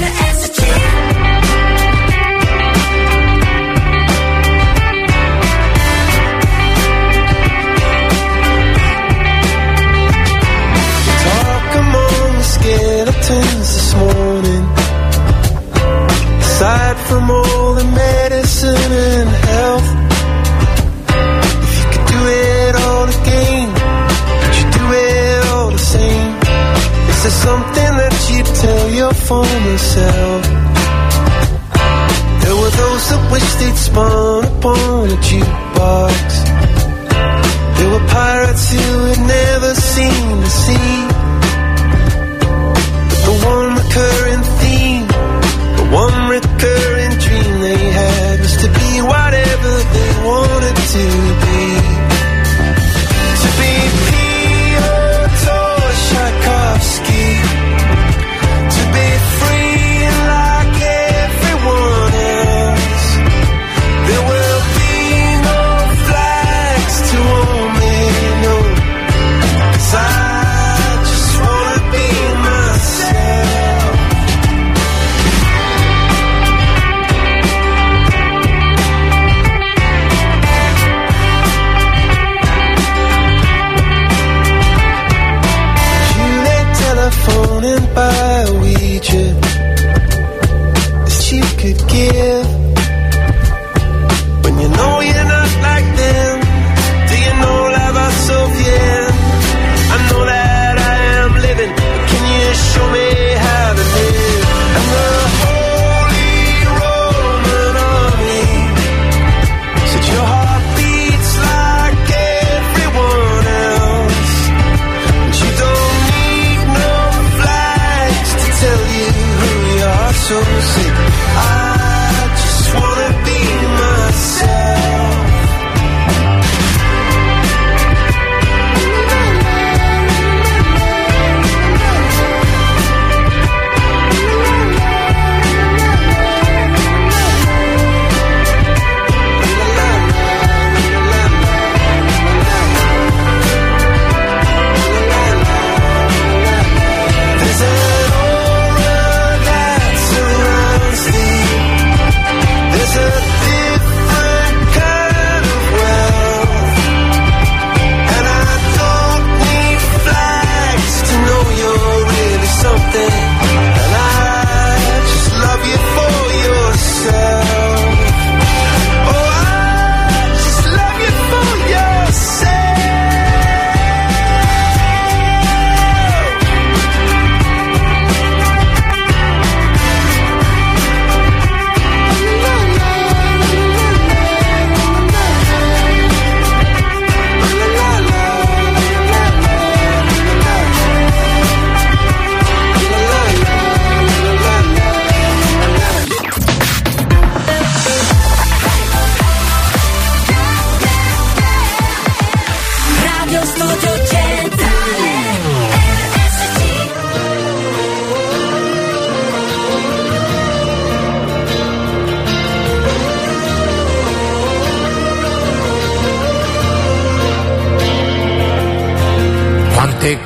[0.00, 0.58] RSC
[11.24, 14.64] Talk among the skeletons this morning.
[16.40, 19.88] Aside from all the medicine and health,
[27.24, 30.44] there something that you'd tell your former self?
[32.42, 36.28] There were those that wished they'd spun upon a jukebox.
[37.78, 41.13] There were pirates who had never seen the sea.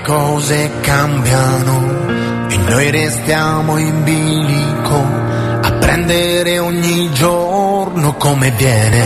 [0.08, 4.96] Cose cambiano e noi restiamo in bilico
[5.60, 9.04] a prendere ogni giorno come viene.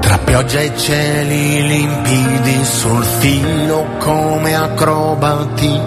[0.00, 5.80] Tra pioggia e cieli limpidi sul filo come acrobati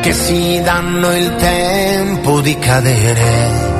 [0.00, 3.77] che si danno il tempo di cadere.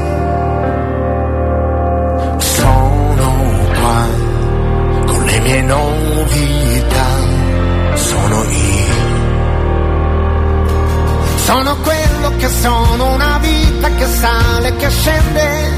[11.49, 15.71] Sono quello che sono, una vita che sale, che scende.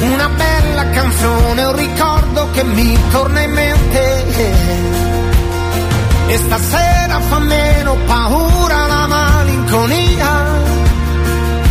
[0.00, 4.24] Una bella canzone, un ricordo che mi torna in mente.
[6.26, 10.46] E stasera fa meno paura la malinconia.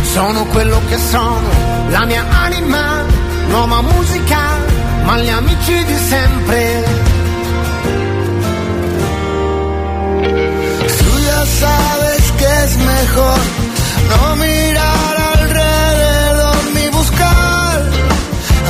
[0.00, 1.50] Sono quello che sono,
[1.90, 3.04] la mia anima,
[3.48, 4.38] nuova musica,
[5.02, 7.09] ma gli amici di sempre.
[11.28, 13.38] Ya sabes que es mejor
[14.10, 17.76] no mirar alrededor ni buscar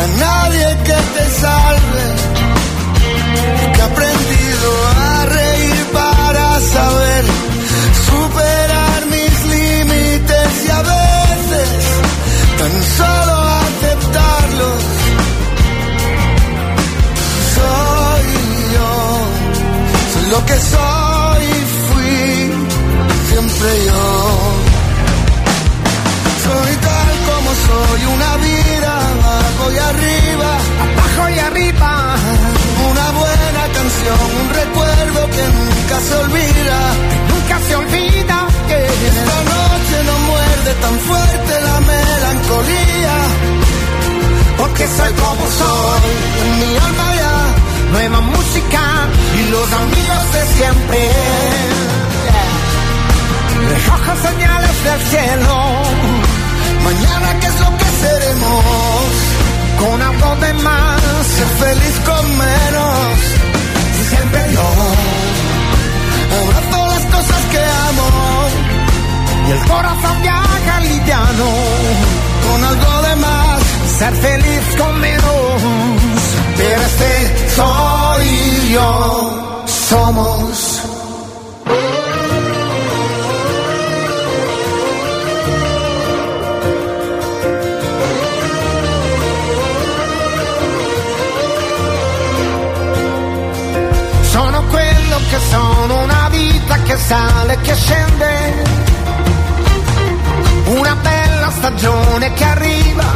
[0.02, 2.06] a nadie que te salve.
[3.74, 6.46] Que he aprendido a reír para
[6.76, 7.24] saber
[8.10, 11.68] superar mis límites y a veces
[12.58, 13.34] tan solo
[13.66, 14.82] aceptarlos.
[17.56, 18.26] Soy
[18.74, 18.92] yo,
[20.12, 22.09] soy lo que soy y fui
[23.40, 24.02] siempre yo.
[26.44, 30.50] Soy tal como soy, una vida abajo y arriba,
[30.84, 32.16] abajo y arriba.
[32.90, 36.78] Una buena canción, un recuerdo que nunca se olvida,
[37.32, 38.36] nunca se olvida.
[38.68, 38.78] Que
[39.12, 43.16] esta noche no muerde tan fuerte la melancolía,
[44.58, 46.10] porque soy como soy,
[46.42, 47.36] en mi alma ya,
[47.92, 48.82] nueva música
[49.38, 52.19] y los amigos de siempre.
[53.70, 55.56] Recojo señales del cielo.
[56.84, 58.64] Mañana, ¿qué es lo que seremos?
[59.78, 63.18] Con algo de más, ser feliz con menos.
[64.00, 65.20] Y siempre yo
[66.42, 68.08] abrazo las cosas que amo.
[69.46, 71.48] Y el corazón viaja liviano.
[72.46, 73.62] Con algo de más,
[73.98, 75.62] ser feliz con menos.
[76.56, 80.80] Pero este soy yo, somos.
[97.08, 98.32] Sale, che scende.
[100.66, 103.08] Una bella stagione che arriva,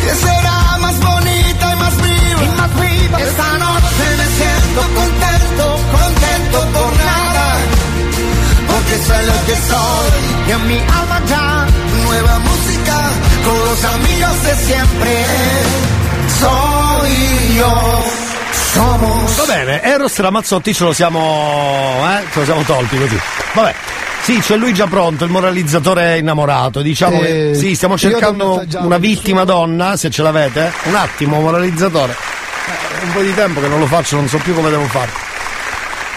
[0.00, 2.42] che sarà más bonita y más viva.
[2.42, 3.18] Y más viva.
[3.18, 5.64] Esta noche me siento contento,
[5.98, 7.46] contento por nada.
[8.70, 10.10] Porque soy lo que soy,
[10.48, 11.66] y en mi alma ya,
[12.04, 12.96] nueva música,
[13.44, 15.12] con los amigos de siempre.
[16.40, 18.31] Soy yo.
[18.72, 19.36] Somos.
[19.36, 21.98] Va bene, Eros Ramazzotti ce lo siamo.
[22.10, 22.22] eh?
[22.32, 23.18] Ce lo siamo tolti così.
[23.52, 23.74] Vabbè.
[24.22, 26.80] Sì, c'è lui già pronto, il moralizzatore innamorato.
[26.80, 30.72] Diciamo che Eh, sì, stiamo cercando una vittima donna, se ce l'avete.
[30.84, 32.12] Un attimo, moralizzatore.
[32.12, 35.10] Eh, un po' di tempo che non lo faccio, non so più come devo fare.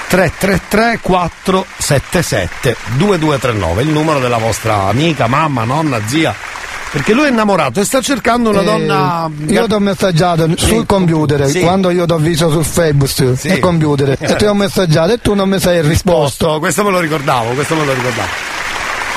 [0.07, 6.33] 333 477 2239, il numero della vostra amica, mamma, nonna, zia.
[6.91, 9.29] Perché lui è innamorato e sta cercando una Eh, donna.
[9.47, 11.59] Io ti ho messaggiato sul computer Sì.
[11.59, 13.49] quando io ti ho visto su Facebook Sì.
[13.49, 16.13] nel computer e ti ho messaggiato e tu non mi sei risposto.
[16.45, 18.53] Posto, questo me lo ricordavo, questo me lo ricordavo.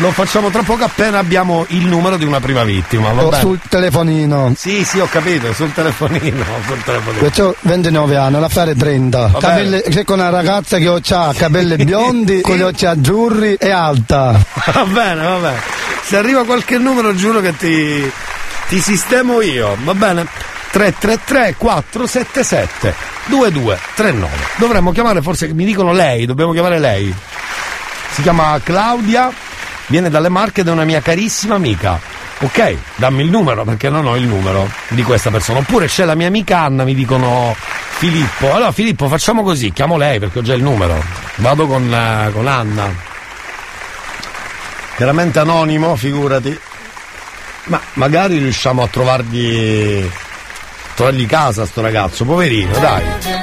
[0.00, 4.52] Lo facciamo tra poco appena abbiamo il numero di una prima vittima, va sul telefonino.
[4.56, 7.20] Sì, sì, ho capito, sul telefonino, sul telefonino.
[7.22, 9.26] Perché ho 29 anni, l'affare è 30.
[9.26, 13.70] Va Capelli- c'è con una ragazza che ha capelli biondi, con gli occhi azzurri e
[13.70, 14.38] alta.
[14.72, 15.56] Va bene, va bene.
[16.08, 18.10] Se arriva qualche numero giuro che ti,
[18.68, 20.26] ti sistemo io, va bene?
[20.70, 22.94] 333 477
[23.26, 24.34] 2239.
[24.56, 27.14] Dovremmo chiamare forse, mi dicono lei, dobbiamo chiamare lei.
[28.12, 29.30] Si chiama Claudia,
[29.88, 32.00] viene dalle Marche ed è una mia carissima amica.
[32.38, 35.58] Ok, dammi il numero perché non ho il numero di questa persona.
[35.58, 37.54] Oppure c'è la mia amica Anna, mi dicono
[37.98, 38.54] Filippo.
[38.54, 41.04] Allora Filippo facciamo così, chiamo lei perché ho già il numero.
[41.34, 43.07] Vado con, eh, con Anna.
[44.98, 46.58] Chiaramente anonimo, figurati.
[47.66, 50.04] Ma magari riusciamo a trovargli.
[50.96, 53.04] trovargli casa a sto ragazzo, poverino, dai.
[53.04, 53.36] Eh.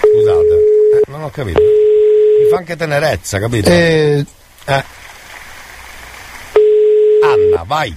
[0.00, 0.54] Scusate,
[0.96, 1.60] eh, non ho capito.
[1.60, 3.70] Mi fa anche tenerezza, capito?
[3.70, 4.26] Eh,
[4.64, 4.84] Eh.
[7.22, 7.94] Anna, vai.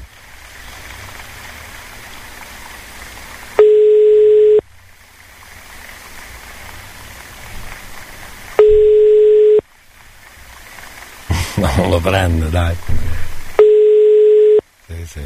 [11.62, 12.76] No, non lo prende, dai.
[14.88, 15.22] Sì, sì.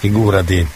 [0.00, 0.68] Figurati.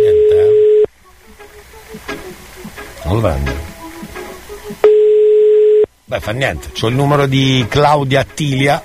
[0.00, 0.82] Niente, eh?
[3.04, 3.56] Non lo prende.
[6.06, 6.72] Beh, fa niente.
[6.72, 8.82] C'ho il numero di Claudia Attilia.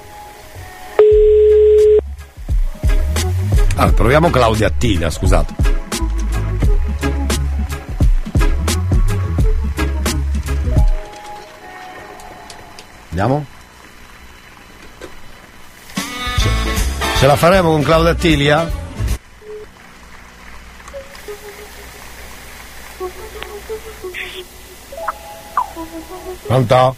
[3.78, 5.71] Ah, proviamo Claudia Attilia, scusate.
[13.12, 13.46] Andiamo?
[17.18, 18.72] Ce, la faremo con Claudia Attilia?
[26.48, 26.96] Pronto?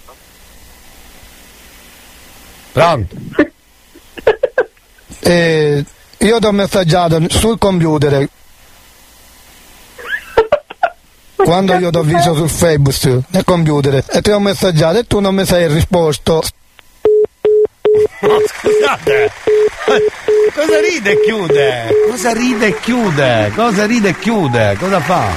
[2.74, 3.16] Pronto?
[5.20, 5.86] eh,
[6.20, 8.30] io ti ho messaggiato sul computer
[11.44, 15.20] quando io ti ho visto sul Facebook nel computer e ti ho messaggiato e tu
[15.20, 16.42] non mi sei risposto
[18.24, 19.32] Scusate,
[20.56, 21.90] cosa ride e chiude?
[22.10, 23.52] Cosa ride e chiude?
[23.54, 24.76] Cosa ride e chiude?
[24.80, 25.28] Cosa fa?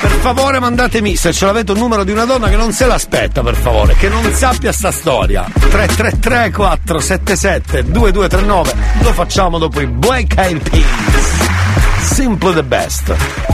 [0.00, 3.42] Per favore mandatemi, se ce l'avete un numero di una donna che non se l'aspetta,
[3.42, 5.46] per favore, che non sappia sta storia.
[5.54, 12.12] 333 477 2239 lo facciamo dopo i Black Eyed Peas.
[12.12, 13.53] Simple the best.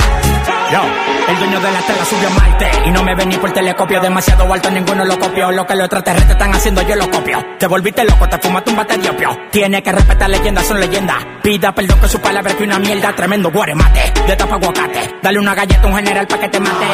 [0.71, 3.99] El dueño de la tela subió a Marte y no me ven ni por telescopio,
[3.99, 5.51] demasiado alto, ninguno lo copió.
[5.51, 7.43] Lo que los extraterrestres están haciendo, yo lo copio.
[7.59, 9.37] Te volviste loco, te fumaste un bate de opio.
[9.51, 11.17] Tiene que respetar leyendas, son leyendas.
[11.43, 14.13] Pida perdón que su palabra que una mierda, tremendo guaremate.
[14.25, 16.85] De tapa aguacate, dale una galleta a un general pa' que te mate.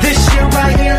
[0.00, 0.98] This shit right here,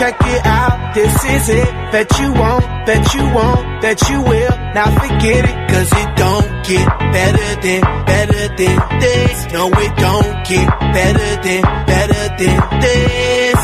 [0.00, 0.94] Check it out.
[0.94, 1.68] This is it.
[1.92, 4.56] That you won't, bet you won't, bet you will.
[4.72, 9.52] Now forget it, cause it don't get better than, better than this.
[9.52, 13.58] No, it don't get better than, better than this.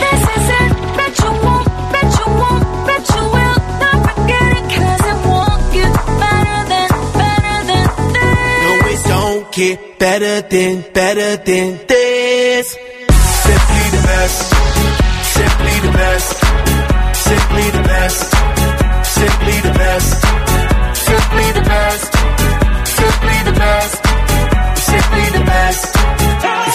[0.00, 0.72] This is it.
[0.96, 3.58] Bet you won't, bet you won't, bet you will.
[3.84, 5.92] Not forget it, 'cause it won't get
[6.24, 6.88] better than,
[7.20, 8.64] better than this.
[8.64, 12.68] No, it don't get better than, better than this.
[13.54, 14.40] Simply the best.
[15.38, 16.34] Simply the best.
[17.28, 18.20] Simply the best.
[19.18, 20.12] Simply the best.
[21.06, 22.12] Simply the best.
[22.98, 24.02] Simply the best.
[24.90, 25.86] Simply the best.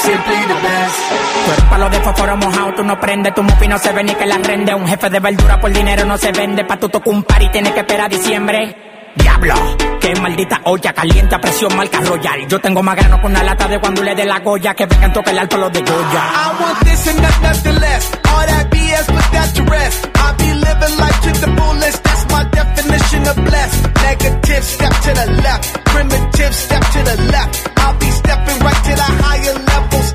[0.06, 1.00] Simply the best.
[1.90, 4.76] De fósforo mojado, tú no prendes, tu mufi no se ve ni que la rende.
[4.76, 7.50] Un jefe de verdura por dinero no se vende, pa' tu tocar un par y
[7.50, 8.76] tienes que esperar a diciembre.
[9.20, 9.54] Diablo,
[10.00, 12.48] qué maldita olla, caliente a presión, marca royal.
[12.48, 15.14] Yo tengo más grano con una lata de cuando le dé la goya, que vengan
[15.14, 16.24] toque el alto los de Goya.
[16.24, 18.12] I want this and not nothing less.
[18.26, 20.08] All that BS, put that to rest.
[20.16, 22.04] I be living life to the fullest.
[22.04, 23.82] That's my definition of blessed.
[24.04, 25.86] Negative, step to the left.
[25.86, 27.80] Primitive, step to the left.
[27.80, 29.69] I'll be stepping right to the higher level,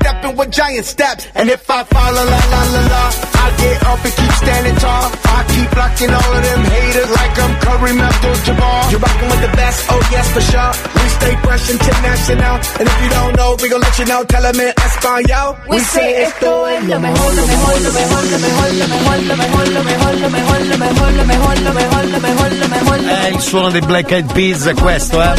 [0.05, 1.27] stepping with giant steps.
[1.33, 3.03] And if I fall, la la la la la,
[3.41, 5.05] I get up and keep standing tall.
[5.25, 8.91] I keep blocking all of them haters like I'm Kareem Abdul-Jabbar.
[8.91, 10.71] You're rocking with the best, oh yes for sure.
[10.93, 12.55] We stay fresh international.
[12.79, 14.21] And if you don't know, we gon' let you know.
[14.25, 15.57] Tell them in Espanol.
[15.69, 19.35] We say esto es lo mejor, lo mejor, lo mejor, lo mejor, lo mejor, lo
[19.35, 22.99] mejor, lo mejor, lo mejor, lo mejor, lo mejor, lo mejor, lo mejor, lo mejor.
[23.05, 25.33] Eh, il suono dei Black Eyed Peas è questo, eh.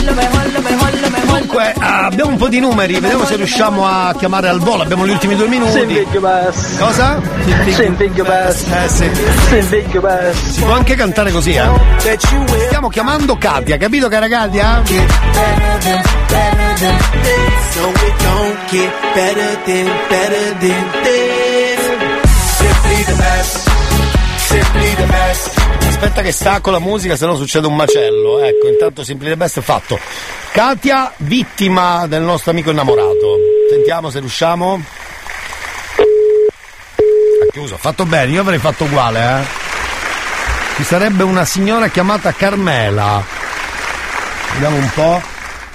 [1.27, 4.83] Comunque, ah, abbiamo un po' di numeri, vediamo se riusciamo a chiamare al volo.
[4.83, 6.07] Abbiamo gli ultimi due minuti.
[6.79, 7.21] Cosa?
[8.85, 9.11] Eh sì.
[10.51, 11.69] Si può anche cantare così, eh.
[12.67, 14.83] Stiamo chiamando Katia, capito cara Katia?
[17.71, 21.81] So it don't get better than, better than this.
[22.57, 23.71] Simply the best.
[24.39, 25.65] Simply the best.
[25.89, 28.41] Aspetta che stacco la musica, se no succede un macello.
[28.41, 29.99] Ecco, intanto Simply the Best è fatto.
[30.53, 33.56] Katia, vittima del nostro amico innamorato.
[33.69, 34.83] Sentiamo se riusciamo.
[37.43, 39.45] Ha chiuso, fatto bene, io avrei fatto uguale, eh.
[40.77, 43.25] Ci sarebbe una signora chiamata Carmela.
[44.53, 45.23] Vediamo un po'.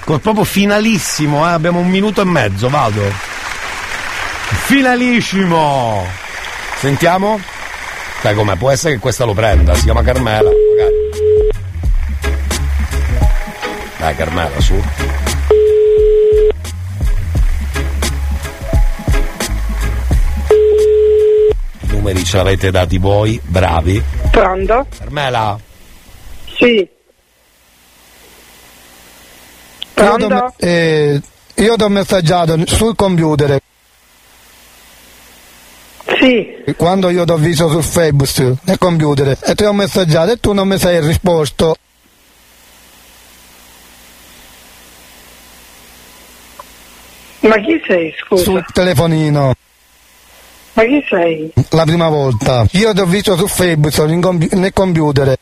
[0.04, 1.52] Col proprio finalissimo, eh.
[1.52, 3.02] Abbiamo un minuto e mezzo, vado.
[4.64, 6.06] Finalissimo!
[6.78, 7.40] Sentiamo?
[8.20, 8.56] Sai com'è?
[8.56, 10.94] Può essere che questa lo prenda, si chiama Carmela, magari.
[13.98, 14.82] Dai Carmela, su.
[22.02, 24.02] Numeri ce l'avete dati voi, bravi.
[24.30, 24.86] Pronto?
[24.98, 25.58] Carmela,
[26.56, 26.88] Sì.
[29.94, 31.20] Io t'ho, eh,
[31.54, 33.60] io t'ho messaggiato sul computer.
[36.18, 36.74] Sì.
[36.76, 40.66] Quando io t'ho visto sul Facebook, nel computer, e ti ho messaggiato e tu non
[40.66, 41.76] mi sei risposto.
[47.40, 48.42] Ma chi sei, scusa?
[48.42, 49.54] Sul telefonino,
[50.74, 51.52] Ma chi sei?
[51.70, 52.66] la prima volta.
[52.72, 55.36] Io ti ho visto su Facebook, in compi- nel computer.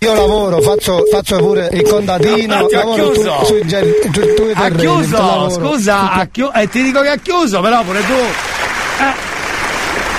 [0.00, 3.38] Io lavoro, faccio, faccio pure il contadino, ha lavoro chiuso?
[3.38, 7.08] su, sui ger- su- sui ha terreni, chiuso, scusa, ha chiuso, eh, ti dico che
[7.08, 8.12] ha chiuso, però pure tu.
[8.12, 9.14] Eh,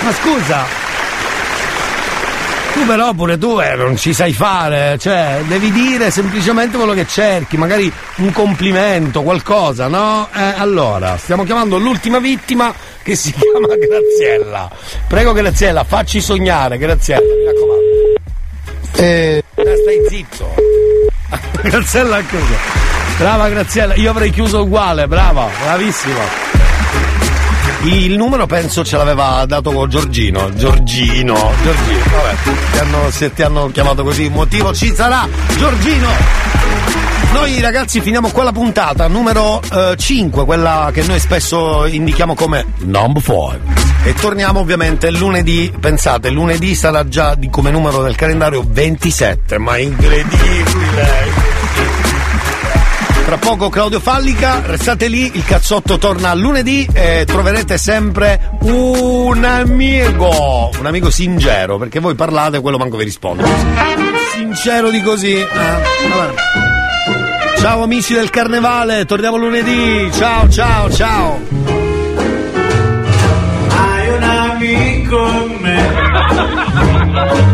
[0.04, 0.64] ma scusa.
[2.74, 7.06] Tu però pure tu eh, non ci sai fare, cioè devi dire semplicemente quello che
[7.06, 10.28] cerchi, magari un complimento, qualcosa, no?
[10.34, 14.68] Eh, allora, stiamo chiamando l'ultima vittima che si chiama Graziella.
[15.06, 17.82] Prego Graziella, facci sognare, Graziella, mi raccomando.
[18.96, 20.54] Eh, Eh, stai zitto.
[21.62, 22.54] Graziella ha chiuso.
[23.18, 26.63] Brava Graziella, io avrei chiuso uguale, brava, bravissima.
[27.84, 30.52] Il numero penso ce l'aveva dato Giorgino.
[30.54, 32.34] Giorgino, Giorgino, vabbè,
[32.72, 35.28] ti hanno, se ti hanno chiamato così, motivo ci sarà.
[35.58, 36.08] Giorgino!
[37.32, 39.60] Noi ragazzi finiamo qua la puntata, numero
[39.96, 43.60] 5, quella che noi spesso indichiamo come number 4.
[44.04, 51.53] E torniamo ovviamente lunedì, pensate, lunedì sarà già come numero del calendario 27, ma incredibile!
[53.34, 60.70] Tra poco Claudio Fallica, restate lì, il cazzotto torna lunedì e troverete sempre un amico,
[60.78, 63.42] un amico sincero, perché voi parlate e quello manco vi risponde.
[64.34, 65.32] Sincero di così.
[65.34, 65.46] eh.
[67.58, 70.08] Ciao amici del carnevale, torniamo lunedì.
[70.12, 71.40] Ciao, ciao, ciao.
[73.68, 75.90] Hai un amico me,